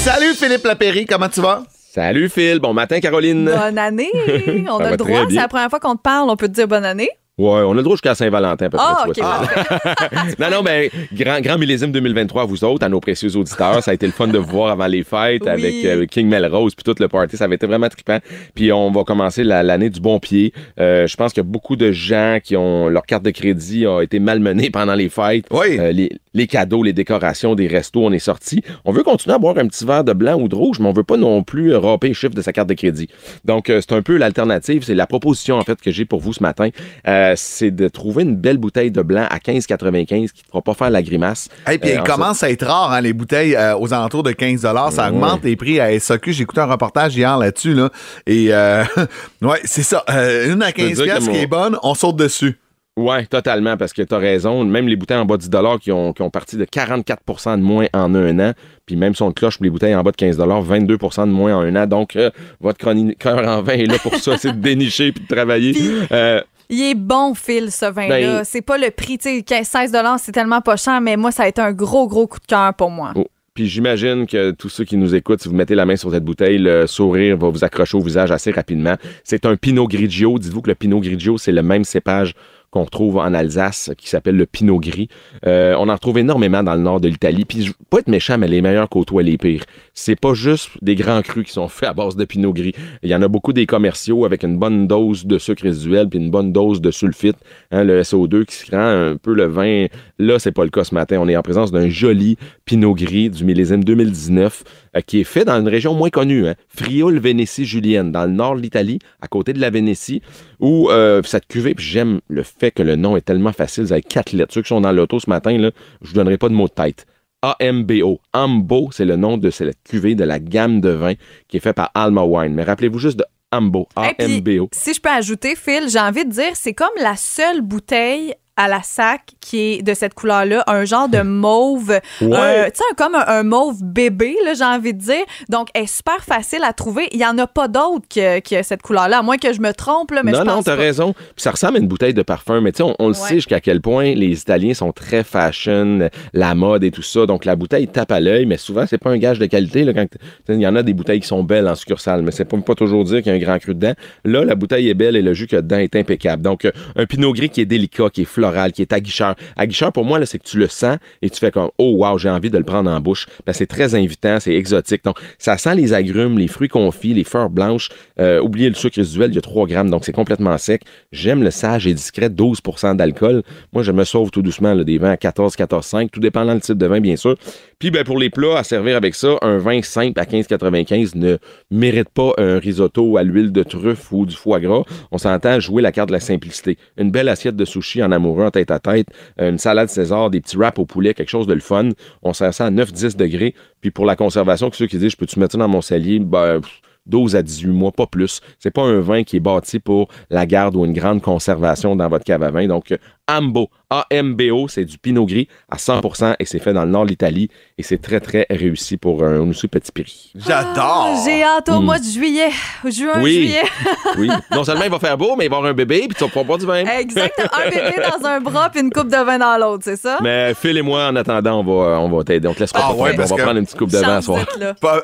Salut 0.02 0.34
Philippe 0.34 0.64
Lapéry, 0.64 1.06
comment 1.06 1.28
tu 1.28 1.40
vas? 1.40 1.62
Salut 1.94 2.28
Phil, 2.28 2.58
bon 2.58 2.74
matin 2.74 2.98
Caroline. 2.98 3.44
Bonne 3.44 3.78
année! 3.78 4.10
On 4.68 4.78
a 4.80 4.90
le 4.90 4.96
droit, 4.96 5.26
c'est 5.28 5.34
la 5.36 5.48
première 5.48 5.70
fois 5.70 5.78
qu'on 5.78 5.94
te 5.94 6.02
parle, 6.02 6.30
on 6.30 6.36
peut 6.36 6.48
te 6.48 6.54
dire 6.54 6.66
bonne 6.66 6.84
année. 6.84 7.10
Ouais, 7.38 7.60
on 7.66 7.72
a 7.72 7.74
le 7.74 7.82
droit 7.82 7.96
jusqu'à 7.96 8.14
Saint-Valentin, 8.14 8.64
à 8.64 8.70
peu 8.70 8.78
Ah, 8.80 8.96
près. 9.02 9.10
OK, 9.10 9.14
tu 9.14 9.20
vois. 9.20 10.24
non, 10.50 10.56
non, 10.56 10.62
mais 10.62 10.90
grand, 11.12 11.38
grand 11.42 11.58
millésime 11.58 11.92
2023 11.92 12.40
à 12.42 12.44
vous 12.46 12.64
autres, 12.64 12.82
à 12.82 12.88
nos 12.88 12.98
précieux 12.98 13.36
auditeurs. 13.36 13.82
Ça 13.82 13.90
a 13.90 13.94
été 13.94 14.06
le 14.06 14.12
fun 14.12 14.26
de 14.28 14.38
vous 14.38 14.48
voir 14.50 14.70
avant 14.70 14.86
les 14.86 15.04
fêtes 15.04 15.42
Oui. 15.42 15.48
avec 15.50 15.84
euh, 15.84 16.06
King 16.06 16.28
Melrose 16.28 16.74
puis 16.74 16.82
tout 16.82 16.94
le 16.98 17.08
party. 17.08 17.36
Ça 17.36 17.44
avait 17.44 17.56
été 17.56 17.66
vraiment 17.66 17.90
trippant. 17.90 18.20
Puis 18.54 18.72
on 18.72 18.90
va 18.90 19.04
commencer 19.04 19.44
la- 19.44 19.62
l'année 19.62 19.90
du 19.90 20.00
bon 20.00 20.18
pied. 20.18 20.54
Euh, 20.80 21.06
je 21.06 21.14
pense 21.14 21.34
qu'il 21.34 21.42
y 21.42 21.46
a 21.46 21.50
beaucoup 21.50 21.76
de 21.76 21.92
gens 21.92 22.38
qui 22.42 22.56
ont 22.56 22.88
leur 22.88 23.04
carte 23.04 23.22
de 23.24 23.30
crédit 23.32 23.84
a 23.84 24.00
été 24.00 24.18
malmenée 24.18 24.70
pendant 24.70 24.94
les 24.94 25.10
fêtes. 25.10 25.44
Oui. 25.50 25.78
Euh, 25.78 25.92
les, 25.92 26.10
les 26.32 26.46
cadeaux, 26.46 26.82
les 26.82 26.94
décorations 26.94 27.54
des 27.54 27.66
restos, 27.66 28.02
on 28.02 28.12
est 28.12 28.18
sortis. 28.18 28.62
On 28.86 28.92
veut 28.92 29.02
continuer 29.02 29.34
à 29.34 29.38
boire 29.38 29.58
un 29.58 29.66
petit 29.68 29.84
verre 29.84 30.04
de 30.04 30.14
blanc 30.14 30.40
ou 30.40 30.48
de 30.48 30.54
rouge, 30.54 30.78
mais 30.80 30.86
on 30.88 30.92
veut 30.94 31.04
pas 31.04 31.18
non 31.18 31.42
plus 31.42 31.74
euh, 31.74 31.78
râper 31.78 32.08
les 32.08 32.14
chiffres 32.14 32.34
de 32.34 32.40
sa 32.40 32.54
carte 32.54 32.70
de 32.70 32.74
crédit. 32.74 33.08
Donc, 33.44 33.68
euh, 33.68 33.82
c'est 33.86 33.94
un 33.94 34.00
peu 34.00 34.16
l'alternative. 34.16 34.84
C'est 34.84 34.94
la 34.94 35.06
proposition, 35.06 35.56
en 35.58 35.62
fait, 35.64 35.78
que 35.82 35.90
j'ai 35.90 36.06
pour 36.06 36.20
vous 36.20 36.32
ce 36.32 36.42
matin. 36.42 36.70
Euh, 37.06 37.25
c'est 37.34 37.70
de 37.70 37.88
trouver 37.88 38.22
une 38.22 38.36
belle 38.36 38.58
bouteille 38.58 38.90
de 38.90 39.02
blanc 39.02 39.26
à 39.28 39.38
15,95 39.38 40.06
qui 40.06 40.20
ne 40.22 40.26
te 40.28 40.46
fera 40.48 40.62
pas 40.62 40.74
faire 40.74 40.90
la 40.90 41.02
grimace. 41.02 41.48
Et 41.70 41.78
puis, 41.78 41.90
Euh, 41.90 41.94
il 41.96 42.02
commence 42.02 42.42
à 42.42 42.50
être 42.50 42.66
rare, 42.66 42.92
hein, 42.92 43.00
les 43.00 43.12
bouteilles 43.12 43.56
euh, 43.56 43.76
aux 43.78 43.92
alentours 43.92 44.22
de 44.22 44.32
15 44.32 44.60
Ça 44.60 44.72
Ouais. 44.74 45.08
augmente 45.08 45.44
les 45.44 45.56
prix 45.56 45.80
à 45.80 45.90
SAQ. 45.98 46.32
J'ai 46.32 46.42
écouté 46.42 46.60
un 46.60 46.66
reportage 46.66 47.16
hier 47.16 47.36
là-dessus. 47.38 47.74
Là, 47.74 47.90
et, 48.26 48.48
euh, 48.52 48.84
ouais, 49.42 49.60
c'est 49.64 49.82
ça. 49.82 50.04
Euh, 50.10 50.52
une 50.52 50.62
à 50.62 50.66
peux 50.72 50.82
15 50.82 50.92
dire 50.92 50.98
que 50.98 51.02
piastres 51.04 51.30
qui 51.32 51.38
est 51.38 51.46
bonne, 51.46 51.76
on 51.82 51.94
saute 51.94 52.16
dessus. 52.16 52.58
Oui, 52.98 53.26
totalement, 53.26 53.76
parce 53.76 53.92
que 53.92 54.00
tu 54.00 54.14
as 54.14 54.18
raison. 54.18 54.64
Même 54.64 54.88
les 54.88 54.96
bouteilles 54.96 55.18
en 55.18 55.26
bas 55.26 55.36
de 55.36 55.42
10 55.42 55.50
qui 55.82 55.92
ont, 55.92 56.14
qui 56.14 56.22
ont 56.22 56.30
parti 56.30 56.56
de 56.56 56.64
44 56.64 57.56
de 57.58 57.62
moins 57.62 57.84
en 57.92 58.14
un 58.14 58.38
an. 58.40 58.52
Puis 58.86 58.96
même 58.96 59.14
si 59.14 59.20
on 59.22 59.26
le 59.26 59.34
cloche 59.34 59.58
pour 59.58 59.64
les 59.64 59.70
bouteilles 59.70 59.94
en 59.94 60.02
bas 60.02 60.12
de 60.12 60.16
15 60.16 60.38
22 60.38 60.96
de 60.96 61.24
moins 61.26 61.54
en 61.56 61.60
un 61.60 61.76
an. 61.76 61.86
Donc, 61.86 62.16
euh, 62.16 62.30
votre 62.58 62.78
chroniqueur 62.78 63.46
en 63.46 63.60
vin 63.60 63.74
est 63.74 63.84
là 63.84 63.98
pour 64.02 64.14
ça, 64.14 64.36
c'est 64.38 64.52
de 64.52 64.62
dénicher 64.62 65.12
puis 65.12 65.24
de 65.28 65.34
travailler. 65.34 65.74
Euh, 66.10 66.40
Il 66.68 66.82
est 66.82 66.94
bon, 66.94 67.34
Phil, 67.34 67.70
ce 67.70 67.86
vin-là. 67.86 68.38
Ben- 68.38 68.44
c'est 68.44 68.62
pas 68.62 68.78
le 68.78 68.90
prix, 68.90 69.18
tu 69.18 69.36
sais, 69.36 69.42
15, 69.42 69.66
16 69.66 69.92
c'est 70.18 70.32
tellement 70.32 70.60
pas 70.60 70.76
cher, 70.76 71.00
mais 71.00 71.16
moi, 71.16 71.30
ça 71.30 71.44
a 71.44 71.48
été 71.48 71.60
un 71.60 71.72
gros, 71.72 72.06
gros 72.08 72.26
coup 72.26 72.40
de 72.40 72.46
cœur 72.46 72.74
pour 72.74 72.90
moi. 72.90 73.12
Oh. 73.14 73.26
Puis 73.56 73.66
j'imagine 73.68 74.26
que 74.26 74.50
tous 74.50 74.68
ceux 74.68 74.84
qui 74.84 74.98
nous 74.98 75.14
écoutent, 75.14 75.40
si 75.40 75.48
vous 75.48 75.54
mettez 75.54 75.74
la 75.74 75.86
main 75.86 75.96
sur 75.96 76.10
cette 76.10 76.24
bouteille, 76.24 76.58
le 76.58 76.86
sourire 76.86 77.38
va 77.38 77.48
vous 77.48 77.64
accrocher 77.64 77.96
au 77.96 78.02
visage 78.02 78.30
assez 78.30 78.50
rapidement. 78.50 78.96
C'est 79.24 79.46
un 79.46 79.56
Pinot 79.56 79.88
Grigio. 79.88 80.38
Dites-vous 80.38 80.60
que 80.60 80.68
le 80.68 80.74
Pinot 80.74 81.00
Grigio, 81.00 81.38
c'est 81.38 81.52
le 81.52 81.62
même 81.62 81.84
cépage 81.84 82.34
qu'on 82.70 82.84
retrouve 82.84 83.16
en 83.16 83.32
Alsace, 83.32 83.92
qui 83.96 84.10
s'appelle 84.10 84.36
le 84.36 84.44
Pinot 84.44 84.78
Gris. 84.78 85.08
Euh, 85.46 85.74
on 85.78 85.88
en 85.88 85.94
retrouve 85.94 86.18
énormément 86.18 86.62
dans 86.62 86.74
le 86.74 86.82
nord 86.82 87.00
de 87.00 87.08
l'Italie. 87.08 87.46
Puis, 87.46 87.70
pas 87.88 88.00
être 88.00 88.08
méchant, 88.08 88.36
mais 88.36 88.46
les 88.46 88.60
meilleurs 88.60 88.90
côtoient 88.90 89.22
les 89.22 89.38
pires. 89.38 89.64
C'est 89.98 90.20
pas 90.20 90.34
juste 90.34 90.72
des 90.82 90.94
grands 90.94 91.22
crus 91.22 91.46
qui 91.46 91.52
sont 91.52 91.68
faits 91.68 91.88
à 91.88 91.94
base 91.94 92.16
de 92.16 92.24
Pinot 92.26 92.52
Gris. 92.52 92.74
Il 93.02 93.08
y 93.08 93.14
en 93.14 93.22
a 93.22 93.28
beaucoup 93.28 93.54
des 93.54 93.64
commerciaux 93.64 94.26
avec 94.26 94.42
une 94.42 94.58
bonne 94.58 94.86
dose 94.86 95.24
de 95.24 95.38
sucre 95.38 95.62
résiduel 95.62 96.06
puis 96.10 96.18
une 96.18 96.30
bonne 96.30 96.52
dose 96.52 96.82
de 96.82 96.90
sulfite, 96.90 97.38
hein, 97.70 97.82
le 97.82 98.02
SO2 98.02 98.44
qui 98.44 98.56
se 98.56 98.70
rend 98.70 99.12
un 99.12 99.16
peu 99.16 99.32
le 99.32 99.46
vin. 99.46 99.86
Là, 100.18 100.38
c'est 100.38 100.52
pas 100.52 100.64
le 100.64 100.70
cas 100.70 100.84
ce 100.84 100.94
matin. 100.94 101.16
On 101.18 101.28
est 101.28 101.36
en 101.36 101.40
présence 101.40 101.72
d'un 101.72 101.88
joli 101.88 102.36
Pinot 102.66 102.94
Gris 102.94 103.30
du 103.30 103.44
millésime 103.44 103.82
2019 103.84 104.64
euh, 104.96 105.00
qui 105.00 105.20
est 105.20 105.24
fait 105.24 105.46
dans 105.46 105.58
une 105.58 105.68
région 105.68 105.94
moins 105.94 106.10
connue, 106.10 106.46
hein, 106.46 106.56
Frioul 106.68 107.18
Vénétie 107.18 107.64
Julienne, 107.64 108.12
dans 108.12 108.26
le 108.26 108.32
nord 108.32 108.56
de 108.56 108.60
l'Italie, 108.60 108.98
à 109.22 109.28
côté 109.28 109.54
de 109.54 109.60
la 109.60 109.70
Vénétie, 109.70 110.20
où 110.60 110.90
euh, 110.90 111.22
cette 111.24 111.46
cuvée, 111.46 111.74
j'aime 111.78 112.20
le 112.28 112.42
fait 112.42 112.70
que 112.70 112.82
le 112.82 112.96
nom 112.96 113.16
est 113.16 113.22
tellement 113.22 113.52
facile, 113.52 113.84
vous 113.84 113.92
avez 113.92 114.02
quatre 114.02 114.32
lettres. 114.32 114.52
Ceux 114.52 114.60
qui 114.60 114.68
sont 114.68 114.82
dans 114.82 114.92
l'auto 114.92 115.20
ce 115.20 115.30
matin, 115.30 115.56
là, 115.56 115.70
je 116.02 116.08
vous 116.08 116.14
donnerai 116.14 116.36
pas 116.36 116.50
de 116.50 116.54
mot 116.54 116.68
de 116.68 116.72
tête. 116.72 117.06
AMBO. 117.42 118.20
Ambo, 118.32 118.90
c'est 118.92 119.04
le 119.04 119.16
nom 119.16 119.36
de 119.38 119.50
cette 119.50 119.82
cuvée 119.84 120.14
de 120.14 120.24
la 120.24 120.38
gamme 120.38 120.80
de 120.80 120.90
vin 120.90 121.14
qui 121.48 121.58
est 121.58 121.60
fait 121.60 121.72
par 121.72 121.90
Alma 121.94 122.22
Wine. 122.24 122.54
Mais 122.54 122.64
rappelez-vous 122.64 122.98
juste 122.98 123.18
de 123.18 123.24
Ambo. 123.52 123.88
AMBO. 123.96 124.68
si 124.72 124.94
je 124.94 125.00
peux 125.00 125.08
ajouter, 125.08 125.54
Phil, 125.54 125.88
j'ai 125.88 126.00
envie 126.00 126.24
de 126.24 126.30
dire, 126.30 126.54
c'est 126.54 126.74
comme 126.74 126.88
la 127.00 127.16
seule 127.16 127.60
bouteille 127.60 128.34
à 128.56 128.68
la 128.68 128.82
sac 128.82 129.22
qui 129.40 129.58
est 129.58 129.82
de 129.82 129.94
cette 129.94 130.14
couleur-là, 130.14 130.64
un 130.66 130.84
genre 130.84 131.08
de 131.08 131.20
mauve, 131.22 131.90
Ouais. 131.90 132.00
euh, 132.32 132.64
tu 132.66 132.76
sais, 132.76 132.94
comme 132.96 133.14
un, 133.14 133.24
un 133.26 133.42
mauve 133.42 133.82
bébé, 133.82 134.36
là, 134.44 134.54
j'ai 134.54 134.64
envie 134.64 134.94
de 134.94 134.98
dire. 135.00 135.24
Donc, 135.48 135.68
elle 135.74 135.84
est 135.84 135.86
super 135.94 136.24
facile 136.24 136.60
à 136.64 136.72
trouver. 136.72 137.08
Il 137.12 137.18
n'y 137.18 137.26
en 137.26 137.36
a 137.38 137.46
pas 137.46 137.68
d'autres 137.68 138.06
que, 138.08 138.40
que 138.40 138.62
cette 138.62 138.82
couleur-là, 138.82 139.18
à 139.18 139.22
moins 139.22 139.36
que 139.38 139.52
je 139.52 139.60
me 139.60 139.72
trompe, 139.72 140.10
là, 140.12 140.22
mais 140.24 140.32
non, 140.32 140.38
je 140.40 140.44
non, 140.44 140.52
pense 140.56 140.64
t'as 140.64 140.76
pas. 140.76 140.82
raison. 140.82 141.12
Puis 141.12 141.24
ça 141.42 141.50
ressemble 141.50 141.76
à 141.76 141.80
une 141.80 141.86
bouteille 141.88 142.14
de 142.14 142.22
parfum, 142.22 142.60
mais 142.60 142.72
tu 142.72 142.78
sais, 142.78 142.82
on, 142.82 142.94
on 142.98 143.08
le 143.08 143.14
Ouais. 143.14 143.28
sait 143.28 143.34
jusqu'à 143.36 143.60
quel 143.60 143.80
point 143.80 144.14
les 144.14 144.40
Italiens 144.40 144.74
sont 144.74 144.92
très 144.92 145.22
fashion, 145.22 146.08
la 146.32 146.54
mode 146.54 146.84
et 146.84 146.90
tout 146.90 147.02
ça. 147.02 147.26
Donc 147.26 147.44
la 147.44 147.56
bouteille 147.56 147.88
tape 147.88 148.12
à 148.12 148.20
l'œil, 148.20 148.46
mais 148.46 148.56
souvent, 148.56 148.84
c'est 148.86 148.98
pas 148.98 149.10
un 149.10 149.18
gage 149.18 149.38
de 149.38 149.46
qualité. 149.46 149.84
Là, 149.84 149.92
quand 149.92 150.06
t- 150.06 150.18
il 150.48 150.60
y 150.60 150.66
en 150.66 150.76
a 150.76 150.82
des 150.82 150.92
bouteilles 150.94 151.20
qui 151.20 151.28
sont 151.28 151.44
belles 151.44 151.68
en 151.68 151.74
succursale, 151.74 152.22
mais 152.22 152.30
c'est 152.32 152.44
pas, 152.44 152.56
pas 152.58 152.74
toujours 152.74 153.04
dire 153.04 153.22
qu'il 153.22 153.26
y 153.32 153.34
a 153.34 153.38
un 153.38 153.40
grand 153.40 153.58
cru 153.58 153.74
dedans. 153.74 153.94
Là, 154.24 154.44
la 154.44 154.54
bouteille 154.54 154.88
est 154.88 154.94
belle 154.94 155.16
et 155.16 155.22
le 155.22 155.34
jus 155.34 155.46
qu'il 155.46 155.56
y 155.56 155.58
a 155.58 155.62
dedans 155.62 155.78
est 155.78 155.94
impeccable. 155.96 156.42
Donc, 156.42 156.64
euh, 156.64 156.72
un 156.96 157.06
pinot 157.06 157.32
gris 157.32 157.50
qui 157.50 157.60
est 157.60 157.66
délicat, 157.66 158.10
qui 158.10 158.22
est 158.22 158.24
qui 158.72 158.82
est 158.82 158.92
aguicheur. 158.92 159.34
Aguicheur, 159.56 159.92
pour 159.92 160.04
moi, 160.04 160.24
c'est 160.26 160.38
que 160.38 160.44
tu 160.44 160.58
le 160.58 160.68
sens 160.68 160.98
et 161.22 161.30
tu 161.30 161.38
fais 161.38 161.50
comme, 161.50 161.70
oh 161.78 161.96
wow, 161.98 162.18
j'ai 162.18 162.30
envie 162.30 162.50
de 162.50 162.58
le 162.58 162.64
prendre 162.64 162.90
en 162.90 163.00
bouche. 163.00 163.26
Ben, 163.46 163.52
c'est 163.52 163.66
très 163.66 163.94
invitant, 163.94 164.38
c'est 164.40 164.54
exotique. 164.54 165.04
Donc, 165.04 165.18
ça 165.38 165.56
sent 165.58 165.74
les 165.74 165.92
agrumes, 165.92 166.38
les 166.38 166.48
fruits 166.48 166.68
confits, 166.68 167.14
les 167.14 167.24
fleurs 167.24 167.50
blanches. 167.50 167.90
Euh, 168.18 168.40
oubliez 168.40 168.68
le 168.68 168.74
sucre 168.74 168.96
résiduel, 168.96 169.30
il 169.30 169.34
y 169.34 169.38
a 169.38 169.42
3 169.42 169.66
grammes, 169.66 169.90
donc 169.90 170.04
c'est 170.04 170.12
complètement 170.12 170.56
sec. 170.58 170.82
J'aime 171.12 171.42
le 171.42 171.50
sage 171.50 171.86
et 171.86 171.94
discret, 171.94 172.28
12% 172.28 172.96
d'alcool. 172.96 173.42
Moi, 173.72 173.82
je 173.82 173.92
me 173.92 174.04
sauve 174.04 174.30
tout 174.30 174.42
doucement 174.42 174.74
des 174.74 174.98
vins 174.98 175.12
à 175.12 175.16
14, 175.16 175.56
14, 175.56 175.84
5, 175.84 176.10
tout 176.10 176.20
dépendant 176.20 176.54
du 176.54 176.60
type 176.60 176.78
de 176.78 176.86
vin, 176.86 177.00
bien 177.00 177.16
sûr. 177.16 177.36
Puis, 177.78 177.90
ben, 177.90 178.04
pour 178.04 178.18
les 178.18 178.30
plats 178.30 178.56
à 178.56 178.64
servir 178.64 178.96
avec 178.96 179.14
ça, 179.14 179.36
un 179.42 179.58
vin 179.58 179.82
simple 179.82 180.18
à 180.18 180.24
15,95 180.24 181.14
ne 181.14 181.36
mérite 181.70 182.08
pas 182.08 182.32
un 182.38 182.58
risotto 182.58 183.18
à 183.18 183.22
l'huile 183.22 183.52
de 183.52 183.62
truffe 183.62 184.10
ou 184.12 184.24
du 184.24 184.34
foie 184.34 184.60
gras. 184.60 184.84
On 185.12 185.18
s'entend 185.18 185.60
jouer 185.60 185.82
la 185.82 185.92
carte 185.92 186.08
de 186.08 186.14
la 186.14 186.20
simplicité. 186.20 186.78
Une 186.96 187.10
belle 187.10 187.28
assiette 187.28 187.54
de 187.54 187.64
sushi 187.66 188.02
en 188.02 188.12
amoureux, 188.12 188.46
en 188.46 188.50
tête 188.50 188.70
à 188.70 188.78
tête, 188.78 189.08
une 189.38 189.58
salade 189.58 189.90
César, 189.90 190.30
des 190.30 190.40
petits 190.40 190.56
wraps 190.56 190.78
au 190.78 190.86
poulet, 190.86 191.12
quelque 191.12 191.28
chose 191.28 191.46
de 191.46 191.52
le 191.52 191.60
fun. 191.60 191.90
On 192.22 192.32
sert 192.32 192.54
ça 192.54 192.64
à 192.64 192.70
9-10 192.70 193.14
degrés. 193.16 193.54
Puis 193.82 193.90
pour 193.90 194.06
la 194.06 194.16
conservation, 194.16 194.70
que 194.70 194.76
ceux 194.76 194.86
qui 194.86 194.96
disent, 194.96 195.12
je 195.12 195.16
peux-tu 195.18 195.38
mettre 195.38 195.52
ça 195.52 195.58
dans 195.58 195.68
mon 195.68 195.82
cellier? 195.82 196.18
Ben, 196.18 196.62
pff, 196.62 196.80
12 197.06 197.36
à 197.36 197.42
18 197.42 197.68
mois, 197.68 197.92
pas 197.92 198.06
plus. 198.06 198.40
C'est 198.58 198.70
pas 198.70 198.82
un 198.82 199.00
vin 199.00 199.22
qui 199.24 199.36
est 199.36 199.40
bâti 199.40 199.78
pour 199.78 200.08
la 200.30 200.46
garde 200.46 200.76
ou 200.76 200.84
une 200.84 200.92
grande 200.92 201.22
conservation 201.22 201.96
dans 201.96 202.08
votre 202.08 202.24
cave 202.24 202.42
à 202.42 202.50
vin. 202.50 202.66
Donc, 202.66 202.92
euh, 202.92 202.96
Ambo, 203.28 203.70
A-M-B-O, 203.90 204.68
c'est 204.68 204.84
du 204.84 204.98
Pinot 204.98 205.26
Gris 205.26 205.48
à 205.68 205.76
100% 205.76 206.36
et 206.38 206.44
c'est 206.44 206.58
fait 206.58 206.72
dans 206.72 206.84
le 206.84 206.90
nord 206.90 207.04
de 207.04 207.08
l'Italie 207.10 207.50
et 207.76 207.82
c'est 207.82 207.98
très, 208.00 208.20
très 208.20 208.46
réussi 208.50 208.96
pour 208.96 209.24
un 209.24 209.40
aussi 209.48 209.66
petit 209.68 209.90
prix. 209.92 210.32
J'adore! 210.36 211.08
Ah, 211.08 211.22
J'ai 211.24 211.42
hâte 211.42 211.68
au 211.68 211.80
Mm. 211.80 211.84
mois 211.84 211.98
de 211.98 212.04
juillet, 212.04 212.50
juin, 212.84 213.20
Oui. 213.20 213.34
juillet. 213.34 213.62
Oui. 214.18 214.30
Non 214.50 214.64
seulement 214.64 214.84
il 214.84 214.90
va 214.90 214.98
faire 214.98 215.18
beau, 215.18 215.34
mais 215.36 215.46
il 215.46 215.50
va 215.50 215.56
avoir 215.56 215.70
un 215.70 215.74
bébé 215.74 216.00
puis 216.08 216.16
tu 216.16 216.22
vas 216.24 216.28
pouvoir 216.28 216.44
boire 216.44 216.58
du 216.58 216.66
vin. 216.66 216.84
Exactement. 216.84 217.48
Un 217.52 217.68
bébé 217.70 217.94
dans 218.20 218.26
un 218.26 218.40
bras 218.40 218.70
puis 218.70 218.80
une 218.80 218.90
coupe 218.92 219.08
de 219.08 219.16
vin 219.16 219.38
dans 219.38 219.58
l'autre, 219.58 219.82
c'est 219.84 219.96
ça? 219.96 220.18
Mais 220.22 220.54
Phil 220.54 220.76
et 220.76 220.82
moi, 220.82 221.06
en 221.08 221.16
attendant, 221.16 221.60
on 221.60 221.64
va, 221.64 222.00
on 222.00 222.08
va 222.08 222.24
t'aider. 222.24 222.46
On 222.48 222.54
te 222.54 222.60
laissera 222.60 222.80
Ah 222.82 222.88
pas 222.88 222.94
ouais, 222.94 223.08
faire. 223.10 223.16
parce 223.18 223.32
On 223.32 223.36
va 223.36 223.42
prendre 223.42 223.58
une 223.58 223.64
petite 223.64 223.78
coupe 223.78 223.90
de 223.90 223.98
vin 223.98 224.08
à 224.08 224.20
Chance 224.20 224.24
soir. 224.26 224.46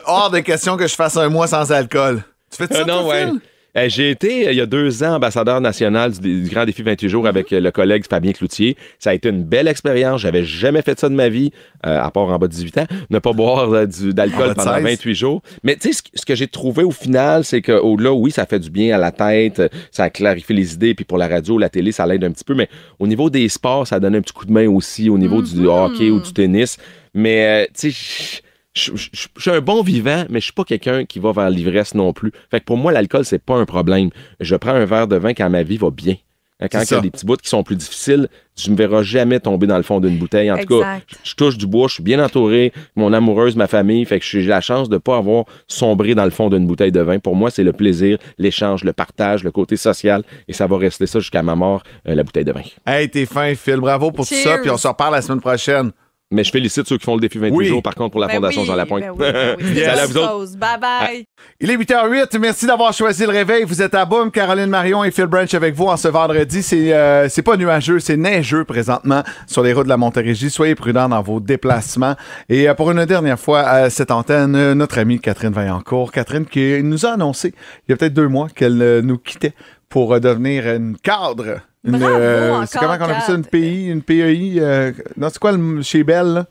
hors 0.06 0.30
de 0.30 0.38
question 0.40 0.76
que 0.76 0.86
je 0.86 0.94
fasse 0.94 1.16
un 1.16 1.28
mois 1.28 1.46
sans 1.48 1.70
alcool. 1.72 2.22
Tu 2.50 2.58
fais 2.66 2.72
ça, 2.72 2.80
Euh, 2.82 2.84
non, 2.84 3.00
toi, 3.02 3.08
ouais. 3.08 3.26
Phil? 3.26 3.40
Euh, 3.74 3.86
J'ai 3.88 4.10
été, 4.10 4.48
euh, 4.48 4.52
il 4.52 4.58
y 4.58 4.60
a 4.60 4.66
deux 4.66 5.02
ans, 5.02 5.14
ambassadeur 5.14 5.60
national 5.62 6.12
du, 6.12 6.42
du 6.42 6.50
Grand 6.50 6.66
Défi 6.66 6.82
28 6.82 7.08
jours 7.08 7.26
avec 7.26 7.52
euh, 7.54 7.60
le 7.60 7.70
collègue 7.70 8.04
Fabien 8.08 8.32
Cloutier. 8.32 8.76
Ça 8.98 9.10
a 9.10 9.14
été 9.14 9.30
une 9.30 9.44
belle 9.44 9.66
expérience. 9.66 10.20
J'avais 10.20 10.44
jamais 10.44 10.82
fait 10.82 11.00
ça 11.00 11.08
de 11.08 11.14
ma 11.14 11.30
vie, 11.30 11.52
euh, 11.86 11.98
à 11.98 12.10
part 12.10 12.24
en 12.24 12.38
bas 12.38 12.48
de 12.48 12.52
18 12.52 12.78
ans. 12.78 12.86
Ne 13.08 13.18
pas 13.18 13.32
boire 13.32 13.72
euh, 13.72 13.86
du- 13.86 14.12
d'alcool 14.12 14.52
pendant 14.54 14.74
16. 14.74 14.82
28 14.84 15.14
jours. 15.14 15.42
Mais 15.62 15.76
tu 15.76 15.90
sais, 15.90 16.02
ce, 16.14 16.26
que 16.26 16.34
j'ai 16.34 16.48
trouvé 16.48 16.82
au 16.84 16.90
final, 16.90 17.44
c'est 17.44 17.62
qu'au-delà, 17.62 18.12
oui, 18.12 18.30
ça 18.30 18.44
fait 18.44 18.58
du 18.60 18.68
bien 18.68 18.94
à 18.94 18.98
la 18.98 19.10
tête, 19.10 19.62
ça 19.90 20.10
clarifie 20.10 20.52
les 20.52 20.74
idées, 20.74 20.94
puis 20.94 21.06
pour 21.06 21.16
la 21.16 21.26
radio, 21.26 21.56
la 21.56 21.70
télé, 21.70 21.92
ça 21.92 22.06
l'aide 22.06 22.24
un 22.24 22.30
petit 22.30 22.44
peu. 22.44 22.54
Mais 22.54 22.68
au 22.98 23.06
niveau 23.06 23.30
des 23.30 23.48
sports, 23.48 23.86
ça 23.86 23.98
donne 24.00 24.14
un 24.16 24.20
petit 24.20 24.34
coup 24.34 24.44
de 24.44 24.52
main 24.52 24.68
aussi, 24.68 25.08
au 25.08 25.16
niveau 25.16 25.40
du 25.40 25.66
hockey 25.66 26.10
ou 26.10 26.20
du 26.20 26.32
tennis. 26.34 26.76
Mais, 27.14 27.68
tu 27.78 27.90
sais, 27.90 28.42
je, 28.74 28.92
je- 28.94 29.08
je- 29.12 29.26
je 29.36 29.40
suis 29.42 29.50
un 29.50 29.60
bon 29.60 29.82
vivant, 29.82 30.24
mais 30.30 30.40
je 30.40 30.44
suis 30.44 30.52
pas 30.52 30.64
quelqu'un 30.64 31.04
qui 31.04 31.18
va 31.18 31.32
vers 31.32 31.50
l'ivresse 31.50 31.94
non 31.94 32.12
plus. 32.12 32.32
Fait 32.50 32.60
que 32.60 32.64
pour 32.64 32.76
moi, 32.76 32.92
l'alcool, 32.92 33.24
c'est 33.24 33.42
pas 33.42 33.56
un 33.56 33.64
problème. 33.66 34.10
Je 34.40 34.56
prends 34.56 34.72
un 34.72 34.84
verre 34.84 35.08
de 35.08 35.16
vin 35.16 35.34
quand 35.34 35.48
ma 35.50 35.62
vie 35.62 35.76
va 35.76 35.90
bien. 35.90 36.16
Hein, 36.60 36.68
Quand 36.70 36.78
il 36.78 36.94
y 36.94 36.94
a 36.94 37.00
des 37.00 37.10
petits 37.10 37.26
bouts 37.26 37.36
qui 37.38 37.48
sont 37.48 37.64
plus 37.64 37.74
difficiles, 37.74 38.28
tu 38.54 38.68
ne 38.70 38.74
me 38.74 38.78
verras 38.78 39.02
jamais 39.02 39.40
tomber 39.40 39.66
dans 39.66 39.76
le 39.78 39.82
fond 39.82 39.98
d'une 39.98 40.16
bouteille. 40.16 40.48
En 40.48 40.56
tout 40.58 40.78
cas, 40.80 41.00
je, 41.24 41.34
touche 41.34 41.58
du 41.58 41.66
bois, 41.66 41.88
je 41.88 41.94
suis 41.94 42.02
bien 42.04 42.24
entouré, 42.24 42.72
mon 42.94 43.12
amoureuse, 43.12 43.56
ma 43.56 43.66
famille, 43.66 44.04
fait 44.04 44.20
que 44.20 44.24
j'ai 44.24 44.42
la 44.44 44.60
chance 44.60 44.88
de 44.88 44.96
pas 44.98 45.16
avoir 45.16 45.46
sombré 45.66 46.14
dans 46.14 46.24
le 46.24 46.30
fond 46.30 46.48
d'une 46.50 46.66
bouteille 46.66 46.92
de 46.92 47.00
vin. 47.00 47.18
Pour 47.18 47.34
moi, 47.34 47.50
c'est 47.50 47.64
le 47.64 47.72
plaisir, 47.72 48.16
l'échange, 48.38 48.84
le 48.84 48.92
partage, 48.92 49.42
le 49.42 49.50
côté 49.50 49.76
social, 49.76 50.22
et 50.46 50.52
ça 50.52 50.68
va 50.68 50.76
rester 50.78 51.06
ça 51.08 51.18
jusqu'à 51.18 51.42
ma 51.42 51.56
mort, 51.56 51.82
euh, 52.08 52.14
la 52.14 52.22
bouteille 52.22 52.44
de 52.44 52.52
vin. 52.52 52.62
Hey, 52.86 53.10
t'es 53.10 53.26
fin, 53.26 53.52
Phil. 53.56 53.78
Bravo 53.78 54.12
pour 54.12 54.24
tout 54.26 54.34
ça. 54.34 54.58
Puis 54.58 54.70
on 54.70 54.76
se 54.76 54.86
reparle 54.86 55.14
la 55.14 55.22
semaine 55.22 55.40
prochaine. 55.40 55.90
Mais 56.32 56.44
je 56.44 56.50
félicite 56.50 56.88
ceux 56.88 56.98
qui 56.98 57.04
font 57.04 57.14
le 57.14 57.20
défi 57.20 57.38
28 57.38 57.56
Oui. 57.56 57.66
jours, 57.66 57.82
par 57.82 57.94
contre, 57.94 58.10
pour 58.12 58.20
la 58.20 58.26
Ben 58.26 58.36
Fondation 58.36 58.62
oui, 58.62 58.66
Jean 58.66 58.74
Lapointe. 58.74 59.02
ben 59.16 59.56
oui, 59.58 59.64
ben 59.64 59.74
Yes. 59.76 59.98
À 60.00 60.06
vous 60.06 60.16
autres. 60.16 60.56
Bye 60.58 60.80
bye. 60.80 61.24
Il 61.60 61.70
est 61.70 61.76
8h08. 61.76 62.38
Merci 62.38 62.66
d'avoir 62.66 62.92
choisi 62.92 63.22
le 63.24 63.28
réveil. 63.30 63.64
Vous 63.64 63.82
êtes 63.82 63.94
à 63.94 64.04
Boom. 64.04 64.30
Caroline 64.30 64.66
Marion 64.70 65.04
et 65.04 65.10
Phil 65.10 65.26
Branch 65.26 65.52
avec 65.54 65.74
vous 65.74 65.86
en 65.86 65.96
ce 65.96 66.08
vendredi. 66.08 66.62
C'est 66.62 66.92
euh, 66.92 67.28
c'est 67.28 67.42
pas 67.42 67.56
nuageux, 67.56 68.00
c'est 68.00 68.16
neigeux 68.16 68.64
présentement 68.64 69.22
sur 69.46 69.62
les 69.62 69.72
routes 69.72 69.84
de 69.84 69.88
la 69.90 69.96
Montérégie. 69.96 70.50
Soyez 70.50 70.74
prudents 70.74 71.08
dans 71.08 71.22
vos 71.22 71.38
déplacements. 71.40 72.16
Et 72.48 72.68
euh, 72.68 72.74
pour 72.74 72.90
une 72.90 73.04
dernière 73.04 73.38
fois 73.38 73.60
à 73.60 73.90
cette 73.90 74.10
antenne, 74.10 74.56
euh, 74.56 74.74
notre 74.74 74.98
amie 74.98 75.20
Catherine 75.20 75.52
Vaillancourt. 75.52 76.12
Catherine 76.12 76.46
qui 76.46 76.82
nous 76.82 77.04
a 77.06 77.10
annoncé 77.10 77.52
il 77.88 77.90
y 77.90 77.94
a 77.94 77.96
peut-être 77.96 78.14
deux 78.14 78.28
mois 78.28 78.48
qu'elle 78.54 78.80
euh, 78.80 79.02
nous 79.02 79.18
quittait 79.18 79.52
pour 79.88 80.14
euh, 80.14 80.20
devenir 80.20 80.66
une 80.66 80.96
cadre 80.96 81.60
Une, 81.84 81.98
Bravo 81.98 82.14
euh, 82.14 82.52
encore, 82.52 82.68
c'est 82.68 82.78
comment 82.78 82.96
qu'on 82.98 83.04
appelle 83.04 83.22
ça? 83.22 83.32
Une 83.34 83.44
PI? 83.44 83.86
Une 83.88 84.02
PEI? 84.02 84.54
euh, 84.60 84.92
non, 85.16 85.28
c'est 85.30 85.38
quoi 85.38 85.52
le, 85.52 85.82
chez 85.82 86.04
Belle, 86.04 86.32
là? 86.32 86.46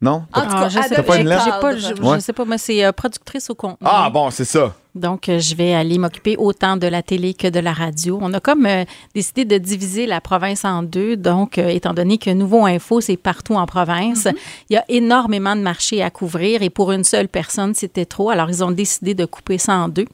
Non? 0.00 0.22
En 0.32 0.40
tout 0.42 0.48
Ah, 0.52 0.60
cas, 0.62 0.68
je 0.68 0.80
sais 0.94 1.02
pas 1.02 1.18
une 1.18 1.28
pas, 1.28 1.76
je, 1.76 2.20
sais 2.20 2.32
pas, 2.32 2.44
mais 2.44 2.58
c'est 2.58 2.84
euh, 2.84 2.92
productrice 2.92 3.50
au 3.50 3.56
contenu. 3.56 3.78
Ah, 3.84 4.08
bon, 4.14 4.30
c'est 4.30 4.44
ça. 4.44 4.72
Donc, 4.94 5.28
euh, 5.28 5.40
je 5.40 5.56
vais 5.56 5.74
aller 5.74 5.98
m'occuper 5.98 6.36
autant 6.38 6.76
de 6.76 6.86
la 6.86 7.02
télé 7.02 7.34
que 7.34 7.48
de 7.48 7.58
la 7.58 7.72
radio. 7.72 8.16
On 8.22 8.32
a 8.32 8.38
comme 8.38 8.64
euh, 8.66 8.84
décidé 9.16 9.44
de 9.44 9.58
diviser 9.58 10.06
la 10.06 10.20
province 10.20 10.64
en 10.64 10.84
deux. 10.84 11.16
Donc, 11.16 11.58
euh, 11.58 11.66
étant 11.68 11.94
donné 11.94 12.16
que 12.18 12.30
Nouveau 12.30 12.64
Info, 12.64 13.00
c'est 13.00 13.16
partout 13.16 13.54
en 13.54 13.66
province, 13.66 14.26
Mm-hmm. 14.26 14.34
il 14.70 14.74
y 14.74 14.76
a 14.76 14.84
énormément 14.88 15.56
de 15.56 15.62
marchés 15.62 16.00
à 16.00 16.10
couvrir 16.10 16.62
et 16.62 16.70
pour 16.70 16.92
une 16.92 17.02
seule 17.04 17.26
personne, 17.26 17.74
c'était 17.74 18.06
trop. 18.06 18.30
Alors, 18.30 18.48
ils 18.50 18.62
ont 18.62 18.70
décidé 18.70 19.14
de 19.14 19.24
couper 19.24 19.58
ça 19.58 19.74
en 19.74 19.88
deux. 19.88 20.06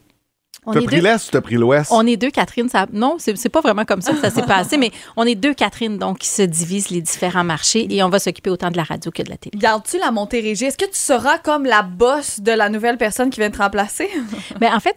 On 0.65 0.73
T'as 0.73 0.79
est 0.81 0.85
pris 0.85 0.95
deux- 0.97 1.01
l'Est 1.03 1.27
ou 1.27 1.31
t'as 1.31 1.41
pris 1.41 1.55
l'Ouest? 1.55 1.91
on 1.93 2.05
est 2.07 2.17
deux, 2.17 2.31
Catherine. 2.31 2.69
Ça, 2.69 2.87
non, 2.91 3.17
c'est 3.19 3.49
pas 3.49 3.61
vraiment 3.61 3.85
comme 3.85 4.01
ça 4.01 4.13
que 4.13 4.19
ça 4.19 4.29
s'est 4.29 4.41
passé, 4.47 4.77
mais 4.77 4.91
on 5.15 5.23
est 5.25 5.35
deux, 5.35 5.53
Catherine, 5.53 5.97
donc, 5.97 6.19
qui 6.19 6.27
se 6.27 6.41
divisent 6.41 6.89
les 6.89 7.01
différents 7.01 7.43
marchés 7.43 7.87
et 7.89 8.01
on 8.03 8.09
va 8.09 8.19
s'occuper 8.19 8.49
autant 8.49 8.71
de 8.71 8.77
la 8.77 8.83
radio 8.83 9.11
que 9.11 9.21
de 9.23 9.29
la 9.29 9.37
télé. 9.37 9.57
Gardes-tu 9.57 9.97
la 9.99 10.11
Montérégie? 10.11 10.65
Est-ce 10.65 10.77
que 10.77 10.85
tu 10.85 10.91
seras 10.97 11.37
comme 11.39 11.65
la 11.65 11.81
boss 11.83 12.39
de 12.39 12.51
la 12.51 12.69
nouvelle 12.69 12.97
personne 12.97 13.29
qui 13.29 13.39
vient 13.39 13.51
te 13.51 13.57
remplacer? 13.57 14.09
Mais 14.61 14.69
en 14.69 14.79
fait, 14.79 14.95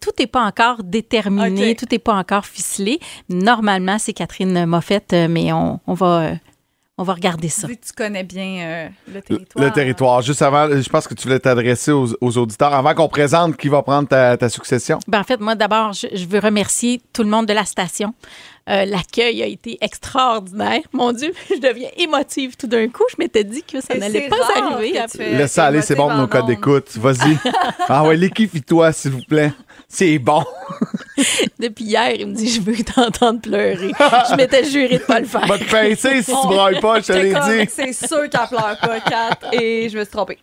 tout 0.00 0.10
n'est 0.18 0.26
pas 0.26 0.42
encore 0.44 0.82
déterminé, 0.82 1.74
tout 1.74 1.86
n'est 1.90 1.98
pas 1.98 2.14
encore 2.14 2.46
ficelé. 2.46 2.98
Normalement, 3.28 3.98
c'est 3.98 4.12
Catherine 4.12 4.66
Moffett, 4.66 5.12
euh, 5.12 5.26
mais 5.28 5.52
on, 5.52 5.80
on 5.86 5.94
va, 5.94 6.06
euh, 6.20 6.34
on 6.98 7.04
va 7.04 7.14
regarder 7.14 7.48
ça. 7.48 7.66
Vu 7.66 7.76
que 7.76 7.86
tu 7.86 7.92
connais 7.92 8.22
bien 8.22 8.58
euh, 8.60 8.88
le 9.08 9.14
Le- 9.14 9.22
territoire. 9.22 9.64
Le 9.64 9.70
territoire. 9.72 10.22
Juste 10.22 10.42
avant, 10.42 10.68
je 10.70 10.88
pense 10.88 11.08
que 11.08 11.14
tu 11.14 11.24
voulais 11.24 11.40
t'adresser 11.40 11.90
aux, 11.90 12.08
aux 12.20 12.38
auditeurs 12.38 12.74
avant 12.74 12.94
qu'on 12.94 13.08
présente 13.08 13.56
qui 13.56 13.68
va 13.68 13.82
prendre 13.82 14.08
ta, 14.08 14.36
ta 14.36 14.48
succession. 14.48 14.98
Ben, 15.08 15.20
en 15.20 15.24
fait, 15.24 15.40
moi, 15.40 15.54
d'abord, 15.54 15.92
je, 15.94 16.06
je 16.12 16.26
veux 16.26 16.38
remercier 16.38 17.00
tout 17.12 17.22
le 17.22 17.30
monde 17.30 17.46
de 17.46 17.52
la 17.54 17.64
station. 17.64 18.14
Euh, 18.68 18.84
L'accueil 18.84 19.42
a 19.42 19.46
été 19.46 19.76
extraordinaire. 19.80 20.80
Mon 20.92 21.12
Dieu, 21.12 21.32
je 21.50 21.58
deviens 21.60 21.88
émotive 21.96 22.56
tout 22.56 22.66
d'un 22.68 22.88
coup. 22.88 23.04
Je 23.10 23.16
m'étais 23.18 23.44
dit 23.44 23.62
que 23.62 23.80
ça 23.80 23.94
n'allait 23.94 24.28
pas 24.28 24.36
arriver. 24.56 25.00
Laisse 25.18 25.52
ça 25.52 25.66
aller, 25.66 25.82
c'est 25.82 25.96
bon 25.96 26.08
pour 26.08 26.16
nos 26.16 26.28
codes 26.28 26.46
d'écoute. 26.46 26.96
Vas-y. 26.96 27.36
ah 27.88 28.04
ouais, 28.04 28.16
l'équipe, 28.16 28.64
toi, 28.64 28.92
s'il 28.92 29.12
vous 29.12 29.22
plaît. 29.22 29.52
C'est 29.88 30.18
bon. 30.18 30.44
Depuis 31.58 31.84
hier, 31.84 32.12
il 32.12 32.28
me 32.28 32.34
dit 32.34 32.48
Je 32.48 32.60
veux 32.60 32.76
t'entendre 32.82 33.40
pleurer. 33.40 33.90
je 34.30 34.36
m'étais 34.36 34.64
juré 34.64 34.98
de 34.98 35.04
pas 35.04 35.20
le 35.20 35.26
faire. 35.26 35.46
Va 35.46 35.58
te 35.58 35.64
pincer 35.64 36.22
si 36.22 36.30
tu 36.30 36.46
brailles 36.46 36.80
pas, 36.80 37.00
je 37.00 37.06
te 37.06 37.12
l'ai 37.12 37.34
dit. 37.34 37.70
C'est 37.70 37.92
sûr 37.92 38.28
qu'elle 38.30 38.48
pleure 38.48 38.78
pas, 38.80 39.00
Kat, 39.00 39.38
et 39.52 39.88
je 39.90 39.98
me 39.98 40.04
suis 40.04 40.12
trompée. 40.12 40.38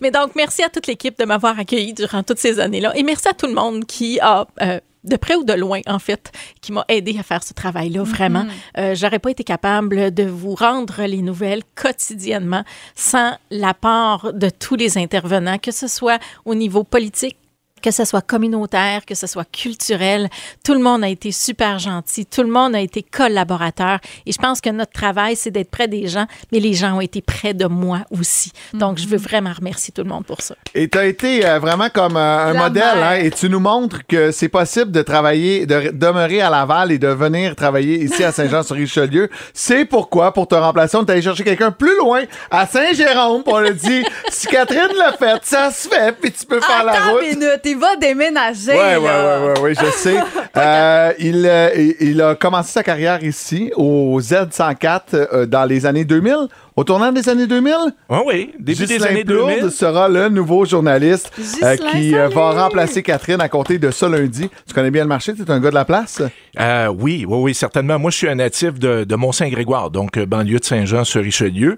Mais 0.00 0.10
donc, 0.10 0.32
merci 0.36 0.62
à 0.62 0.68
toute 0.68 0.86
l'équipe 0.86 1.18
de 1.18 1.24
m'avoir 1.24 1.58
accueilli 1.58 1.94
durant 1.94 2.22
toutes 2.22 2.38
ces 2.38 2.60
années-là. 2.60 2.92
Et 2.96 3.02
merci 3.02 3.28
à 3.28 3.32
tout 3.32 3.46
le 3.46 3.54
monde 3.54 3.86
qui 3.86 4.20
a, 4.20 4.46
euh, 4.60 4.80
de 5.04 5.16
près 5.16 5.34
ou 5.36 5.44
de 5.44 5.52
loin, 5.52 5.80
en 5.86 5.98
fait, 5.98 6.32
qui 6.60 6.72
m'a 6.72 6.84
aidé 6.88 7.16
à 7.18 7.22
faire 7.22 7.42
ce 7.42 7.52
travail-là, 7.54 8.02
vraiment. 8.02 8.46
Euh, 8.78 8.94
J'aurais 8.94 9.18
pas 9.18 9.30
été 9.30 9.44
capable 9.44 10.12
de 10.12 10.24
vous 10.24 10.54
rendre 10.54 11.02
les 11.04 11.22
nouvelles 11.22 11.62
quotidiennement 11.74 12.64
sans 12.94 13.36
l'apport 13.50 14.32
de 14.32 14.48
tous 14.50 14.76
les 14.76 14.98
intervenants, 14.98 15.58
que 15.58 15.70
ce 15.70 15.86
soit 15.88 16.18
au 16.44 16.54
niveau 16.54 16.84
politique, 16.84 17.36
que 17.84 17.90
ce 17.90 18.06
soit 18.06 18.22
communautaire, 18.22 19.04
que 19.04 19.14
ce 19.14 19.26
soit 19.26 19.44
culturel. 19.44 20.30
Tout 20.64 20.72
le 20.72 20.80
monde 20.80 21.04
a 21.04 21.08
été 21.08 21.32
super 21.32 21.78
gentil, 21.78 22.24
tout 22.24 22.42
le 22.42 22.48
monde 22.48 22.74
a 22.74 22.80
été 22.80 23.02
collaborateur. 23.02 23.98
Et 24.24 24.32
je 24.32 24.38
pense 24.38 24.62
que 24.62 24.70
notre 24.70 24.92
travail, 24.92 25.36
c'est 25.36 25.50
d'être 25.50 25.70
près 25.70 25.86
des 25.86 26.06
gens, 26.08 26.26
mais 26.50 26.60
les 26.60 26.72
gens 26.72 26.96
ont 26.96 27.00
été 27.02 27.20
près 27.20 27.52
de 27.52 27.66
moi 27.66 28.00
aussi. 28.10 28.52
Donc, 28.72 28.96
je 28.96 29.06
veux 29.06 29.18
vraiment 29.18 29.52
remercier 29.52 29.92
tout 29.92 30.02
le 30.02 30.08
monde 30.08 30.24
pour 30.24 30.40
ça. 30.40 30.54
Et 30.74 30.88
tu 30.88 30.96
as 30.96 31.04
été 31.04 31.44
euh, 31.46 31.58
vraiment 31.58 31.90
comme 31.92 32.16
euh, 32.16 32.46
un 32.48 32.52
La 32.54 32.62
modèle, 32.62 33.02
hein, 33.02 33.16
et 33.16 33.30
tu 33.30 33.50
nous 33.50 33.60
montres 33.60 34.06
que 34.06 34.30
c'est 34.30 34.48
possible 34.48 34.90
de 34.90 35.02
travailler, 35.02 35.66
de 35.66 35.74
re- 35.74 35.92
demeurer 35.92 36.40
à 36.40 36.48
Laval 36.48 36.90
et 36.90 36.98
de 36.98 37.08
venir 37.08 37.54
travailler 37.54 38.02
ici 38.02 38.24
à 38.24 38.32
Saint-Jean-sur-Richelieu. 38.32 39.28
C'est 39.52 39.84
pourquoi, 39.84 40.32
pour 40.32 40.48
te 40.48 40.54
remplacer, 40.54 40.96
on 40.96 41.04
est 41.04 41.10
allé 41.10 41.20
chercher 41.22 41.44
quelqu'un 41.44 41.70
plus 41.70 41.96
loin, 41.98 42.22
à 42.50 42.66
Saint-Jérôme, 42.66 43.42
on 43.46 43.56
a 43.56 43.70
dit, 43.72 44.04
si 44.30 44.46
Catherine 44.46 44.96
l'a 44.98 45.12
fait, 45.12 45.40
ça 45.44 45.70
se 45.70 45.86
fait, 45.88 46.12
puis 46.18 46.32
tu 46.32 46.46
peux 46.46 46.60
faire 46.60 46.84
la 46.84 47.10
route. 47.10 47.22
minute, 47.22 47.66
il 47.74 47.78
va 47.80 47.96
déménager. 47.96 48.72
Ouais, 48.72 48.96
ouais, 48.96 49.02
là. 49.06 49.60
ouais, 49.60 49.74
je 49.74 49.90
sais. 49.90 50.16
Euh, 50.56 51.12
il, 51.18 51.44
euh, 51.46 51.70
il- 51.74 51.96
il 52.10 52.22
a 52.22 52.36
commencé 52.36 52.70
sa 52.70 52.84
carrière 52.84 53.24
ici, 53.24 53.72
au 53.74 54.20
Z104, 54.20 55.00
euh, 55.14 55.46
dans 55.46 55.64
les 55.64 55.84
années 55.84 56.04
2000. 56.04 56.46
Au 56.76 56.82
tournant 56.82 57.12
des 57.12 57.28
années 57.28 57.46
2000, 57.46 57.72
Oui, 58.10 58.18
oui, 58.26 58.50
début 58.58 58.86
des 58.86 59.00
années 59.04 59.24
Plourde 59.24 59.48
2000. 59.60 59.70
sera 59.70 60.08
le 60.08 60.28
nouveau 60.28 60.64
journaliste 60.64 61.30
euh, 61.62 61.76
qui 61.76 62.12
euh, 62.16 62.24
salut! 62.24 62.34
va 62.34 62.64
remplacer 62.64 63.00
Catherine 63.04 63.40
à 63.40 63.48
compter 63.48 63.78
de 63.78 63.92
ce 63.92 64.06
lundi. 64.06 64.50
Tu 64.66 64.74
connais 64.74 64.90
bien 64.90 65.02
le 65.04 65.08
marché? 65.08 65.34
Tu 65.34 65.42
es 65.42 65.50
un 65.52 65.60
gars 65.60 65.70
de 65.70 65.74
la 65.76 65.84
place? 65.84 66.20
Euh, 66.58 66.88
oui, 66.88 67.24
oui, 67.28 67.38
oui, 67.38 67.54
certainement. 67.54 68.00
Moi, 68.00 68.10
je 68.10 68.16
suis 68.16 68.28
un 68.28 68.34
natif 68.34 68.74
de, 68.80 69.04
de 69.04 69.14
Mont-Saint-Grégoire, 69.14 69.90
donc 69.90 70.16
euh, 70.18 70.26
banlieue 70.26 70.58
de 70.58 70.64
Saint-Jean-sur-Richelieu. 70.64 71.76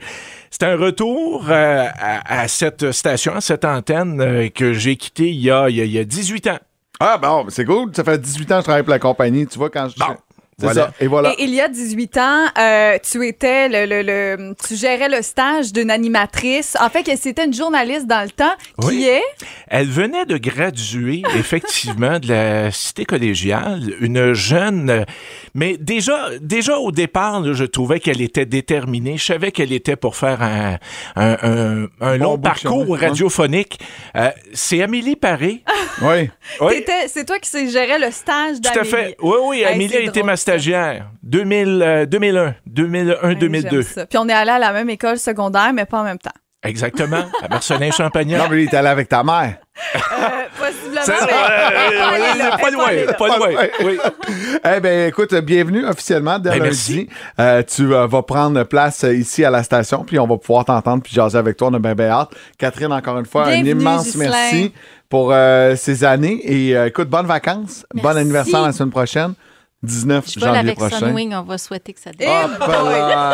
C'est 0.51 0.63
un 0.63 0.77
retour 0.79 1.45
euh, 1.51 1.85
à, 1.99 2.41
à 2.43 2.49
cette 2.49 2.91
station, 2.93 3.35
à 3.37 3.43
cette 3.43 3.67
antenne 3.67 4.19
euh, 4.23 4.49
que 4.49 4.73
j'ai 4.73 4.97
quittée 4.97 5.29
il 5.29 5.41
y, 5.43 5.51
a, 5.51 5.69
il, 5.69 5.77
y 5.77 5.83
a, 5.83 5.85
il 5.85 5.93
y 5.93 5.99
a 5.99 6.05
18 6.05 6.47
ans. 6.47 6.59
Ah, 7.01 7.19
bon, 7.19 7.45
c'est 7.51 7.67
cool. 7.67 7.91
Ça 7.95 8.03
fait 8.03 8.17
18 8.19 8.53
ans 8.53 8.55
que 8.57 8.61
je 8.61 8.65
travaille 8.65 8.83
pour 8.83 8.93
la 8.93 8.99
compagnie. 8.99 9.47
Tu 9.47 9.59
vois, 9.59 9.69
quand 9.69 9.89
je. 9.91 9.97
Bon, 9.99 10.17
voilà. 10.59 10.83
ça. 10.87 10.93
Et 11.01 11.07
voilà. 11.07 11.35
Et 11.39 11.45
il 11.45 11.51
y 11.55 11.61
a 11.61 11.69
18 11.69 12.17
ans, 12.17 12.45
euh, 12.59 12.97
tu 13.03 13.27
étais 13.27 13.69
le, 13.69 13.85
le- 13.85 14.03
le- 14.03 14.55
tu 14.67 14.75
gérais 14.75 15.09
le 15.11 15.21
stage 15.21 15.71
d'une 15.73 15.91
animatrice. 15.91 16.77
En 16.81 16.89
fait, 16.89 17.03
que 17.03 17.15
c'était 17.17 17.45
une 17.45 17.53
journaliste 17.53 18.07
dans 18.07 18.23
le 18.23 18.31
temps 18.31 18.55
qui 18.81 18.87
Oui. 18.87 19.05
est? 19.05 19.23
Elle 19.69 19.89
venait 19.89 20.25
de 20.25 20.39
graduer, 20.39 21.23
effectivement, 21.37 22.19
de 22.19 22.29
la 22.29 22.71
cité 22.71 23.05
collégiale, 23.05 23.83
une 24.01 24.33
jeune, 24.33 25.05
mais 25.55 25.77
déjà, 25.77 26.31
déjà 26.41 26.79
au 26.79 26.91
départ, 26.91 27.41
là, 27.41 27.53
je 27.53 27.65
trouvais 27.65 28.01
qu'elle 28.01 28.23
était 28.23 28.47
déterminée. 28.47 29.19
Je 29.19 29.25
savais 29.27 29.53
qu'elle 29.53 29.73
était 29.73 29.97
pour 29.97 30.17
faire 30.17 30.41
un, 30.43 30.79
un, 31.17 31.37
un- 31.43 31.87
un 32.01 32.17
long 32.17 32.39
parcours 32.39 32.85
chemin, 32.85 32.87
ouais. 32.99 33.07
radiophonique. 33.09 33.79
Euh, 34.17 34.31
C'est 34.55 34.81
Amélie 34.83 35.17
Paré. 35.17 35.63
Oui. 36.01 36.31
C'est 37.09 37.27
toi 37.27 37.39
qui 37.41 37.71
gérais 37.71 37.99
le 37.99 38.11
stage 38.11 38.57
Tout 38.63 38.71
à 38.71 38.75
d'Amélie. 38.75 38.91
fait. 38.91 39.17
Oui, 39.21 39.37
oui, 39.43 39.57
Hey, 39.59 39.65
Amélie 39.75 39.97
a 39.97 40.01
été 40.01 40.11
drôle, 40.21 40.25
ma. 40.27 40.37
Stagiaire. 40.47 41.07
2000, 41.25 41.83
euh, 41.83 42.07
2001, 42.07 42.55
2001, 42.67 43.31
Hey, 43.31 43.37
2002. 43.37 43.69
j'aime 43.71 43.83
ça. 43.83 44.07
Puis 44.07 44.17
on 44.19 44.29
est 44.29 44.33
allé 44.33 44.53
à 44.53 44.59
la 44.61 44.73
même 44.73 44.89
école 44.91 45.19
secondaire, 45.19 45.73
mais 45.75 45.85
pas 45.87 46.01
en 46.01 46.05
même 46.05 46.19
temps. 46.19 46.31
Exactement. 46.63 47.25
À 47.43 47.49
Marcelin-Champagnat. 47.49 48.39
Non, 48.39 48.45
mais 48.49 48.57
lui, 48.57 48.63
il 48.65 48.69
est 48.69 48.75
allé 48.77 48.89
avec 48.89 49.09
ta 49.09 49.23
mère. 49.25 49.57
Euh, 49.95 49.99
possiblement. 50.59 51.01
C'est- 51.05 51.13
mais- 51.27 52.45
euh, 52.45 52.57
pas 52.57 52.71
loin, 52.71 53.13
pas 53.19 53.37
loin. 53.39 53.49
Oui. 53.85 53.99
Eh 54.77 54.81
bien, 54.81 55.07
écoute, 55.07 55.35
bienvenue 55.35 55.85
officiellement 55.85 56.39
dès 56.39 56.51
Ben, 56.51 56.63
lundi. 56.65 57.09
Euh, 57.41 57.63
tu 57.63 57.93
euh, 57.93 58.07
vas 58.07 58.23
prendre 58.23 58.63
place 58.65 59.03
ici 59.05 59.45
à 59.45 59.51
la 59.51 59.63
station, 59.65 60.05
puis 60.05 60.19
on 60.19 60.27
va 60.27 60.37
pouvoir 60.39 60.65
t'entendre 60.65 61.03
puis 61.03 61.13
jaser 61.13 61.39
avec 61.39 61.57
toi. 61.57 61.69
On 61.71 61.75
a 61.75 61.79
bien, 61.81 61.95
bien 61.95 62.09
hâte. 62.11 62.31
Catherine, 62.59 62.93
encore 62.93 63.19
une 63.19 63.27
fois, 63.27 63.47
Bienvenue, 63.49 63.73
un 63.73 63.79
immense 63.81 64.15
merci 64.17 64.73
pour 65.09 65.31
euh, 65.33 65.75
ces 65.77 66.05
années. 66.05 66.41
Et 66.45 66.77
euh, 66.77 66.87
écoute, 66.87 67.09
bonnes 67.09 67.27
vacances. 67.27 67.85
Merci. 67.95 68.09
Bon 68.09 68.17
anniversaire 68.17 68.63
la 68.63 68.73
semaine 68.73 68.91
prochaine. 68.91 69.35
19 69.87 70.25
Je 70.35 70.41
janvier 70.41 70.59
avec 70.59 70.77
prochain. 70.77 70.99
Sunwing, 70.99 71.35
on 71.35 71.43
va 71.43 71.59
souhaiter 71.59 71.93
que 71.95 72.01
ça 72.01 72.11
Eh 72.15 72.17
démarre. 72.19 72.49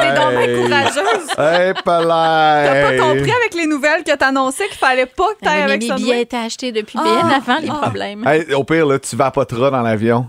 T'es 0.01 0.15
donc 0.15 0.31
bien 0.39 0.63
courageuse. 0.63 1.29
Hey, 1.39 1.73
T'as 1.85 2.83
pas 2.83 2.99
compris 2.99 3.33
avec 3.33 3.55
les 3.55 3.67
nouvelles 3.67 4.05
que 4.05 4.15
t'annonçais 4.15 4.69
qu'il 4.69 4.77
fallait 4.79 5.07
pas 5.07 5.35
que 5.35 5.45
t'ailles 5.45 5.63
avec 5.63 5.81
mes 5.83 5.89
ça. 5.89 5.95
billets 5.97 6.23
étaient 6.23 6.37
achetés 6.37 6.73
depuis 6.73 6.99
Ah, 7.01 7.05
bien 7.05 7.29
avant 7.37 7.59
les 7.61 7.69
ah. 7.71 7.75
problèmes. 7.83 8.27
Hey, 8.27 8.53
au 8.55 8.65
pire, 8.65 8.87
là, 8.87 8.99
tu 8.99 9.17
vapoteras 9.17 9.71
dans 9.71 9.83
l'avion. 9.83 10.27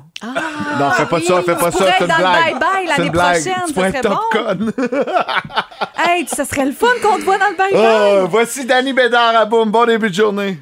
non, 0.80 0.92
fais 0.92 1.06
pas 1.06 1.20
ça, 1.20 1.42
fais 1.44 1.56
pas 1.56 1.72
Tu 1.72 1.78
ça, 1.78 1.86
c'est 1.98 2.04
une 2.04 2.08
dans 2.08 2.16
le 2.18 2.22
blague. 2.22 2.56
bye-bye 2.56 2.88
C'est 2.88 2.98
l'année 2.98 3.12
prochaine, 3.12 3.42
Tu 3.44 3.68
ça 3.68 3.74
pourrais 3.74 3.90
serait 3.90 4.00
être 4.00 4.10
top 4.32 4.58
bon. 4.58 4.72
Hey, 6.06 6.26
ça 6.28 6.46
serait 6.46 6.66
le 6.66 6.72
fun 6.72 6.88
qu'on 7.02 7.18
te 7.18 7.24
voit 7.24 7.38
dans 7.38 7.50
le 7.50 7.56
bye-bye. 7.56 8.24
Oh, 8.24 8.28
voici 8.30 8.66
Danny 8.66 8.94
Bédard 8.94 9.36
à 9.36 9.46
Boom. 9.46 9.70
Bon 9.72 9.86
début 9.86 10.10
de 10.10 10.16
journée. 10.16 10.58